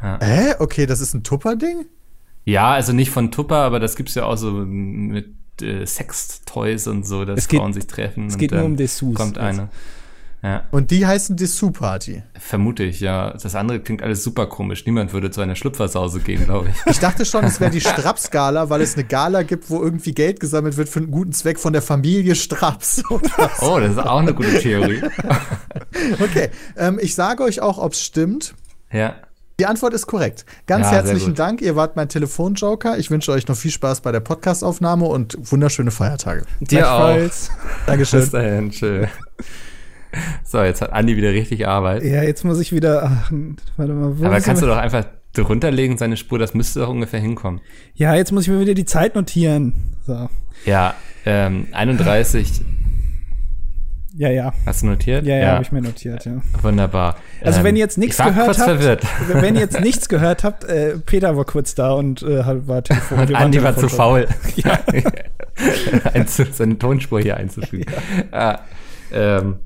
Hä? 0.00 0.54
Okay, 0.58 0.86
das 0.86 1.00
ist 1.00 1.14
ein 1.14 1.22
Tupper-Ding? 1.22 1.86
Ja, 2.44 2.70
also 2.72 2.92
nicht 2.92 3.10
von 3.10 3.30
Tupper, 3.30 3.56
aber 3.58 3.80
das 3.80 3.96
gibt's 3.96 4.14
ja 4.14 4.24
auch 4.24 4.36
so 4.36 4.50
mit 4.52 5.34
äh, 5.60 5.84
Sex-Toys 5.84 6.86
und 6.86 7.06
so, 7.06 7.24
dass 7.24 7.38
Es 7.38 7.48
geht- 7.48 7.60
Frauen 7.60 7.72
sich 7.74 7.86
treffen. 7.86 8.26
es 8.28 8.34
und 8.34 8.38
geht 8.40 8.52
nur 8.52 8.64
um 8.64 8.76
Dessous 8.76 9.14
Kommt 9.14 9.36
jetzt. 9.36 9.44
eine. 9.44 9.68
Ja, 10.42 10.62
Und 10.70 10.90
die 10.90 11.06
heißen 11.06 11.36
Dessous-Party. 11.36 12.22
vermute 12.38 12.82
ich, 12.84 13.00
ja. 13.00 13.32
Das 13.32 13.54
andere 13.54 13.78
klingt 13.80 14.02
alles 14.02 14.24
super 14.24 14.46
komisch. 14.46 14.86
Niemand 14.86 15.12
würde 15.12 15.30
zu 15.30 15.42
einer 15.42 15.54
Schlüpfersause 15.54 16.20
gehen, 16.20 16.44
glaube 16.46 16.70
ich. 16.70 16.76
Ich 16.90 16.98
dachte 16.98 17.26
schon, 17.26 17.44
es 17.44 17.60
wäre 17.60 17.70
die 17.70 17.80
Straps-Gala, 17.82 18.70
weil 18.70 18.80
es 18.80 18.94
eine 18.94 19.04
Gala 19.04 19.42
gibt, 19.42 19.68
wo 19.68 19.82
irgendwie 19.82 20.12
Geld 20.12 20.40
gesammelt 20.40 20.78
wird 20.78 20.88
für 20.88 21.00
einen 21.00 21.10
guten 21.10 21.32
Zweck 21.32 21.58
von 21.58 21.74
der 21.74 21.82
Familie 21.82 22.34
Straps. 22.34 23.02
Oh, 23.60 23.78
das 23.78 23.92
ist 23.92 23.98
auch 23.98 24.20
eine 24.20 24.32
gute 24.34 24.58
Theorie. 24.60 25.02
Okay, 26.22 26.48
ähm, 26.76 26.98
ich 27.02 27.14
sage 27.14 27.42
euch 27.42 27.60
auch, 27.60 27.76
ob 27.78 27.92
es 27.92 28.02
stimmt. 28.02 28.54
Ja. 28.92 29.14
Die 29.58 29.66
Antwort 29.66 29.92
ist 29.92 30.06
korrekt. 30.06 30.46
Ganz 30.66 30.86
Ja, 30.86 30.92
herzlichen. 30.92 31.34
Dank. 31.34 31.60
Ihr 31.60 31.76
wart 31.76 31.96
mein 31.96 32.08
Telefonjoker. 32.08 32.96
Ich 32.98 33.10
wünsche 33.10 33.30
euch 33.32 33.46
noch 33.48 33.56
viel 33.56 33.70
Spaß 33.70 34.00
bei 34.00 34.10
der 34.12 34.20
Podcastaufnahme 34.20 35.04
und 35.04 35.36
wunderschöne 35.52 35.90
Feiertage. 35.90 36.44
Dir 36.60 36.90
auch. 36.90 37.08
Gleichfalls. 37.12 37.50
Dankeschön. 37.86 38.20
Bis 38.20 38.30
dahin, 38.30 38.70
tschö. 38.70 39.06
So, 40.44 40.62
jetzt 40.62 40.82
hat 40.82 40.92
Andi 40.92 41.16
wieder 41.16 41.30
richtig 41.32 41.66
Arbeit. 41.66 42.02
Ja, 42.02 42.22
jetzt 42.22 42.44
muss 42.44 42.58
ich 42.60 42.72
wieder. 42.72 43.02
Ach, 43.04 43.32
warte 43.76 43.92
mal. 43.92 44.18
Wo 44.18 44.24
Aber 44.26 44.40
kannst 44.40 44.62
du 44.62 44.66
doch 44.66 44.76
einfach 44.76 45.04
drunterlegen, 45.32 45.96
seine 45.98 46.16
Spur, 46.16 46.38
das 46.38 46.54
müsste 46.54 46.80
doch 46.80 46.88
ungefähr 46.88 47.20
hinkommen. 47.20 47.60
Ja, 47.94 48.14
jetzt 48.16 48.32
muss 48.32 48.44
ich 48.44 48.48
mir 48.48 48.60
wieder 48.60 48.74
die 48.74 48.84
Zeit 48.84 49.14
notieren. 49.14 49.94
So. 50.06 50.28
Ja, 50.66 50.94
ähm, 51.24 51.68
31, 51.72 52.62
Ja, 54.16 54.28
ja. 54.28 54.52
hast 54.66 54.82
du 54.82 54.86
notiert? 54.86 55.24
Ja, 55.24 55.36
ja, 55.36 55.52
habe 55.52 55.62
ich 55.62 55.70
mir 55.70 55.80
notiert, 55.82 56.24
ja. 56.24 56.42
Wunderbar. 56.62 57.16
Also 57.42 57.60
Ähm, 57.60 57.64
wenn 57.64 57.76
ihr 57.76 57.80
jetzt 57.80 57.96
nichts 57.96 58.18
ich 58.18 58.24
war 58.24 58.32
gehört 58.32 58.58
habt, 58.58 58.68
verwirrt. 58.68 59.06
wenn 59.32 59.54
ihr 59.54 59.60
jetzt 59.60 59.80
nichts 59.80 60.08
gehört 60.08 60.42
habt, 60.42 60.64
äh, 60.64 60.98
Peter 60.98 61.36
war 61.36 61.44
kurz 61.44 61.74
da 61.76 61.92
und 61.92 62.22
äh, 62.22 62.66
war 62.66 62.82
Telefon. 62.82 63.20
Und 63.20 63.34
Andi 63.36 63.62
war 63.62 63.76
zu 63.76 63.88
faul, 63.88 64.26
Einzu- 66.14 66.46
seine 66.52 66.78
Tonspur 66.78 67.20
hier 67.20 67.36
einzufügen. 67.36 67.86
Ja, 68.32 68.60
ähm, 69.12 69.56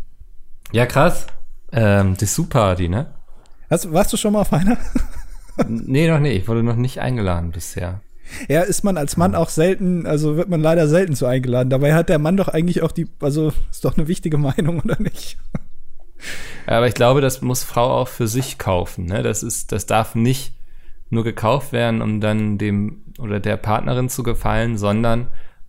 ja 0.75 0.87
krass. 0.87 1.27
Ähm, 1.73 2.17
die 2.17 2.27
Super-Party, 2.27 2.89
ne? 2.89 3.15
Hast, 3.71 3.93
warst 3.93 4.13
du 4.13 4.17
schon 4.17 4.33
mal 4.33 4.41
auf 4.41 4.53
einer? 4.53 4.77
Nee, 5.69 6.09
noch 6.09 6.19
nicht. 6.19 6.37
Ich 6.37 6.49
wurde 6.49 6.65
noch 6.65 6.77
nicht 6.77 7.01
eingeladen 7.01 7.53
bisher. 7.53 8.01
Ja, 8.49 8.63
ist 8.63 8.83
man 8.83 8.97
als 8.97 9.17
Mann 9.17 9.35
auch 9.35 9.51
selten, 9.51 10.07
also 10.07 10.37
wird 10.37 10.49
man 10.49 10.61
leider 10.61 10.89
selten 10.89 11.15
so 11.15 11.27
eingeladen. 11.27 11.71
Dabei 11.71 11.95
hat 11.95 12.09
der 12.09 12.19
Mann 12.19 12.37
doch 12.37 12.49
eigentlich 12.49 12.83
auch 12.83 12.91
die, 12.91 13.07
also 13.21 13.53
ist 13.71 13.85
doch 13.85 13.97
eine 13.97 14.09
wichtige 14.09 14.39
Meinung, 14.39 14.81
oder 14.85 15.01
nicht? 15.01 15.39
Aber 16.67 16.89
ich 16.89 16.95
glaube, 16.95 17.21
das 17.21 17.43
muss 17.43 17.63
Frau 17.63 17.91
auch 17.91 18.09
für 18.09 18.27
sich 18.27 18.59
kaufen. 18.59 19.05
Ne? 19.07 19.23
Das 19.23 19.43
ist, 19.43 19.73
das 19.73 19.87
darf 19.87 20.15
nicht 20.15 20.55
nur 21.11 21.23
gekauft 21.23 21.73
werden, 21.73 22.03
um 22.03 22.21
dann 22.21 22.59
dem 22.59 23.05
oder 23.19 23.39
der 23.39 23.57
Partnerin 23.57 24.09
zu 24.09 24.23
gefallen, 24.23 24.77
sondern 24.77 25.29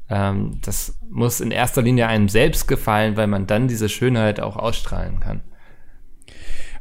ähm, 0.09 0.59
das 0.63 0.97
muss 1.09 1.41
in 1.41 1.51
erster 1.51 1.81
Linie 1.81 2.07
einem 2.07 2.29
selbst 2.29 2.67
gefallen, 2.67 3.17
weil 3.17 3.27
man 3.27 3.47
dann 3.47 3.67
diese 3.67 3.89
Schönheit 3.89 4.39
auch 4.39 4.55
ausstrahlen 4.57 5.19
kann. 5.19 5.41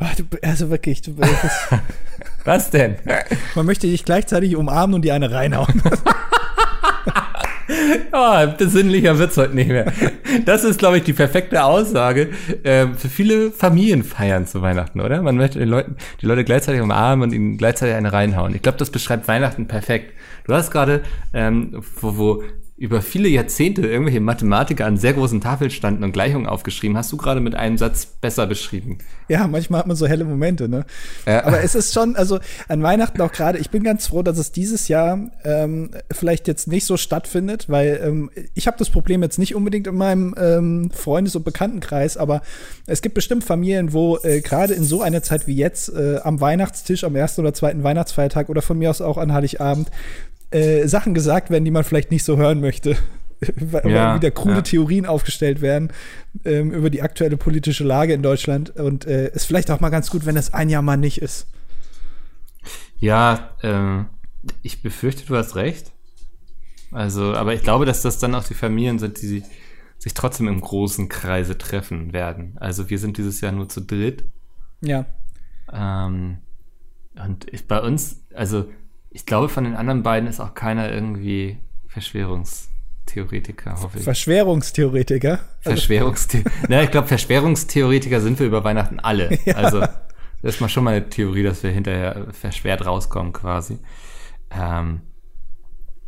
Ach, 0.01 0.15
du, 0.17 0.25
also 0.43 0.71
wirklich, 0.71 1.03
du, 1.03 1.17
Was 2.45 2.71
denn? 2.71 2.97
man 3.55 3.65
möchte 3.65 3.87
dich 3.87 4.05
gleichzeitig 4.05 4.57
umarmen 4.57 4.95
und 4.95 5.03
dir 5.03 5.15
eine 5.15 5.31
reinhauen. 5.31 5.83
Oh, 8.13 8.47
besinnlicher 8.59 9.19
wird's 9.19 9.37
heute 9.37 9.55
nicht 9.55 9.69
mehr. 9.69 9.93
Das 10.45 10.65
ist, 10.65 10.79
glaube 10.79 10.99
ich, 10.99 11.05
die 11.05 11.13
perfekte 11.13 11.65
Aussage 11.65 12.31
ähm, 12.63 12.95
für 12.97 13.09
viele 13.09 13.51
Familienfeiern 13.51 14.47
zu 14.47 14.63
Weihnachten, 14.63 15.01
oder? 15.01 15.23
Man 15.23 15.37
möchte 15.37 15.59
den 15.59 15.69
Leuten, 15.69 15.97
die 16.21 16.27
Leute 16.27 16.45
gleichzeitig 16.45 16.81
umarmen 16.81 17.29
und 17.29 17.35
ihnen 17.35 17.57
gleichzeitig 17.57 17.97
eine 17.97 18.13
reinhauen. 18.13 18.55
Ich 18.55 18.63
glaube, 18.63 18.79
das 18.79 18.91
beschreibt 18.91 19.27
Weihnachten 19.27 19.67
perfekt. 19.67 20.13
Du 20.47 20.55
hast 20.55 20.71
gerade, 20.71 21.03
ähm, 21.33 21.83
wo, 22.01 22.17
wo 22.17 22.43
über 22.85 23.01
viele 23.01 23.29
Jahrzehnte 23.31 23.81
irgendwelche 23.87 24.21
Mathematiker 24.21 24.85
an 24.85 24.99
sehr 24.99 25.15
großen 25.15 25.41
Tafeln 25.41 25.71
standen 25.71 26.05
und 26.05 26.13
Gleichungen 26.13 26.47
aufgeschrieben, 26.47 26.99
hast 26.99 27.11
du 27.11 27.17
gerade 27.17 27.41
mit 27.41 27.55
einem 27.55 27.79
Satz 27.79 28.05
besser 28.05 28.47
beschrieben. 28.47 28.99
Ja, 29.27 29.47
manchmal 29.47 29.81
hat 29.81 29.87
man 29.87 29.97
so 29.97 30.07
helle 30.07 30.27
Momente, 30.27 30.69
ne? 30.69 30.85
Ja. 31.25 31.45
Aber 31.45 31.65
es 31.65 31.75
ist 31.75 31.95
schon, 31.95 32.15
also 32.15 32.41
an 32.69 32.83
Weihnachten 32.83 33.23
auch 33.23 33.33
gerade, 33.33 33.59
ich 33.59 33.71
bin 33.71 33.83
ganz 33.85 34.09
froh, 34.09 34.23
dass 34.23 34.37
es 34.37 34.53
dieses 34.53 34.89
Jahr 34.89 35.19
ähm, 35.45 35.93
vielleicht 36.13 36.47
jetzt 36.47 36.69
nicht 36.69 36.85
so 36.85 36.99
stattfindet, 36.99 37.71
weil 37.71 38.01
ähm, 38.05 38.31
ich 38.53 38.67
habe 38.67 38.77
das 38.77 38.91
Problem 38.91 39.23
jetzt 39.23 39.39
nicht 39.39 39.55
unbedingt 39.55 39.87
in 39.87 39.95
meinem 39.95 40.35
ähm, 40.39 40.91
Freundes- 40.91 41.37
und 41.37 41.45
Bekanntenkreis, 41.45 42.19
aber 42.19 42.43
es 42.87 43.01
gibt 43.01 43.15
bestimmt 43.15 43.45
Familien, 43.45 43.95
wo 43.95 44.19
äh, 44.19 44.43
gerade 44.43 44.75
in 44.75 44.85
so 44.85 45.01
einer 45.01 45.23
Zeit 45.23 45.47
wie 45.47 45.57
jetzt 45.57 45.89
äh, 45.89 46.19
am 46.23 46.39
Weihnachtstisch, 46.39 47.03
am 47.05 47.17
ersten 47.17 47.41
oder 47.41 47.55
zweiten 47.55 47.83
Weihnachtsfeiertag 47.83 48.51
oder 48.51 48.61
von 48.61 48.79
mir 48.79 48.91
aus 48.91 49.01
auch 49.01 49.17
an 49.17 49.33
Heiligabend 49.33 49.89
äh, 50.55 50.87
Sachen 50.87 51.15
gesagt 51.15 51.51
werden, 51.51 51.65
die 51.65 51.71
man 51.71 51.85
vielleicht 51.85 52.11
nicht 52.11 52.25
so 52.25 52.37
hören 52.37 52.61
möchte. 52.61 52.97
Weil 53.57 53.91
Ja, 53.91 54.15
wieder 54.15 54.31
krude 54.31 54.57
ja. 54.57 54.63
Theorien 54.63 55.05
aufgestellt 55.07 55.61
werden 55.61 55.93
ähm, 56.45 56.71
über 56.71 56.91
die 56.91 57.03
aktuelle 57.03 57.37
politische 57.37 57.85
Lage 57.85 58.15
in 58.15 58.23
Deutschland. 58.23 58.71
Und 58.71 59.07
äh, 59.07 59.31
ist 59.33 59.47
vielleicht 59.47 59.71
auch 59.71 59.81
mal 59.81 59.91
ganz 59.91 60.11
gut, 60.11 60.27
wenn 60.27 60.37
es 60.37 60.55
ein 60.55 60.69
Jahr 60.69 60.83
mal 60.83 60.97
nicht 60.97 61.21
ist. 61.21 61.49
Ja, 62.99 63.51
ähm, 63.63 64.07
ich 64.63 64.83
befürchte, 64.83 65.27
du 65.27 65.37
hast 65.37 65.57
recht. 65.57 65.91
Also, 66.93 67.35
aber 67.35 67.55
ich 67.55 67.63
glaube, 67.63 67.85
dass 67.85 68.03
das 68.03 68.19
dann 68.19 68.35
auch 68.37 68.45
die 68.45 68.55
Familien 68.55 69.01
sind, 69.01 69.21
die 69.21 69.27
sich, 69.27 69.45
sich 69.99 70.15
trotzdem 70.15 70.47
im 70.47 70.61
großen 70.61 71.09
Kreise 71.09 71.59
treffen 71.59 72.13
werden. 72.13 72.57
Also 72.61 72.89
wir 72.89 73.01
sind 73.01 73.19
dieses 73.19 73.41
Jahr 73.41 73.51
nur 73.51 73.69
zu 73.69 73.81
dritt. 73.81 74.25
Ja. 74.81 75.07
Ähm, 75.73 76.39
und 77.17 77.53
ich, 77.53 77.67
bei 77.67 77.81
uns, 77.81 78.23
also 78.33 78.67
ich 79.15 79.25
glaube, 79.27 79.49
von 79.49 79.65
den 79.65 79.77
anderen 79.77 80.03
beiden 80.03 80.29
ist 80.29 80.41
auch 80.41 80.55
keiner 80.55 80.93
irgendwie 80.93 81.59
Verschwörungstheoretiker, 81.87 83.81
hoffe 83.81 83.99
ich. 83.99 84.05
Verschwörungstheoretiker. 84.05 85.39
Verschwörungstheoretiker. 85.61 86.57
Na, 86.69 86.83
ich 86.83 86.91
glaube, 86.91 87.07
Verschwörungstheoretiker 87.07 88.21
sind 88.21 88.41
wir 88.41 88.47
über 88.47 88.65
Weihnachten 88.65 88.99
alle. 88.99 89.39
Ja. 89.47 89.55
Also, 89.55 89.81
das 89.81 90.57
ist 90.57 90.61
mal 90.61 90.69
schon 90.69 90.83
mal 90.83 90.95
eine 90.95 91.09
Theorie, 91.09 91.45
dass 91.45 91.63
wir 91.63 91.71
hinterher 91.71 92.27
verschwert 92.33 92.85
rauskommen, 92.85 93.33
quasi. 93.33 93.79
Ähm, 94.51 95.03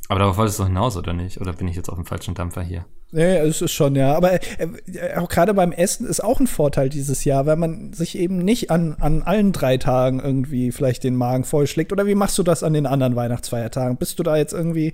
aber 0.09 0.19
darauf 0.19 0.37
wolltest 0.37 0.59
du 0.59 0.65
hinaus, 0.65 0.97
oder 0.97 1.13
nicht? 1.13 1.41
Oder 1.41 1.53
bin 1.53 1.69
ich 1.69 1.77
jetzt 1.77 1.89
auf 1.89 1.97
dem 1.97 2.07
falschen 2.07 2.35
Dampfer 2.35 2.63
hier? 2.63 2.87
Ja, 3.13 3.45
es 3.45 3.63
ist 3.63 3.73
schon, 3.73 3.95
ja. 3.95 4.15
Aber 4.15 4.33
äh, 4.33 4.39
äh, 4.59 5.15
auch 5.17 5.29
gerade 5.29 5.55
beim 5.55 5.73
Essen 5.73 6.07
ist 6.07 6.23
auch 6.23 6.41
ein 6.41 6.47
Vorteil 6.47 6.89
dieses 6.89 7.25
Jahr, 7.25 7.47
weil 7.47 7.57
man 7.57 7.93
sich 7.93 8.19
eben 8.19 8.39
nicht 8.39 8.71
an, 8.71 8.97
an 8.99 9.23
allen 9.23 9.53
drei 9.53 9.77
Tagen 9.77 10.21
irgendwie 10.21 10.73
vielleicht 10.73 11.05
den 11.05 11.15
Magen 11.15 11.45
vollschlägt. 11.45 11.93
Oder 11.93 12.07
wie 12.07 12.15
machst 12.17 12.37
du 12.39 12.43
das 12.43 12.63
an 12.63 12.73
den 12.73 12.87
anderen 12.87 13.15
Weihnachtsfeiertagen? 13.15 13.97
Bist 13.97 14.19
du 14.19 14.23
da 14.23 14.37
jetzt 14.37 14.53
irgendwie, 14.53 14.93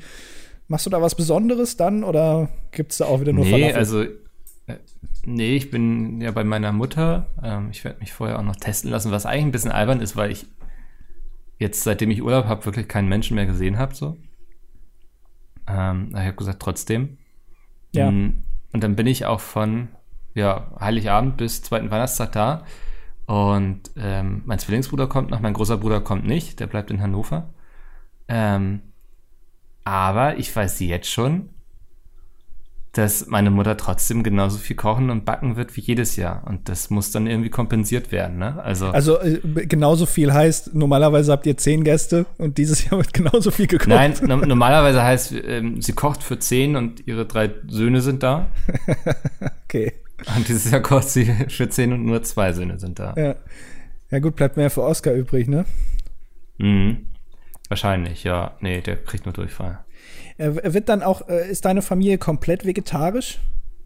machst 0.68 0.84
du 0.84 0.90
da 0.90 1.00
was 1.00 1.14
Besonderes 1.14 1.76
dann 1.76 2.04
oder 2.04 2.50
gibt 2.70 2.92
es 2.92 2.98
da 2.98 3.06
auch 3.06 3.20
wieder 3.20 3.32
nur 3.32 3.44
nee, 3.44 3.50
Falafel? 3.50 3.76
also, 3.76 4.02
äh, 4.02 4.76
nee, 5.24 5.56
ich 5.56 5.70
bin 5.70 6.20
ja 6.20 6.32
bei 6.32 6.44
meiner 6.44 6.72
Mutter. 6.72 7.26
Ähm, 7.42 7.68
ich 7.72 7.82
werde 7.82 8.00
mich 8.00 8.12
vorher 8.12 8.38
auch 8.38 8.44
noch 8.44 8.56
testen 8.56 8.90
lassen, 8.90 9.10
was 9.10 9.24
eigentlich 9.24 9.46
ein 9.46 9.52
bisschen 9.52 9.72
albern 9.72 10.00
ist, 10.00 10.16
weil 10.16 10.30
ich 10.30 10.46
jetzt, 11.58 11.82
seitdem 11.82 12.10
ich 12.10 12.22
Urlaub 12.22 12.44
habe, 12.44 12.66
wirklich 12.66 12.88
keinen 12.88 13.08
Menschen 13.08 13.36
mehr 13.36 13.46
gesehen 13.46 13.78
habe, 13.78 13.94
so. 13.94 14.18
Ähm, 15.66 16.10
ich 16.10 16.18
habe 16.18 16.34
gesagt, 16.34 16.60
trotzdem. 16.60 17.16
Ja. 17.92 18.10
Mm, 18.10 18.44
Und 18.72 18.82
dann 18.82 18.96
bin 18.96 19.06
ich 19.06 19.26
auch 19.26 19.40
von 19.40 19.88
ja, 20.34 20.72
Heiligabend 20.80 21.36
bis 21.36 21.62
zweiten 21.62 21.90
Weihnachtstag 21.90 22.32
da. 22.32 22.64
Und 23.26 23.90
ähm, 23.96 24.42
mein 24.46 24.58
Zwillingsbruder 24.58 25.06
kommt 25.08 25.30
noch, 25.30 25.40
mein 25.40 25.54
großer 25.54 25.78
Bruder 25.78 26.00
kommt 26.00 26.26
nicht, 26.26 26.60
der 26.60 26.66
bleibt 26.66 26.90
in 26.90 27.00
Hannover. 27.02 27.54
Ähm, 28.28 28.82
Aber 29.84 30.38
ich 30.38 30.54
weiß 30.54 30.80
jetzt 30.80 31.10
schon, 31.10 31.50
dass 32.92 33.26
meine 33.26 33.50
Mutter 33.50 33.76
trotzdem 33.78 34.22
genauso 34.22 34.58
viel 34.58 34.76
kochen 34.76 35.08
und 35.08 35.24
backen 35.24 35.56
wird 35.56 35.74
wie 35.76 35.80
jedes 35.80 36.16
Jahr. 36.16 36.42
Und 36.46 36.68
das 36.68 36.90
muss 36.90 37.10
dann 37.10 37.26
irgendwie 37.26 37.48
kompensiert 37.48 38.12
werden. 38.12 38.36
Ne? 38.38 38.62
Also, 38.62 38.88
Also 38.88 39.18
äh, 39.18 39.40
genauso 39.66 40.04
viel 40.04 40.32
heißt, 40.32 40.74
normalerweise 40.74 41.32
habt 41.32 41.46
ihr 41.46 41.56
zehn 41.56 41.84
Gäste 41.84 42.26
und 42.36 42.58
dieses 42.58 42.84
Jahr 42.90 42.98
wird 42.98 43.14
genauso 43.14 43.50
viel 43.50 43.66
gekocht. 43.66 43.88
nein, 43.88 44.14
no 44.26 44.36
normalerweise 44.36 45.02
heißt, 45.02 45.32
ähm, 45.46 45.80
sie 45.80 45.94
kocht 45.94 46.22
für 46.22 46.38
zehn 46.38 46.76
und 46.76 47.06
ihre 47.06 47.24
drei 47.24 47.50
Söhne 47.66 48.00
sind 48.00 48.22
da. 48.22 48.46
Okay. 49.68 49.94
Und 50.36 50.46
dieses 50.46 50.70
Jahr 50.70 50.82
kocht 50.82 51.08
sie 51.08 51.24
für 51.48 51.68
zehn 51.70 51.92
und 51.94 52.04
nur 52.04 52.22
zwei 52.22 52.52
Söhne 52.52 52.78
sind 52.78 52.98
da. 52.98 53.14
Ja. 53.16 53.34
ja 54.10 54.18
gut, 54.18 54.36
bleibt 54.36 54.58
mehr 54.58 54.68
für 54.70 54.82
Oscar 54.82 55.14
übrig, 55.14 55.48
ne? 55.48 55.64
Mhm. 56.58 57.06
Wahrscheinlich, 57.68 58.22
ja. 58.22 58.54
Nee, 58.60 58.82
der 58.82 58.96
kriegt 59.02 59.24
nur 59.24 59.32
Durchfall. 59.32 59.81
Er 60.42 60.74
wird 60.74 60.88
dann 60.88 61.02
auch, 61.02 61.28
äh, 61.28 61.48
ist 61.50 61.64
deine 61.64 61.82
Familie 61.82 62.18
komplett 62.18 62.66
vegetarisch? 62.66 63.38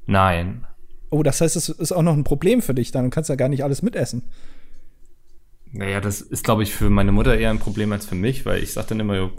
Nein. 0.07 0.66
Oh, 1.11 1.22
das 1.22 1.40
heißt, 1.40 1.54
es 1.57 1.68
ist 1.68 1.92
auch 1.92 2.02
noch 2.02 2.14
ein 2.14 2.24
Problem 2.24 2.62
für 2.62 2.74
dich 2.74 2.92
dann. 2.92 3.04
Du 3.04 3.11
kannst 3.11 3.28
ja 3.28 3.36
gar 3.36 3.48
nicht 3.48 3.62
alles 3.62 3.82
mitessen. 3.82 4.22
Naja, 5.72 6.00
das 6.00 6.20
ist, 6.20 6.44
glaube 6.44 6.62
ich, 6.62 6.72
für 6.74 6.88
meine 6.88 7.12
Mutter 7.12 7.36
eher 7.36 7.50
ein 7.50 7.59
Problem 7.59 7.92
als 7.92 8.07
für 8.07 8.14
mich, 8.14 8.46
weil 8.46 8.62
ich 8.62 8.72
sage 8.72 8.88
dann 8.88 9.00
immer, 9.00 9.16
jo, 9.16 9.30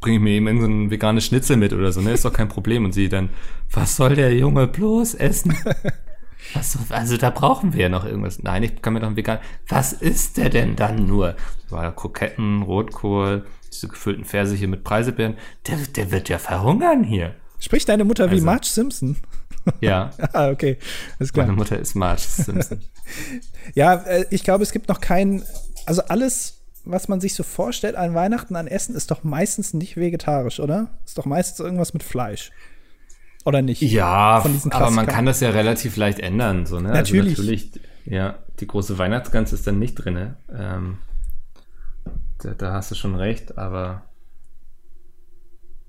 bring 0.00 0.14
ich 0.14 0.20
mir 0.20 0.30
eben 0.30 0.60
so 0.60 0.66
ein 0.66 0.90
veganes 0.90 1.24
Schnitzel 1.24 1.56
mit 1.56 1.72
oder 1.72 1.90
so, 1.90 2.00
ne? 2.00 2.12
Ist 2.12 2.24
doch 2.24 2.32
kein 2.32 2.48
Problem. 2.48 2.84
Und 2.84 2.92
sie 2.92 3.08
dann, 3.08 3.30
was 3.72 3.96
soll 3.96 4.14
der 4.14 4.32
Junge 4.34 4.66
bloß 4.68 5.14
essen? 5.14 5.56
Was, 6.54 6.78
also 6.90 7.16
da 7.16 7.30
brauchen 7.30 7.74
wir 7.74 7.82
ja 7.82 7.88
noch 7.88 8.04
irgendwas. 8.06 8.42
Nein, 8.42 8.62
ich 8.62 8.80
kann 8.80 8.94
mir 8.94 9.00
doch 9.00 9.08
ein 9.08 9.16
vegan. 9.16 9.38
Was 9.66 9.92
ist 9.92 10.36
der 10.36 10.48
denn 10.48 10.76
dann 10.76 11.04
nur? 11.04 11.34
War 11.68 11.94
Kroketten, 11.94 12.62
Rotkohl, 12.62 13.44
diese 13.72 13.88
gefüllten 13.88 14.24
Pfirsiche 14.24 14.66
mit 14.66 14.84
Preiselbeeren. 14.84 15.36
Der, 15.66 15.76
der 15.96 16.10
wird 16.10 16.28
ja 16.28 16.38
verhungern 16.38 17.04
hier. 17.04 17.34
Spricht 17.58 17.88
deine 17.88 18.04
Mutter 18.04 18.26
wie 18.30 18.34
Also- 18.34 18.44
Marge 18.44 18.66
Simpson? 18.66 19.16
Ja, 19.82 20.12
ah, 20.32 20.48
okay. 20.48 20.78
Ist 21.18 21.36
meine 21.36 21.48
klar. 21.48 21.56
Mutter 21.56 21.78
ist 21.78 21.94
Marge 21.94 22.22
Simpson. 22.22 22.80
Ja, 23.74 23.94
äh, 23.94 24.24
ich 24.30 24.42
glaube, 24.44 24.62
es 24.62 24.72
gibt 24.72 24.88
noch 24.88 25.00
keinen, 25.00 25.42
also 25.84 26.02
alles, 26.04 26.62
was 26.84 27.08
man 27.08 27.20
sich 27.20 27.34
so 27.34 27.42
vorstellt 27.42 27.94
an 27.94 28.14
Weihnachten 28.14 28.56
an 28.56 28.66
Essen, 28.66 28.94
ist 28.94 29.10
doch 29.10 29.24
meistens 29.24 29.74
nicht 29.74 29.96
vegetarisch, 29.96 30.58
oder? 30.60 30.88
Ist 31.04 31.18
doch 31.18 31.26
meistens 31.26 31.60
irgendwas 31.60 31.92
mit 31.92 32.02
Fleisch. 32.02 32.50
Oder 33.44 33.60
nicht? 33.62 33.82
Ja, 33.82 34.42
aber 34.70 34.90
man 34.90 35.06
kann 35.06 35.26
das 35.26 35.40
ja 35.40 35.50
relativ 35.50 35.96
leicht 35.96 36.18
ändern. 36.20 36.64
So, 36.66 36.80
ne? 36.80 36.90
Natürlich. 36.90 37.30
Also 37.38 37.42
natürlich, 37.42 37.70
ja, 38.06 38.38
die 38.60 38.66
große 38.66 38.96
Weihnachtsgans 38.98 39.52
ist 39.52 39.66
dann 39.66 39.78
nicht 39.78 39.94
drin. 39.94 40.34
Ähm, 40.54 40.98
da, 42.38 42.54
da 42.54 42.72
hast 42.72 42.90
du 42.90 42.94
schon 42.94 43.14
recht, 43.14 43.58
aber 43.58 44.02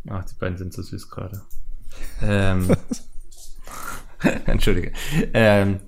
ach, 0.09 0.25
die 0.25 0.35
beiden 0.35 0.57
sind 0.57 0.73
so 0.73 0.81
süß 0.81 1.09
gerade. 1.09 1.41
Ähm, 2.21 2.75
Entschuldige. 4.45 4.91
Ähm, 5.33 5.79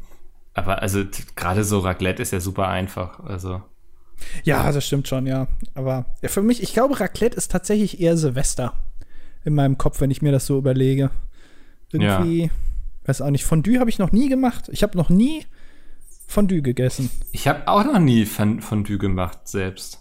aber 0.53 0.82
also 0.82 1.03
gerade 1.36 1.64
so 1.64 1.80
Raclette 1.80 2.22
ist 2.22 2.32
ja 2.32 2.39
super 2.39 2.68
einfach. 2.68 3.20
Also 3.22 3.62
Ja, 4.43 4.72
das 4.72 4.86
stimmt 4.86 5.07
schon, 5.07 5.28
ja. 5.28 5.47
Aber 5.74 6.05
ja, 6.22 6.30
für 6.30 6.41
mich, 6.41 6.62
ich 6.64 6.74
glaube, 6.74 6.99
Raclette 6.99 7.38
ist 7.38 7.51
tatsächlich 7.51 7.99
eher 7.99 8.18
Silvester 8.18 8.74
in 9.43 9.55
meinem 9.55 9.78
Kopf, 9.78 10.01
wenn 10.01 10.12
ich 10.12 10.22
mir 10.22 10.32
das 10.32 10.45
so 10.45 10.57
überlege. 10.57 11.09
Irgendwie, 11.91 12.51
weiß 13.05 13.22
auch 13.22 13.30
nicht, 13.32 13.43
Fondue 13.45 13.80
habe 13.80 13.89
ich 13.89 13.99
noch 13.99 14.12
nie 14.12 14.30
gemacht. 14.30 14.70
Ich 14.72 14.84
habe 14.84 14.97
noch 14.97 15.09
nie 15.09 15.45
Fondue 16.28 16.62
gegessen. 16.62 17.09
ich 17.34 17.47
habe 17.49 17.68
auch 17.68 17.84
noch 17.84 17.99
nie 17.99 18.26
Fon- 18.26 18.62
Fondue 18.62 18.97
gemacht 18.97 19.47
selbst. 19.47 20.01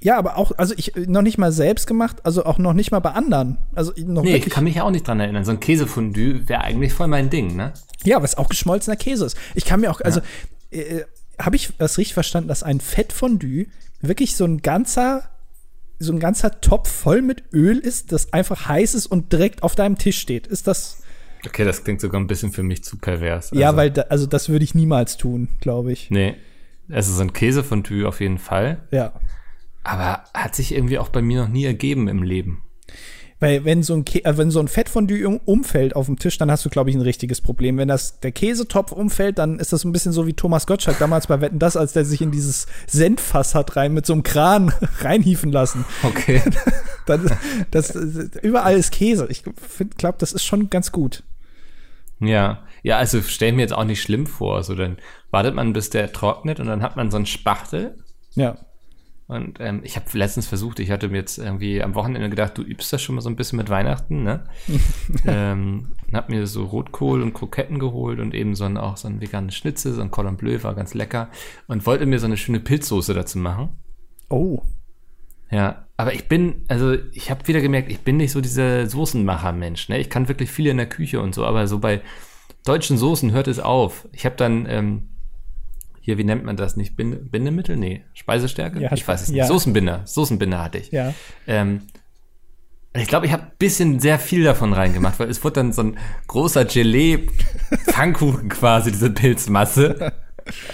Ja, 0.00 0.18
aber 0.18 0.36
auch, 0.36 0.52
also 0.56 0.74
ich 0.76 0.92
noch 0.94 1.22
nicht 1.22 1.38
mal 1.38 1.52
selbst 1.52 1.86
gemacht, 1.86 2.18
also 2.24 2.44
auch 2.44 2.58
noch 2.58 2.74
nicht 2.74 2.90
mal 2.90 3.00
bei 3.00 3.12
anderen. 3.12 3.58
Also 3.74 3.92
noch 3.96 4.22
Nee, 4.22 4.36
ich 4.36 4.50
kann 4.50 4.64
mich 4.64 4.80
auch 4.80 4.90
nicht 4.90 5.06
dran 5.08 5.20
erinnern. 5.20 5.44
So 5.44 5.52
ein 5.52 5.60
Käsefondue 5.60 6.48
wäre 6.48 6.60
eigentlich 6.62 6.92
voll 6.92 7.08
mein 7.08 7.30
Ding, 7.30 7.56
ne? 7.56 7.72
ja, 8.04 8.22
was 8.22 8.36
auch 8.36 8.48
geschmolzener 8.48 8.96
Käse 8.96 9.24
ist. 9.26 9.36
Ich 9.54 9.64
kann 9.64 9.80
mir 9.80 9.90
auch, 9.90 10.00
also 10.00 10.20
äh, 10.70 11.02
habe 11.38 11.56
ich 11.56 11.72
das 11.78 11.98
richtig 11.98 12.14
verstanden, 12.14 12.48
dass 12.48 12.62
ein 12.62 12.80
Fettfondue 12.80 13.66
wirklich 14.00 14.36
so 14.36 14.44
ein 14.44 14.62
ganzer 14.62 15.30
so 15.98 16.12
ein 16.12 16.20
ganzer 16.20 16.60
Topf 16.60 16.90
voll 16.90 17.22
mit 17.22 17.44
Öl 17.54 17.78
ist, 17.78 18.12
das 18.12 18.34
einfach 18.34 18.68
heiß 18.68 18.94
ist 18.94 19.06
und 19.06 19.32
direkt 19.32 19.62
auf 19.62 19.74
deinem 19.74 19.96
Tisch 19.96 20.18
steht. 20.18 20.46
Ist 20.46 20.66
das 20.66 21.02
Okay, 21.46 21.64
das 21.64 21.84
klingt 21.84 22.00
sogar 22.00 22.20
ein 22.20 22.26
bisschen 22.26 22.52
für 22.52 22.62
mich 22.62 22.82
zu 22.82 22.98
pervers. 22.98 23.50
Ja, 23.52 23.68
Also, 23.68 23.76
weil 23.76 23.90
da, 23.90 24.02
also 24.02 24.26
das 24.26 24.48
würde 24.48 24.64
ich 24.64 24.74
niemals 24.74 25.16
tun, 25.16 25.48
glaube 25.60 25.92
ich. 25.92 26.10
Nee. 26.10 26.34
Also 26.90 27.12
so 27.12 27.22
ein 27.22 27.32
Käsefondue 27.32 28.06
auf 28.06 28.20
jeden 28.20 28.38
Fall. 28.38 28.82
Ja. 28.90 29.12
Aber 29.86 30.24
hat 30.34 30.54
sich 30.54 30.72
irgendwie 30.72 30.98
auch 30.98 31.08
bei 31.08 31.22
mir 31.22 31.42
noch 31.42 31.48
nie 31.48 31.64
ergeben 31.64 32.08
im 32.08 32.22
Leben. 32.22 32.62
Weil 33.38 33.66
wenn 33.66 33.82
so 33.82 33.94
ein, 33.94 34.04
Kä 34.06 34.20
äh, 34.24 34.38
wenn 34.38 34.50
so 34.50 34.60
ein 34.60 34.68
Fettfondue 34.68 35.28
um, 35.28 35.38
umfällt 35.44 35.94
auf 35.94 36.06
dem 36.06 36.18
Tisch, 36.18 36.38
dann 36.38 36.50
hast 36.50 36.64
du, 36.64 36.70
glaube 36.70 36.88
ich, 36.88 36.96
ein 36.96 37.02
richtiges 37.02 37.42
Problem. 37.42 37.76
Wenn 37.76 37.88
das, 37.88 38.18
der 38.20 38.32
Käsetopf 38.32 38.92
umfällt, 38.92 39.38
dann 39.38 39.58
ist 39.58 39.74
das 39.74 39.84
ein 39.84 39.92
bisschen 39.92 40.12
so 40.12 40.26
wie 40.26 40.32
Thomas 40.32 40.66
Gottschalk 40.66 40.98
damals 40.98 41.26
bei 41.26 41.40
Wetten 41.40 41.58
das, 41.58 41.76
als 41.76 41.92
der 41.92 42.06
sich 42.06 42.22
in 42.22 42.30
dieses 42.30 42.66
Senffass 42.86 43.54
hat 43.54 43.76
rein 43.76 43.92
mit 43.92 44.06
so 44.06 44.14
einem 44.14 44.22
Kran 44.22 44.72
reinhieven 45.00 45.52
lassen. 45.52 45.84
Okay. 46.02 46.42
Dann, 47.06 47.30
das, 47.70 47.94
überall 48.42 48.76
ist 48.76 48.90
Käse. 48.90 49.28
Ich 49.30 49.44
glaube, 49.96 50.16
das 50.18 50.32
ist 50.32 50.44
schon 50.44 50.70
ganz 50.70 50.90
gut. 50.90 51.22
ja. 52.20 52.62
Ja, 52.82 52.98
also 52.98 53.20
stell 53.20 53.52
mir 53.52 53.62
jetzt 53.62 53.72
auch 53.72 53.84
nicht 53.84 54.00
schlimm 54.00 54.28
vor. 54.28 54.62
So, 54.62 54.76
dann 54.76 54.98
wartet 55.32 55.56
man, 55.56 55.72
bis 55.72 55.90
der 55.90 56.12
trocknet 56.12 56.60
und 56.60 56.68
dann 56.68 56.82
hat 56.82 56.94
man 56.94 57.10
so 57.10 57.16
einen 57.16 57.26
Spachtel. 57.26 57.98
Ja. 58.36 58.58
Und 59.28 59.58
ähm, 59.58 59.80
ich 59.82 59.96
habe 59.96 60.06
letztens 60.12 60.46
versucht, 60.46 60.78
ich 60.78 60.90
hatte 60.92 61.08
mir 61.08 61.16
jetzt 61.16 61.38
irgendwie 61.38 61.82
am 61.82 61.96
Wochenende 61.96 62.30
gedacht, 62.30 62.56
du 62.56 62.62
übst 62.62 62.92
das 62.92 63.02
schon 63.02 63.16
mal 63.16 63.20
so 63.20 63.28
ein 63.28 63.34
bisschen 63.34 63.56
mit 63.56 63.68
Weihnachten, 63.68 64.22
ne? 64.22 64.44
ähm, 65.26 65.92
und 66.06 66.16
hab 66.16 66.28
mir 66.28 66.46
so 66.46 66.64
Rotkohl 66.64 67.22
und 67.22 67.32
Kroketten 67.32 67.80
geholt 67.80 68.20
und 68.20 68.34
eben 68.34 68.54
so 68.54 68.64
ein, 68.64 68.76
auch 68.76 68.96
so 68.96 69.08
ein 69.08 69.20
veganes 69.20 69.56
Schnitzel, 69.56 69.94
so 69.94 70.00
ein 70.00 70.12
Cordon 70.12 70.36
Bleu, 70.36 70.62
war 70.62 70.76
ganz 70.76 70.94
lecker. 70.94 71.28
Und 71.66 71.86
wollte 71.86 72.06
mir 72.06 72.20
so 72.20 72.26
eine 72.26 72.36
schöne 72.36 72.60
Pilzsoße 72.60 73.14
dazu 73.14 73.38
machen. 73.38 73.70
Oh. 74.28 74.62
Ja, 75.50 75.86
aber 75.96 76.14
ich 76.14 76.28
bin, 76.28 76.64
also 76.68 76.94
ich 77.12 77.30
habe 77.30 77.46
wieder 77.48 77.60
gemerkt, 77.60 77.90
ich 77.90 78.00
bin 78.00 78.18
nicht 78.18 78.32
so 78.32 78.40
dieser 78.40 78.86
Soßenmacher-Mensch. 78.86 79.88
Ne? 79.88 79.98
Ich 79.98 80.10
kann 80.10 80.28
wirklich 80.28 80.50
viel 80.50 80.68
in 80.68 80.76
der 80.76 80.88
Küche 80.88 81.20
und 81.20 81.34
so, 81.34 81.44
aber 81.44 81.66
so 81.66 81.80
bei 81.80 82.00
deutschen 82.64 82.96
Soßen 82.96 83.32
hört 83.32 83.48
es 83.48 83.58
auf. 83.58 84.06
Ich 84.12 84.24
habe 84.24 84.36
dann 84.36 84.66
ähm, 84.68 85.08
hier, 86.06 86.18
wie 86.18 86.24
nennt 86.24 86.44
man 86.44 86.56
das 86.56 86.76
nicht? 86.76 86.94
Binde, 86.94 87.16
Bindemittel? 87.16 87.76
Nee, 87.76 88.04
Speisestärke? 88.14 88.80
Ja, 88.80 88.92
ich 88.92 89.06
weiß 89.06 89.22
es 89.22 89.28
nicht. 89.28 89.38
ja. 89.38 89.46
Soßenbinder. 89.46 90.02
Soßenbinder 90.04 90.62
hatte 90.62 90.78
ich. 90.78 90.92
Ja. 90.92 91.12
Ähm, 91.48 91.80
ich 92.94 93.08
glaube, 93.08 93.26
ich 93.26 93.32
habe 93.32 93.42
ein 93.42 93.50
bisschen 93.58 93.98
sehr 93.98 94.20
viel 94.20 94.44
davon 94.44 94.72
reingemacht, 94.72 95.18
weil 95.18 95.28
es 95.28 95.42
wurde 95.42 95.54
dann 95.54 95.72
so 95.72 95.82
ein 95.82 95.98
großer 96.28 96.64
Gelee-Pfannkuchen 96.64 98.48
quasi, 98.50 98.92
diese 98.92 99.10
Pilzmasse, 99.10 100.12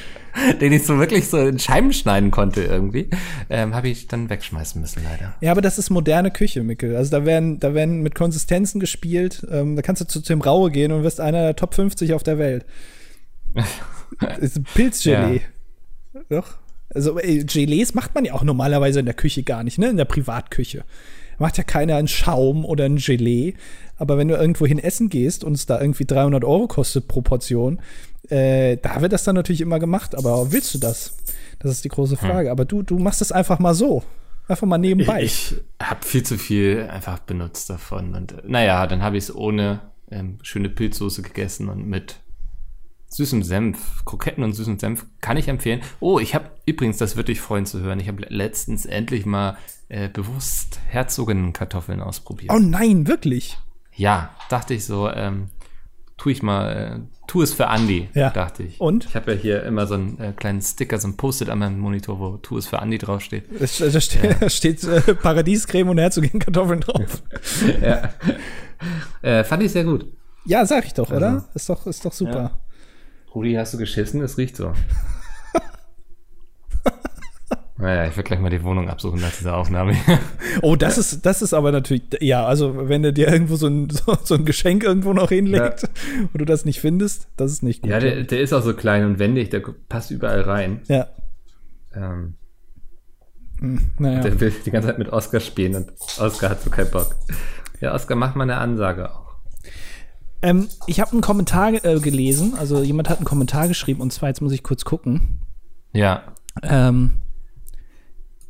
den 0.61 0.75
ich 0.75 0.85
so 0.85 0.99
wirklich 0.99 1.29
so 1.29 1.39
in 1.39 1.59
Scheiben 1.59 1.95
schneiden 1.95 2.31
konnte 2.31 2.65
irgendwie, 2.65 3.09
ähm, 3.49 3.75
habe 3.75 3.89
ich 3.89 4.09
dann 4.09 4.29
wegschmeißen 4.29 4.79
müssen 4.83 5.03
leider. 5.03 5.35
Ja, 5.41 5.53
aber 5.53 5.63
das 5.63 5.79
ist 5.79 5.89
moderne 5.89 6.31
Küche, 6.31 6.63
Mikkel. 6.63 6.95
Also 6.95 7.11
da 7.11 7.25
werden, 7.25 7.59
da 7.59 7.73
werden 7.73 8.03
mit 8.03 8.15
Konsistenzen 8.15 8.81
gespielt. 8.81 9.47
Ähm, 9.51 9.77
da 9.77 9.81
kannst 9.81 10.03
du 10.03 10.07
zu 10.07 10.21
Tim 10.21 10.43
Raue 10.43 10.71
gehen 10.71 10.93
und 10.93 11.05
wirst 11.05 11.21
einer 11.21 11.41
der 11.41 11.57
Top 11.57 11.73
50 11.73 12.13
auf 12.13 12.23
der 12.23 12.37
Welt. 12.37 12.67
Das 14.21 14.39
ist 14.39 14.63
Pilzgelee. 14.75 15.43
Doch. 16.29 16.59
Also 16.95 17.19
ey, 17.19 17.45
Gelees 17.45 17.95
macht 17.95 18.15
man 18.15 18.25
ja 18.25 18.35
auch 18.35 18.43
normalerweise 18.43 19.01
in 19.01 19.07
der 19.07 19.15
Küche 19.15 19.43
gar 19.43 19.65
nicht, 19.65 19.79
ne? 19.79 19.89
In 19.91 19.97
der 19.97 20.05
Privatküche. 20.05 20.85
Macht 21.39 21.59
ja 21.59 21.65
keiner 21.65 21.97
einen 21.97 22.09
Schaum 22.09 22.65
oder 22.65 22.85
ein 22.85 22.97
Gelee. 22.97 23.55
Aber 23.97 24.19
wenn 24.19 24.29
du 24.29 24.35
irgendwo 24.35 24.67
hin 24.67 24.79
essen 24.79 25.09
gehst 25.09 25.45
und 25.45 25.55
es 25.55 25.67
da 25.67 25.81
irgendwie 25.81 26.05
300 26.05 26.45
Euro 26.45 26.67
kostet 26.67 27.09
pro 27.09 27.23
Portion, 27.23 27.81
äh, 28.29 28.77
da 28.77 29.01
wird 29.01 29.13
das 29.13 29.25
dann 29.25 29.35
natürlich 29.35 29.61
immer 29.61 29.79
gemacht. 29.79 30.15
Aber 30.15 30.53
willst 30.53 30.75
du 30.75 30.79
das? 30.79 31.17
Das 31.59 31.73
ist 31.73 31.85
die 31.85 31.89
große 31.89 32.17
Frage. 32.17 32.51
Aber 32.51 32.65
du, 32.65 32.83
du 32.83 32.99
machst 32.99 33.23
es 33.23 33.33
einfach 33.33 33.59
mal 33.59 33.75
so. 33.75 34.03
Einfach 34.49 34.67
mal 34.67 34.79
nebenbei. 34.79 35.23
Ich 35.23 35.55
habe 35.81 36.05
viel 36.05 36.25
zu 36.25 36.37
viel 36.37 36.89
einfach 36.91 37.21
benutzt 37.21 37.71
davon. 37.71 38.15
Und 38.15 38.49
naja, 38.49 38.87
dann 38.87 39.03
habe 39.03 39.17
ich 39.17 39.25
es 39.25 39.35
ohne 39.35 39.81
ähm, 40.11 40.39
schöne 40.43 40.69
Pilzsoße 40.69 41.23
gegessen 41.23 41.69
und 41.69 41.87
mit 41.87 42.21
süßem 43.15 43.43
Senf, 43.43 44.05
Kroketten 44.05 44.43
und 44.45 44.53
süßem 44.55 44.79
Senf 44.79 45.07
kann 45.21 45.37
ich 45.37 45.49
empfehlen. 45.49 45.81
Oh, 46.01 46.19
ich 46.19 46.35
habe 46.35 46.47
übrigens, 46.67 46.97
das 46.99 47.17
würde 47.17 47.27
dich 47.33 47.41
freuen 47.41 47.67
zu 47.67 47.81
hören, 47.81 48.01
ich 48.01 48.09
habe 48.09 48.25
letztens 48.29 48.87
endlich 48.87 49.27
mal 49.27 49.57
äh, 49.89 50.09
bewusst 50.09 50.81
Herzogenkartoffeln 50.89 52.01
ausprobiert. 52.01 52.53
Oh 52.55 52.59
nein, 52.59 53.07
wirklich? 53.07 53.59
Ja, 53.95 54.31
dachte 54.49 54.75
ich 54.75 54.85
so, 54.87 55.11
ähm, 55.11 55.49
tu 56.17 56.31
ich 56.31 56.43
mal, 56.43 56.73
äh, 56.73 57.01
tu 57.27 57.43
es 57.43 57.53
für 57.53 57.69
Andi, 57.69 58.09
Ja. 58.15 58.31
dachte 58.31 58.63
ich. 58.63 58.81
Und? 58.81 59.05
Ich 59.05 59.15
habe 59.17 59.33
ja 59.35 59.39
hier 59.39 59.63
immer 59.65 59.87
so 59.87 59.95
einen 59.95 60.19
äh, 60.19 60.33
kleinen 60.35 60.63
Sticker, 60.63 60.99
so 60.99 61.09
ein 61.09 61.17
Post-it 61.17 61.51
an 61.51 61.59
meinem 61.59 61.79
Monitor, 61.79 62.19
wo 62.19 62.37
tu 62.39 62.57
es 62.57 62.67
für 62.67 62.79
Andi 62.79 62.99
draufsteht. 62.99 63.45
Es, 63.61 63.79
da 63.79 64.01
steht, 64.01 64.41
da 64.41 64.49
steht 64.51 64.83
äh, 64.85 65.15
Paradiescreme 65.15 65.89
und 65.91 65.99
Herzogin-Kartoffeln 65.99 66.81
drauf. 66.81 67.23
ja. 67.83 68.11
äh, 69.23 69.45
fand 69.45 69.63
ich 69.63 69.73
sehr 69.73 69.85
gut. 69.85 70.07
Ja, 70.45 70.65
sag 70.67 70.87
ich 70.87 70.95
doch, 70.95 71.11
oder? 71.11 71.29
Also. 71.33 71.47
Ist 71.55 71.69
doch, 71.69 71.87
ist 71.87 72.05
doch 72.05 72.13
super. 72.13 72.43
Ja. 72.43 72.59
Rudi, 73.35 73.55
hast 73.55 73.75
du 73.75 73.79
geschissen? 73.79 74.21
Es 74.23 74.39
riecht 74.39 74.57
so. 74.57 74.73
Naja, 77.79 78.07
ich 78.07 78.17
werde 78.17 78.29
gleich 78.29 78.39
mal 78.39 78.51
die 78.51 78.63
Wohnung 78.63 78.89
absuchen 78.89 79.21
nach 79.21 79.33
dieser 79.37 79.57
Aufnahme. 79.57 79.97
Oh, 80.61 80.77
das 80.77 80.99
ist, 80.99 81.25
das 81.25 81.41
ist 81.41 81.55
aber 81.55 81.73
natürlich, 81.73 82.03
ja, 82.21 82.45
also 82.47 82.89
wenn 82.89 83.03
du 83.03 83.11
dir 83.13 83.27
irgendwo 83.29 83.57
so 83.57 83.67
ein, 83.67 83.89
so, 83.91 84.15
so 84.23 84.35
ein 84.35 84.45
Geschenk 84.45 84.85
irgendwo 84.85 85.15
noch 85.15 85.31
hinlegt 85.31 85.89
und 86.21 86.41
du 86.41 86.45
das 86.45 86.65
nicht 86.67 86.79
findest, 86.79 87.27
das 87.39 87.51
ist 87.51 87.63
nicht 87.63 87.81
gut. 87.83 87.91
ja, 87.91 87.99
der, 87.99 88.23
der 88.25 88.41
ist 88.43 88.53
auch 88.53 88.63
so 88.63 88.75
klein 88.75 89.05
und 89.07 89.19
wendig, 89.19 89.49
der 89.51 89.63
passt 89.89 90.11
überall 90.11 90.43
rein. 90.43 90.83
ja. 90.89 91.09
Ähm, 91.95 92.35
Naja. 93.99 94.21
Der 94.21 94.39
will 94.41 94.53
die 94.65 94.71
ganze 94.71 94.89
Zeit 94.89 94.99
mit 94.99 95.09
Oscar 95.09 95.41
spielen 95.41 95.75
und 95.75 95.91
Oscar 96.19 96.51
hat 96.51 96.63
so 96.63 96.69
keinen 96.71 96.91
Bock. 96.91 97.17
Ja, 97.81 97.95
Oscar, 97.95 98.15
mach 98.15 98.35
mal 98.35 98.45
eine 98.45 98.59
Ansage 98.59 99.11
auch. 99.11 99.22
Ähm, 100.43 100.69
ich 100.87 101.01
habe 101.01 101.13
einen 101.13 101.21
Kommentar 101.21 101.73
äh, 101.85 102.01
gelesen, 102.01 102.55
also 102.59 102.83
jemand 102.83 103.09
hat 103.09 103.19
einen 103.19 103.25
Kommentar 103.27 103.69
geschrieben 103.69 104.01
und 104.01 104.13
zwar, 104.13 104.29
jetzt 104.29 104.41
muss 104.43 104.53
ich 104.53 104.63
kurz 104.63 104.85
gucken. 104.85 105.41
Ja. 105.93 106.23
Ähm, 106.63 107.13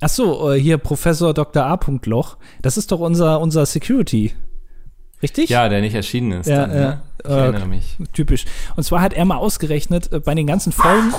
ach 0.01 0.09
so, 0.09 0.51
äh, 0.53 0.59
hier 0.61 0.79
Professor 0.79 1.35
Dr. 1.35 1.65
A. 1.65 1.79
Loch, 2.05 2.37
das 2.63 2.77
ist 2.79 2.93
doch 2.93 3.01
unser, 3.01 3.41
unser 3.41 3.67
Security. 3.67 4.33
Richtig? 5.23 5.51
Ja, 5.51 5.69
der 5.69 5.81
nicht 5.83 5.95
erschienen 5.95 6.33
ist. 6.41 6.47
Ja, 6.49 6.67
dann, 6.67 6.71
ja. 6.77 6.81
ne? 6.81 7.03
Ich 7.25 7.31
Äh, 7.31 7.35
erinnere 7.35 7.67
mich. 7.69 7.97
Typisch. 8.13 8.45
Und 8.75 8.83
zwar 8.83 9.01
hat 9.03 9.13
er 9.13 9.25
mal 9.25 9.37
ausgerechnet, 9.37 10.13
äh, 10.13 10.19
bei 10.19 10.35
den 10.35 10.47
ganzen 10.47 10.73
Folgen. 10.73 11.13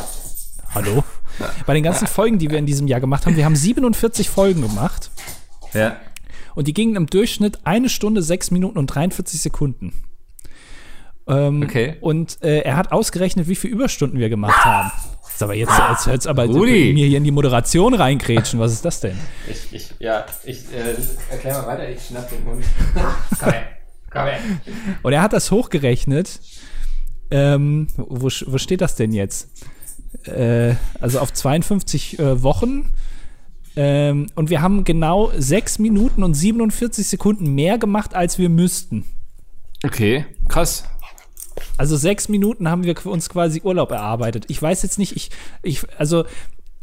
Hallo? 0.75 1.03
Bei 1.65 1.73
den 1.73 1.83
ganzen 1.83 2.07
Folgen, 2.07 2.39
die 2.39 2.49
wir 2.49 2.57
in 2.57 2.65
diesem 2.65 2.87
Jahr 2.87 2.99
gemacht 2.99 3.25
haben, 3.25 3.35
wir 3.37 3.45
haben 3.45 3.55
47 3.55 4.29
Folgen 4.29 4.61
gemacht 4.61 5.09
Ja. 5.73 5.95
und 6.55 6.67
die 6.67 6.73
gingen 6.73 6.95
im 6.95 7.05
Durchschnitt 7.07 7.59
eine 7.63 7.89
Stunde, 7.89 8.21
sechs 8.23 8.51
Minuten 8.51 8.77
und 8.77 8.87
43 8.87 9.39
Sekunden. 9.41 9.93
Ähm, 11.27 11.63
Okay. 11.63 11.95
Und 12.01 12.37
äh, 12.43 12.59
er 12.59 12.75
hat 12.75 12.91
ausgerechnet, 12.91 13.47
wie 13.47 13.55
viele 13.55 13.73
Überstunden 13.73 14.19
wir 14.19 14.29
gemacht 14.29 14.63
haben. 14.65 14.91
Das 15.23 15.35
ist 15.35 15.43
aber 15.43 15.55
jetzt, 15.55 15.71
jetzt 15.89 16.05
hört 16.05 16.21
es 16.21 16.27
aber 16.27 16.45
Rudi. 16.45 16.93
mir 16.93 17.07
hier 17.07 17.17
in 17.17 17.23
die 17.23 17.31
Moderation 17.31 17.93
reingrätschen. 17.93 18.59
Was 18.59 18.71
ist 18.71 18.85
das 18.85 18.99
denn? 18.99 19.17
Ich, 19.49 19.73
ich, 19.73 19.93
ja, 19.99 20.25
ich 20.43 20.59
äh, 20.71 20.95
erkläre 21.31 21.61
mal 21.61 21.67
weiter, 21.67 21.89
ich 21.89 22.05
schnapp 22.05 22.29
den 22.29 22.43
Mund. 22.43 22.63
komm 23.39 23.51
her, 23.51 23.63
komm 24.11 24.25
her. 24.25 24.39
Und 25.01 25.13
er 25.13 25.21
hat 25.21 25.33
das 25.33 25.49
hochgerechnet. 25.49 26.39
Ähm, 27.31 27.87
wo, 27.97 28.27
wo 28.27 28.57
steht 28.59 28.81
das 28.81 28.95
denn 28.95 29.11
jetzt? 29.11 29.49
Äh, 30.25 30.75
also 31.01 31.19
auf 31.19 31.33
52 31.33 32.19
äh, 32.19 32.43
Wochen. 32.43 32.93
Ähm, 33.75 34.27
und 34.35 34.51
wir 34.51 34.61
haben 34.61 34.83
genau 34.83 35.31
6 35.35 35.79
Minuten 35.79 36.21
und 36.21 36.35
47 36.35 37.07
Sekunden 37.07 37.55
mehr 37.55 37.79
gemacht, 37.79 38.13
als 38.13 38.37
wir 38.37 38.49
müssten. 38.49 39.05
Okay, 39.83 40.25
krass. 40.47 40.83
Also 41.77 41.97
sechs 41.97 42.29
Minuten 42.29 42.69
haben 42.69 42.83
wir 42.83 43.05
uns 43.05 43.29
quasi 43.29 43.61
Urlaub 43.63 43.91
erarbeitet. 43.91 44.45
Ich 44.49 44.61
weiß 44.61 44.83
jetzt 44.83 44.99
nicht, 44.99 45.15
ich, 45.15 45.29
ich 45.61 45.81
also 45.97 46.25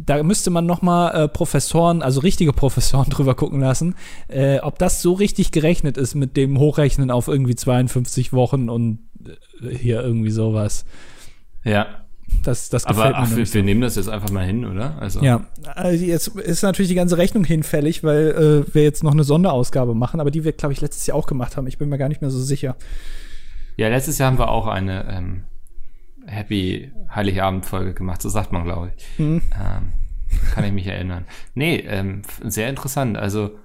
da 0.04 0.22
müsste 0.22 0.50
man 0.50 0.66
noch 0.66 0.82
mal 0.82 1.10
äh, 1.10 1.28
Professoren, 1.28 2.02
also 2.02 2.20
richtige 2.20 2.52
Professoren 2.52 3.10
drüber 3.10 3.34
gucken 3.34 3.60
lassen, 3.60 3.94
äh, 4.28 4.58
ob 4.60 4.78
das 4.78 5.02
so 5.02 5.12
richtig 5.12 5.52
gerechnet 5.52 5.96
ist 5.96 6.14
mit 6.14 6.36
dem 6.36 6.58
Hochrechnen 6.58 7.10
auf 7.10 7.28
irgendwie 7.28 7.54
52 7.54 8.32
Wochen 8.32 8.68
und 8.68 9.00
äh, 9.62 9.74
hier 9.74 10.02
irgendwie 10.02 10.30
sowas. 10.30 10.84
Ja. 11.64 11.86
Das, 12.44 12.68
das 12.68 12.84
gefällt 12.84 13.14
Aber 13.14 13.26
mir 13.26 13.32
ach, 13.32 13.36
wir, 13.36 13.54
wir 13.54 13.62
nehmen 13.62 13.80
das 13.80 13.96
jetzt 13.96 14.08
einfach 14.08 14.30
mal 14.30 14.46
hin, 14.46 14.64
oder? 14.64 14.96
Also, 15.00 15.20
Ja, 15.20 15.46
also 15.74 16.04
jetzt 16.04 16.28
ist 16.28 16.62
natürlich 16.62 16.88
die 16.88 16.94
ganze 16.94 17.18
Rechnung 17.18 17.44
hinfällig, 17.44 18.04
weil 18.04 18.64
äh, 18.70 18.74
wir 18.74 18.84
jetzt 18.84 19.02
noch 19.02 19.12
eine 19.12 19.24
Sonderausgabe 19.24 19.94
machen, 19.94 20.20
aber 20.20 20.30
die 20.30 20.44
wir, 20.44 20.52
glaube 20.52 20.72
ich, 20.72 20.80
letztes 20.80 21.06
Jahr 21.06 21.16
auch 21.16 21.26
gemacht 21.26 21.56
haben. 21.56 21.66
Ich 21.66 21.76
bin 21.76 21.88
mir 21.88 21.98
gar 21.98 22.08
nicht 22.08 22.20
mehr 22.20 22.30
so 22.30 22.40
sicher. 22.40 22.76
Ja, 23.80 23.88
letztes 23.88 24.18
Jahr 24.18 24.30
haben 24.30 24.38
wir 24.38 24.50
auch 24.50 24.66
eine 24.66 25.08
ähm, 25.10 25.44
Happy 26.26 26.92
Heiligabend-Folge 27.14 27.94
gemacht, 27.94 28.20
so 28.20 28.28
sagt 28.28 28.52
man, 28.52 28.64
glaube 28.64 28.92
ich. 28.96 29.18
Mhm. 29.18 29.40
Ähm, 29.54 29.92
kann 30.54 30.64
ich 30.64 30.72
mich 30.72 30.86
erinnern. 30.86 31.24
Nee, 31.54 31.76
ähm, 31.88 32.22
sehr 32.44 32.68
interessant. 32.68 33.16
Also 33.16 33.58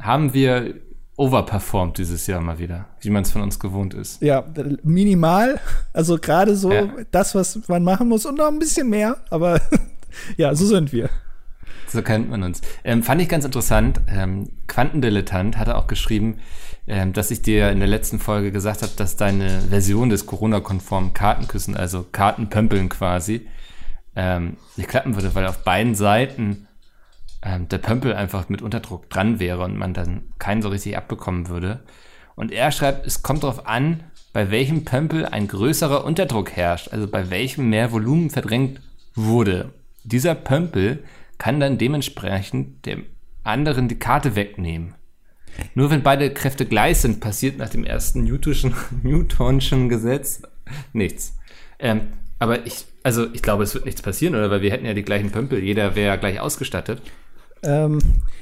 haben 0.00 0.34
wir 0.34 0.74
overperformed 1.16 1.96
dieses 1.98 2.26
Jahr 2.26 2.40
mal 2.40 2.58
wieder, 2.58 2.86
wie 3.00 3.10
man 3.10 3.22
es 3.22 3.30
von 3.30 3.42
uns 3.42 3.60
gewohnt 3.60 3.94
ist. 3.94 4.20
Ja, 4.20 4.44
minimal. 4.82 5.60
Also 5.92 6.18
gerade 6.18 6.56
so 6.56 6.72
Ja. 6.72 6.88
das, 7.12 7.34
was 7.36 7.68
man 7.68 7.84
machen 7.84 8.08
muss 8.08 8.26
und 8.26 8.38
noch 8.38 8.48
ein 8.48 8.58
bisschen 8.58 8.88
mehr. 8.90 9.18
Aber 9.30 9.60
ja, 10.36 10.54
so 10.56 10.66
sind 10.66 10.92
wir. 10.92 11.08
So 11.92 12.02
kennt 12.02 12.30
man 12.30 12.42
uns. 12.42 12.62
Ähm, 12.84 13.02
fand 13.02 13.20
ich 13.20 13.28
ganz 13.28 13.44
interessant. 13.44 14.00
Ähm, 14.08 14.48
Quantendilettant 14.66 15.58
hatte 15.58 15.76
auch 15.76 15.86
geschrieben, 15.86 16.38
ähm, 16.86 17.12
dass 17.12 17.30
ich 17.30 17.42
dir 17.42 17.70
in 17.70 17.80
der 17.80 17.88
letzten 17.88 18.18
Folge 18.18 18.50
gesagt 18.50 18.82
habe, 18.82 18.92
dass 18.96 19.16
deine 19.16 19.60
Version 19.60 20.08
des 20.08 20.24
Corona-konformen 20.24 21.12
Kartenküssen, 21.12 21.76
also 21.76 22.06
Kartenpömpeln 22.10 22.88
quasi, 22.88 23.46
ähm, 24.16 24.56
nicht 24.76 24.88
klappen 24.88 25.14
würde, 25.16 25.34
weil 25.34 25.46
auf 25.46 25.64
beiden 25.64 25.94
Seiten 25.94 26.66
ähm, 27.42 27.68
der 27.68 27.78
Pömpel 27.78 28.14
einfach 28.14 28.48
mit 28.48 28.62
Unterdruck 28.62 29.10
dran 29.10 29.38
wäre 29.38 29.62
und 29.62 29.76
man 29.76 29.92
dann 29.92 30.22
keinen 30.38 30.62
so 30.62 30.70
richtig 30.70 30.96
abbekommen 30.96 31.48
würde. 31.48 31.80
Und 32.36 32.52
er 32.52 32.72
schreibt, 32.72 33.06
es 33.06 33.22
kommt 33.22 33.42
darauf 33.42 33.66
an, 33.66 34.04
bei 34.32 34.50
welchem 34.50 34.86
Pömpel 34.86 35.26
ein 35.26 35.46
größerer 35.46 36.04
Unterdruck 36.04 36.52
herrscht, 36.52 36.88
also 36.90 37.06
bei 37.06 37.28
welchem 37.28 37.68
mehr 37.68 37.92
Volumen 37.92 38.30
verdrängt 38.30 38.80
wurde. 39.14 39.74
Dieser 40.04 40.34
Pömpel 40.34 41.04
kann 41.42 41.58
dann 41.58 41.76
dementsprechend 41.76 42.86
dem 42.86 43.04
anderen 43.42 43.88
die 43.88 43.98
Karte 43.98 44.36
wegnehmen. 44.36 44.94
Nur 45.74 45.90
wenn 45.90 46.04
beide 46.04 46.32
Kräfte 46.32 46.66
gleich 46.66 46.98
sind, 46.98 47.18
passiert 47.18 47.58
nach 47.58 47.68
dem 47.68 47.82
ersten 47.82 48.22
Newtonschen, 48.22 48.72
Newtonschen 49.02 49.88
Gesetz 49.88 50.42
nichts. 50.92 51.36
Ähm, 51.80 52.12
aber 52.38 52.64
ich, 52.64 52.84
also 53.02 53.26
ich 53.32 53.42
glaube, 53.42 53.64
es 53.64 53.74
wird 53.74 53.86
nichts 53.86 54.02
passieren, 54.02 54.36
oder? 54.36 54.52
Weil 54.52 54.62
wir 54.62 54.70
hätten 54.70 54.86
ja 54.86 54.94
die 54.94 55.02
gleichen 55.02 55.32
Pömpel, 55.32 55.58
jeder 55.64 55.96
wäre 55.96 56.16
gleich 56.16 56.38
ausgestattet. 56.38 57.02
Ähm, 57.62 57.98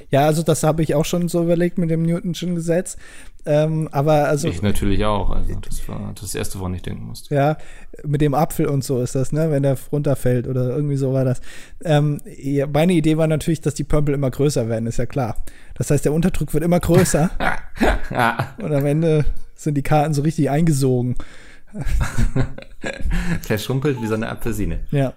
ja, 0.09 0.25
also 0.25 0.43
das 0.43 0.63
habe 0.63 0.83
ich 0.83 0.95
auch 0.95 1.05
schon 1.05 1.27
so 1.27 1.43
überlegt 1.43 1.77
mit 1.77 1.89
dem 1.89 2.03
Newtonschen 2.03 2.55
Gesetz. 2.55 2.97
Ähm, 3.45 3.89
aber 3.91 4.27
also 4.27 4.47
Ich 4.47 4.61
natürlich 4.61 5.03
auch. 5.05 5.31
Also 5.31 5.55
das 5.61 5.87
war 5.87 6.13
das 6.19 6.35
Erste, 6.35 6.59
woran 6.59 6.75
ich 6.75 6.83
denken 6.83 7.05
musste. 7.05 7.33
ja, 7.33 7.57
mit 8.03 8.21
dem 8.21 8.35
Apfel 8.35 8.67
und 8.67 8.83
so 8.83 9.01
ist 9.01 9.15
das, 9.15 9.31
ne? 9.31 9.49
Wenn 9.49 9.63
der 9.63 9.77
runterfällt 9.91 10.47
oder 10.47 10.69
irgendwie 10.69 10.97
so 10.97 11.13
war 11.13 11.25
das. 11.25 11.41
Ähm, 11.83 12.19
ja, 12.25 12.67
meine 12.67 12.93
Idee 12.93 13.17
war 13.17 13.27
natürlich, 13.27 13.61
dass 13.61 13.73
die 13.73 13.83
Pömpel 13.83 14.13
immer 14.13 14.29
größer 14.29 14.69
werden, 14.69 14.85
ist 14.85 14.97
ja 14.97 15.07
klar. 15.07 15.37
Das 15.75 15.89
heißt, 15.89 16.05
der 16.05 16.13
Unterdruck 16.13 16.53
wird 16.53 16.63
immer 16.63 16.79
größer 16.79 17.31
und 18.61 18.73
am 18.73 18.85
Ende 18.85 19.25
sind 19.55 19.75
die 19.75 19.83
Karten 19.83 20.13
so 20.13 20.21
richtig 20.21 20.49
eingesogen. 20.49 21.15
verschrumpelt 23.41 24.01
wie 24.01 24.07
so 24.07 24.15
eine 24.15 24.29
Apfelsine. 24.29 24.81
Ja. 24.91 25.13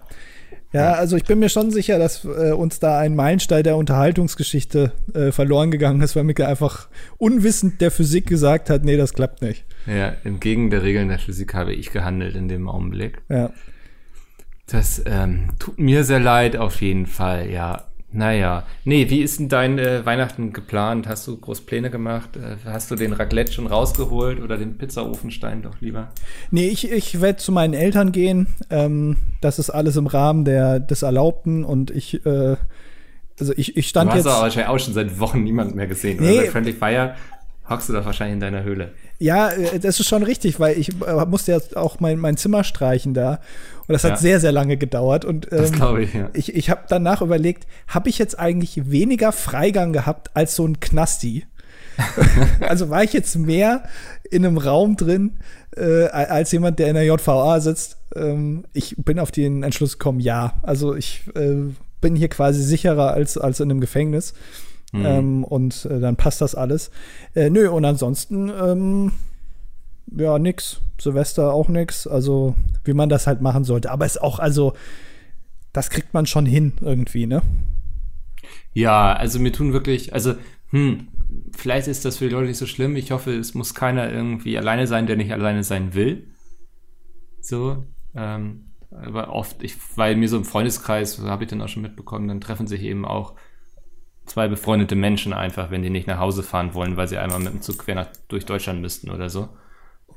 Ja, 0.75 0.93
also 0.93 1.15
ich 1.15 1.23
bin 1.23 1.39
mir 1.39 1.49
schon 1.49 1.71
sicher, 1.71 1.97
dass 1.97 2.25
äh, 2.25 2.51
uns 2.51 2.79
da 2.79 2.99
ein 2.99 3.15
Meilenstein 3.15 3.63
der 3.63 3.77
Unterhaltungsgeschichte 3.77 4.91
äh, 5.13 5.31
verloren 5.31 5.71
gegangen 5.71 6.01
ist, 6.01 6.15
weil 6.15 6.23
Micke 6.23 6.47
einfach 6.47 6.89
unwissend 7.17 7.81
der 7.81 7.91
Physik 7.91 8.27
gesagt 8.27 8.69
hat, 8.69 8.83
nee, 8.83 8.97
das 8.97 9.13
klappt 9.13 9.41
nicht. 9.41 9.65
Ja, 9.85 10.13
entgegen 10.23 10.69
der 10.69 10.83
Regeln 10.83 11.09
der 11.09 11.19
Physik 11.19 11.53
habe 11.53 11.73
ich 11.73 11.91
gehandelt 11.91 12.35
in 12.35 12.47
dem 12.47 12.67
Augenblick. 12.67 13.21
Ja. 13.29 13.51
Das 14.67 15.01
ähm, 15.05 15.49
tut 15.59 15.79
mir 15.79 16.03
sehr 16.03 16.19
leid 16.19 16.57
auf 16.57 16.81
jeden 16.81 17.05
Fall, 17.05 17.49
ja. 17.49 17.85
Naja. 18.11 18.63
Nee, 18.85 19.09
wie 19.09 19.21
ist 19.21 19.39
denn 19.39 19.49
dein 19.49 19.77
äh, 19.77 20.05
Weihnachten 20.05 20.53
geplant? 20.53 21.05
Hast 21.07 21.27
du 21.27 21.35
groß 21.37 21.61
Pläne 21.65 21.89
gemacht? 21.89 22.37
Äh, 22.37 22.55
hast 22.65 22.89
du 22.89 22.95
den 22.95 23.11
Raclette 23.11 23.51
schon 23.51 23.67
rausgeholt 23.67 24.39
oder 24.41 24.57
den 24.57 24.77
Pizzaofenstein 24.77 25.61
doch 25.63 25.81
lieber? 25.81 26.09
Nee, 26.49 26.67
ich, 26.69 26.89
ich 26.89 27.19
werde 27.19 27.39
zu 27.39 27.51
meinen 27.51 27.73
Eltern 27.73 28.13
gehen. 28.13 28.47
Ähm, 28.69 29.17
das 29.41 29.59
ist 29.59 29.69
alles 29.69 29.97
im 29.97 30.07
Rahmen 30.07 30.45
der, 30.45 30.79
des 30.79 31.01
Erlaubten 31.01 31.65
und 31.65 31.91
ich, 31.91 32.25
äh, 32.25 32.55
also 33.37 33.51
ich, 33.57 33.75
ich 33.75 33.85
Du 33.87 33.89
stand 33.89 34.11
hast 34.11 34.17
jetzt. 34.17 34.25
wahrscheinlich 34.27 34.69
auch 34.69 34.79
schon 34.79 34.93
seit 34.93 35.19
Wochen 35.19 35.43
niemanden 35.43 35.75
mehr 35.75 35.87
gesehen. 35.87 36.17
Nee. 36.21 36.33
Oder 36.35 36.41
bei 36.43 36.51
Friendly 36.51 36.73
Fire 36.73 37.15
hockst 37.69 37.89
du 37.89 37.93
doch 37.93 38.05
wahrscheinlich 38.05 38.35
in 38.35 38.39
deiner 38.39 38.63
Höhle. 38.63 38.93
Ja, 39.19 39.49
äh, 39.49 39.79
das 39.79 39.99
ist 39.99 40.07
schon 40.07 40.23
richtig, 40.23 40.59
weil 40.59 40.77
ich 40.77 40.89
äh, 41.01 41.25
musste 41.25 41.51
jetzt 41.51 41.77
auch 41.77 41.99
mein, 41.99 42.19
mein 42.19 42.37
Zimmer 42.37 42.63
streichen 42.63 43.13
da. 43.13 43.39
Und 43.87 43.93
das 43.93 44.03
hat 44.03 44.11
Ja. 44.11 44.17
sehr, 44.17 44.39
sehr 44.39 44.51
lange 44.51 44.77
gedauert. 44.77 45.25
Und 45.25 45.51
Das 45.51 45.69
ähm, 45.69 45.75
glaube 45.75 46.03
ich, 46.03 46.13
ja. 46.13 46.29
ich, 46.33 46.55
ich 46.55 46.69
habe 46.69 46.81
danach 46.89 47.21
überlegt, 47.21 47.67
habe 47.87 48.09
ich 48.09 48.17
jetzt 48.17 48.37
eigentlich 48.39 48.89
weniger 48.89 49.31
Freigang 49.31 49.93
gehabt 49.93 50.31
als 50.33 50.55
so 50.55 50.65
ein 50.67 50.79
Knasti? 50.79 51.45
also 52.61 52.89
war 52.89 53.03
ich 53.03 53.13
jetzt 53.13 53.35
mehr 53.37 53.83
in 54.29 54.45
einem 54.45 54.57
Raum 54.57 54.97
drin 54.97 55.37
äh, 55.77 56.05
als 56.07 56.51
jemand, 56.51 56.79
der 56.79 56.87
in 56.89 56.95
der 56.95 57.05
JVA 57.05 57.59
sitzt? 57.61 57.97
Ähm, 58.15 58.65
ich 58.73 58.95
bin 58.97 59.19
auf 59.19 59.31
den 59.31 59.63
Entschluss 59.63 59.97
gekommen, 59.97 60.19
ja. 60.19 60.55
Also 60.63 60.95
ich 60.95 61.21
äh, 61.35 61.55
bin 62.01 62.15
hier 62.15 62.27
quasi 62.27 62.61
sicherer 62.63 63.11
als, 63.13 63.37
als 63.37 63.59
in 63.59 63.71
einem 63.71 63.79
Gefängnis. 63.81 64.33
Mhm. 64.95 65.05
Ähm, 65.05 65.43
und 65.43 65.85
äh, 65.85 65.99
dann 65.99 66.15
passt 66.15 66.41
das 66.41 66.55
alles. 66.55 66.89
Äh, 67.33 67.49
nö, 67.49 67.69
und 67.69 67.83
ansonsten, 67.83 68.49
ähm, 68.49 69.11
ja, 70.15 70.39
nix. 70.39 70.81
Silvester 70.99 71.53
auch 71.53 71.67
nix. 71.67 72.07
Also, 72.07 72.55
wie 72.85 72.93
man 72.93 73.09
das 73.09 73.27
halt 73.27 73.41
machen 73.41 73.65
sollte. 73.65 73.91
Aber 73.91 74.05
ist 74.05 74.21
auch, 74.21 74.39
also, 74.39 74.73
das 75.73 75.89
kriegt 75.89 76.13
man 76.13 76.25
schon 76.25 76.45
hin 76.45 76.73
irgendwie, 76.79 77.25
ne? 77.25 77.41
Ja, 78.73 79.13
also 79.13 79.39
mir 79.39 79.51
tun 79.51 79.73
wirklich, 79.73 80.13
also, 80.13 80.35
hm, 80.69 81.07
vielleicht 81.55 81.87
ist 81.87 82.05
das 82.05 82.17
für 82.17 82.29
die 82.29 82.33
Leute 82.33 82.47
nicht 82.47 82.57
so 82.57 82.65
schlimm. 82.65 82.95
Ich 82.95 83.11
hoffe, 83.11 83.33
es 83.33 83.53
muss 83.53 83.73
keiner 83.73 84.09
irgendwie 84.09 84.57
alleine 84.57 84.87
sein, 84.87 85.07
der 85.07 85.17
nicht 85.17 85.33
alleine 85.33 85.63
sein 85.63 85.93
will. 85.93 86.27
So, 87.41 87.83
ähm, 88.15 88.71
aber 88.91 89.33
oft, 89.33 89.61
ich, 89.61 89.75
weil 89.97 90.15
mir 90.15 90.29
so 90.29 90.37
im 90.37 90.45
Freundeskreis, 90.45 91.17
so 91.17 91.27
habe 91.27 91.43
ich 91.43 91.49
dann 91.49 91.61
auch 91.61 91.67
schon 91.67 91.83
mitbekommen, 91.83 92.29
dann 92.29 92.39
treffen 92.39 92.67
sich 92.67 92.81
eben 92.83 93.03
auch 93.03 93.35
zwei 94.25 94.47
befreundete 94.47 94.95
Menschen 94.95 95.33
einfach, 95.33 95.71
wenn 95.71 95.81
die 95.83 95.89
nicht 95.89 96.07
nach 96.07 96.19
Hause 96.19 96.43
fahren 96.43 96.73
wollen, 96.73 96.97
weil 96.97 97.07
sie 97.07 97.17
einmal 97.17 97.39
mit 97.39 97.53
dem 97.53 97.61
Zug 97.61 97.79
quer 97.79 97.95
nach, 97.95 98.07
durch 98.27 98.45
Deutschland 98.45 98.81
müssten 98.81 99.09
oder 99.11 99.29
so. 99.29 99.49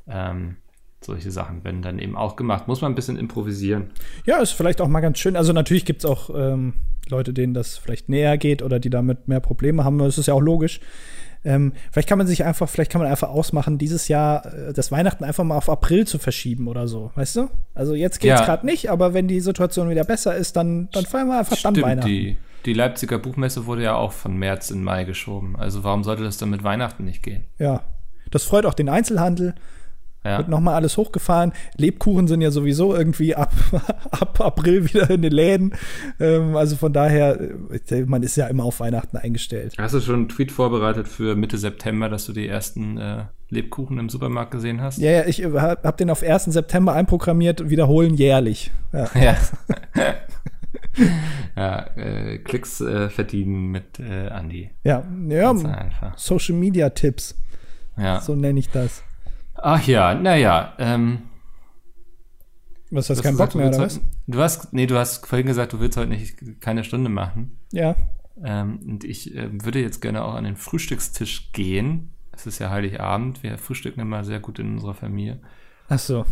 Ähm, 0.07 0.57
solche 1.01 1.31
Sachen 1.31 1.63
werden 1.63 1.81
dann 1.81 1.99
eben 1.99 2.17
auch 2.17 2.35
gemacht. 2.35 2.67
Muss 2.67 2.81
man 2.81 2.91
ein 2.91 2.95
bisschen 2.95 3.17
improvisieren. 3.17 3.91
Ja, 4.25 4.39
ist 4.39 4.51
vielleicht 4.51 4.81
auch 4.81 4.87
mal 4.87 4.99
ganz 5.01 5.19
schön. 5.19 5.35
Also 5.35 5.53
natürlich 5.53 5.85
gibt 5.85 6.03
es 6.03 6.09
auch 6.09 6.29
ähm, 6.35 6.73
Leute, 7.09 7.33
denen 7.33 7.53
das 7.53 7.77
vielleicht 7.77 8.09
näher 8.09 8.37
geht 8.37 8.61
oder 8.61 8.79
die 8.79 8.89
damit 8.89 9.27
mehr 9.27 9.39
Probleme 9.39 9.83
haben. 9.85 9.97
Das 9.99 10.17
ist 10.17 10.27
ja 10.27 10.33
auch 10.33 10.41
logisch. 10.41 10.81
Ähm, 11.45 11.71
vielleicht 11.93 12.09
kann 12.09 12.17
man 12.17 12.27
sich 12.27 12.43
einfach, 12.43 12.67
vielleicht 12.67 12.91
kann 12.91 12.99
man 13.01 13.09
einfach 13.09 13.29
ausmachen, 13.29 13.77
dieses 13.77 14.09
Jahr 14.09 14.45
äh, 14.53 14.73
das 14.73 14.91
Weihnachten 14.91 15.23
einfach 15.23 15.45
mal 15.45 15.55
auf 15.55 15.69
April 15.69 16.05
zu 16.05 16.19
verschieben 16.19 16.67
oder 16.67 16.89
so, 16.89 17.11
weißt 17.15 17.37
du? 17.37 17.49
Also 17.73 17.93
jetzt 17.95 18.19
geht's 18.19 18.41
Ja. 18.41 18.45
gerade 18.45 18.65
nicht, 18.65 18.89
aber 18.89 19.13
wenn 19.13 19.29
die 19.29 19.39
Situation 19.39 19.89
wieder 19.89 20.03
besser 20.03 20.35
ist, 20.35 20.57
dann, 20.57 20.89
dann 20.91 21.05
feiern 21.05 21.29
wir 21.29 21.39
einfach 21.39 21.55
dann 21.61 21.81
Weihnachten. 21.81 22.09
die, 22.09 22.37
die 22.65 22.73
Leipziger 22.73 23.17
Buchmesse 23.17 23.65
wurde 23.65 23.83
ja 23.83 23.95
auch 23.95 24.11
von 24.11 24.35
März 24.37 24.71
in 24.71 24.83
Mai 24.83 25.03
geschoben. 25.03 25.55
Also 25.55 25.83
warum 25.83 26.03
sollte 26.03 26.23
das 26.23 26.37
dann 26.37 26.49
mit 26.49 26.63
Weihnachten 26.63 27.05
nicht 27.05 27.23
gehen? 27.23 27.45
Ja. 27.57 27.83
Das 28.31 28.43
freut 28.43 28.65
auch 28.65 28.73
den 28.73 28.89
Einzelhandel. 28.89 29.55
Ja. 30.23 30.39
Wird 30.39 30.49
nochmal 30.49 30.75
alles 30.75 30.97
hochgefahren. 30.97 31.53
Lebkuchen 31.77 32.27
sind 32.27 32.41
ja 32.41 32.51
sowieso 32.51 32.93
irgendwie 32.93 33.35
ab, 33.35 33.53
ab 34.11 34.41
April 34.41 34.93
wieder 34.93 35.09
in 35.09 35.21
den 35.21 35.31
Läden. 35.31 35.73
Ähm, 36.19 36.57
also 36.57 36.75
von 36.75 36.91
daher, 36.91 37.39
äh, 37.39 38.03
man 38.05 38.21
ist 38.21 38.35
ja 38.35 38.47
immer 38.47 38.65
auf 38.65 38.81
Weihnachten 38.81 39.15
eingestellt. 39.15 39.75
Hast 39.77 39.93
du 39.93 40.01
schon 40.01 40.15
einen 40.15 40.29
Tweet 40.29 40.51
vorbereitet 40.51 41.07
für 41.07 41.35
Mitte 41.35 41.57
September, 41.57 42.09
dass 42.09 42.25
du 42.25 42.33
die 42.33 42.47
ersten 42.47 42.97
äh, 42.97 43.23
Lebkuchen 43.49 43.97
im 43.97 44.09
Supermarkt 44.09 44.51
gesehen 44.51 44.81
hast? 44.81 44.97
Ja, 44.97 45.11
ja, 45.11 45.25
ich 45.25 45.41
äh, 45.41 45.51
hab 45.53 45.85
hab 45.85 45.97
den 45.97 46.09
auf 46.09 46.21
1. 46.21 46.45
September 46.45 46.93
einprogrammiert, 46.93 47.69
wiederholen 47.69 48.15
jährlich. 48.15 48.71
Ja. 48.91 49.09
Ja. 49.19 49.37
ja, 51.55 51.87
äh, 51.95 52.37
Klicks 52.39 52.81
äh, 52.81 53.09
verdienen 53.09 53.71
mit 53.71 53.99
äh, 53.99 54.27
Andi. 54.29 54.71
Ja, 54.83 55.03
ja. 55.27 56.13
Social 56.15 56.55
Media 56.55 56.89
Tipps, 56.89 57.37
Ja. 57.97 58.21
so 58.21 58.35
nenne 58.35 58.59
ich 58.59 58.69
das. 58.69 59.03
Ach 59.55 59.85
ja, 59.87 60.13
naja. 60.13 60.73
Ähm, 60.79 61.19
Was 62.91 63.09
hast 63.09 63.19
du 63.19 63.23
keinen 63.23 63.37
Bock 63.37 63.55
mehr, 63.55 63.69
du 63.69 63.77
oder 63.77 63.85
was? 63.85 64.01
Du 64.27 64.39
hast, 64.39 64.73
nee, 64.73 64.87
du 64.87 64.97
hast 64.97 65.25
vorhin 65.27 65.47
gesagt, 65.47 65.73
du 65.73 65.79
willst 65.79 65.97
heute 65.97 66.09
nicht 66.09 66.61
keine 66.61 66.83
Stunde 66.83 67.09
machen. 67.09 67.57
Ja. 67.71 67.95
Ähm, 68.43 68.79
und 68.87 69.03
ich 69.03 69.35
ähm, 69.35 69.63
würde 69.65 69.81
jetzt 69.81 70.01
gerne 70.01 70.23
auch 70.23 70.35
an 70.35 70.45
den 70.45 70.55
Frühstückstisch 70.55 71.51
gehen. 71.51 72.11
Es 72.31 72.47
ist 72.47 72.59
ja 72.59 72.69
Heiligabend. 72.69 73.43
Wir 73.43 73.57
frühstücken 73.57 73.99
immer 73.99 74.23
sehr 74.23 74.39
gut 74.39 74.59
in 74.59 74.73
unserer 74.73 74.93
Familie. 74.93 75.39
Ach 75.89 75.99
so. 75.99 76.25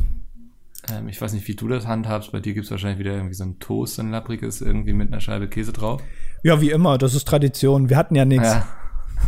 Ähm, 0.91 1.07
ich 1.07 1.21
weiß 1.21 1.33
nicht, 1.33 1.47
wie 1.47 1.55
du 1.55 1.67
das 1.67 1.88
handhabst. 1.88 2.31
Bei 2.31 2.39
dir 2.39 2.53
gibt 2.53 2.65
es 2.65 2.71
wahrscheinlich 2.71 2.99
wieder 2.99 3.13
irgendwie 3.13 3.33
so 3.33 3.43
ein 3.43 3.59
Toast, 3.59 3.99
ein 3.99 4.11
lappriges, 4.11 4.61
irgendwie 4.61 4.93
mit 4.93 5.11
einer 5.11 5.21
Scheibe 5.21 5.47
Käse 5.47 5.73
drauf. 5.73 6.01
Ja, 6.43 6.61
wie 6.61 6.71
immer, 6.71 6.97
das 6.97 7.13
ist 7.13 7.27
Tradition. 7.27 7.89
Wir 7.89 7.97
hatten 7.97 8.15
ja 8.15 8.25
nichts. 8.25 8.47
Ja. 8.47 8.67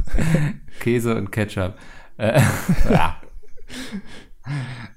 Käse 0.79 1.15
und 1.15 1.31
Ketchup. 1.31 1.75
Äh, 2.17 2.41
ja. 2.89 3.17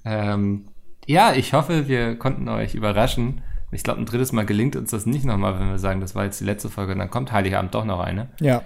ähm, 0.05 0.69
ja, 1.07 1.33
ich 1.33 1.53
hoffe, 1.53 1.89
wir 1.89 2.17
konnten 2.17 2.49
euch 2.49 2.75
überraschen. 2.75 3.43
Ich 3.71 3.83
glaube, 3.83 4.01
ein 4.01 4.07
drittes 4.07 4.33
Mal 4.33 4.45
gelingt 4.45 4.77
uns 4.77 4.91
das 4.91 5.07
nicht 5.07 5.25
nochmal, 5.25 5.59
wenn 5.59 5.71
wir 5.71 5.79
sagen, 5.79 6.01
das 6.01 6.15
war 6.15 6.25
jetzt 6.25 6.41
die 6.41 6.45
letzte 6.45 6.69
Folge. 6.69 6.93
Und 6.93 6.99
dann 6.99 7.11
kommt 7.11 7.33
Heiligabend 7.33 7.75
doch 7.75 7.85
noch 7.85 8.01
eine. 8.01 8.29
Ja. 8.41 8.63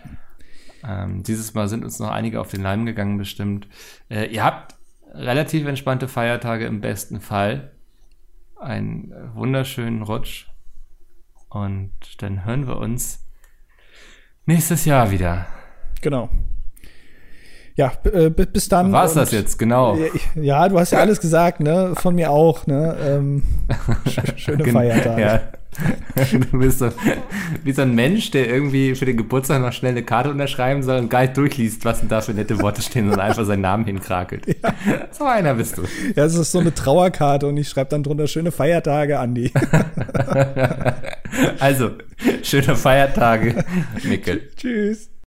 Ähm, 0.87 1.23
dieses 1.23 1.55
Mal 1.55 1.69
sind 1.69 1.85
uns 1.85 1.99
noch 1.99 2.11
einige 2.11 2.41
auf 2.41 2.51
den 2.51 2.63
Leim 2.63 2.87
gegangen, 2.87 3.17
bestimmt. 3.17 3.69
Äh, 4.11 4.27
ihr 4.27 4.45
habt 4.45 4.75
relativ 5.15 5.67
entspannte 5.67 6.09
Feiertage 6.09 6.67
im 6.67 6.81
besten 6.81 7.21
Fall. 7.21 7.73
Einen 8.59 9.13
äh, 9.13 9.35
wunderschönen 9.35 10.03
Rutsch. 10.03 10.47
Und 11.49 11.93
dann 12.21 12.45
hören 12.45 12.67
wir 12.67 12.77
uns 12.79 13.25
nächstes 14.47 14.85
Jahr 14.85 15.11
wieder. 15.11 15.47
Genau. 16.03 16.29
Ja, 17.75 17.93
äh, 18.05 18.31
bis 18.31 18.69
dann. 18.69 18.91
War's 18.93 19.15
das 19.15 19.33
und- 19.33 19.39
jetzt, 19.39 19.59
genau. 19.59 19.97
Ja, 19.97 20.07
ich- 20.15 20.29
Ja, 20.37 20.69
du 20.69 20.79
hast 20.79 20.93
ja 20.93 20.99
alles 20.99 21.21
gesagt, 21.21 21.61
ne? 21.61 21.95
Von 21.95 22.15
mir 22.15 22.31
auch, 22.31 22.67
ne? 22.67 22.97
Ähm, 23.01 23.43
sch- 24.07 24.37
schöne 24.39 24.65
Feiertage. 24.73 25.21
Ja. 25.21 25.41
Du 26.51 26.59
bist 26.59 26.79
so, 26.79 26.89
wie 27.63 27.73
so 27.73 27.83
ein 27.83 27.95
Mensch, 27.95 28.31
der 28.31 28.49
irgendwie 28.49 28.95
für 28.95 29.05
den 29.05 29.17
Geburtstag 29.17 29.61
noch 29.61 29.73
schnell 29.73 29.93
eine 29.93 30.03
Karte 30.03 30.31
unterschreiben 30.31 30.83
soll 30.83 30.99
und 30.99 31.11
gar 31.11 31.23
nicht 31.23 31.37
durchliest, 31.37 31.85
was 31.85 32.01
denn 32.01 32.09
da 32.09 32.21
für 32.21 32.33
nette 32.33 32.61
Worte 32.61 32.81
stehen, 32.83 33.09
sondern 33.09 33.29
einfach 33.29 33.45
seinen 33.45 33.61
Namen 33.61 33.85
hinkrakelt. 33.85 34.45
So 35.11 35.25
einer 35.25 35.55
bist 35.55 35.79
du. 35.79 35.83
Ja, 36.15 36.25
es 36.25 36.35
ist 36.35 36.53
so 36.53 36.61
eine 36.61 36.75
Trauerkarte 36.75 37.47
und 37.47 37.57
ich 37.57 37.69
schreibe 37.69 37.91
dann 37.91 38.03
drunter 38.03 38.27
schöne 38.27 38.51
Feiertage, 38.51 39.19
Andi. 39.19 39.53
Also, 41.59 41.91
schöne 42.43 42.77
Feiertage, 42.77 43.65
Mickel. 44.05 44.49
Tschüss. 44.57 45.11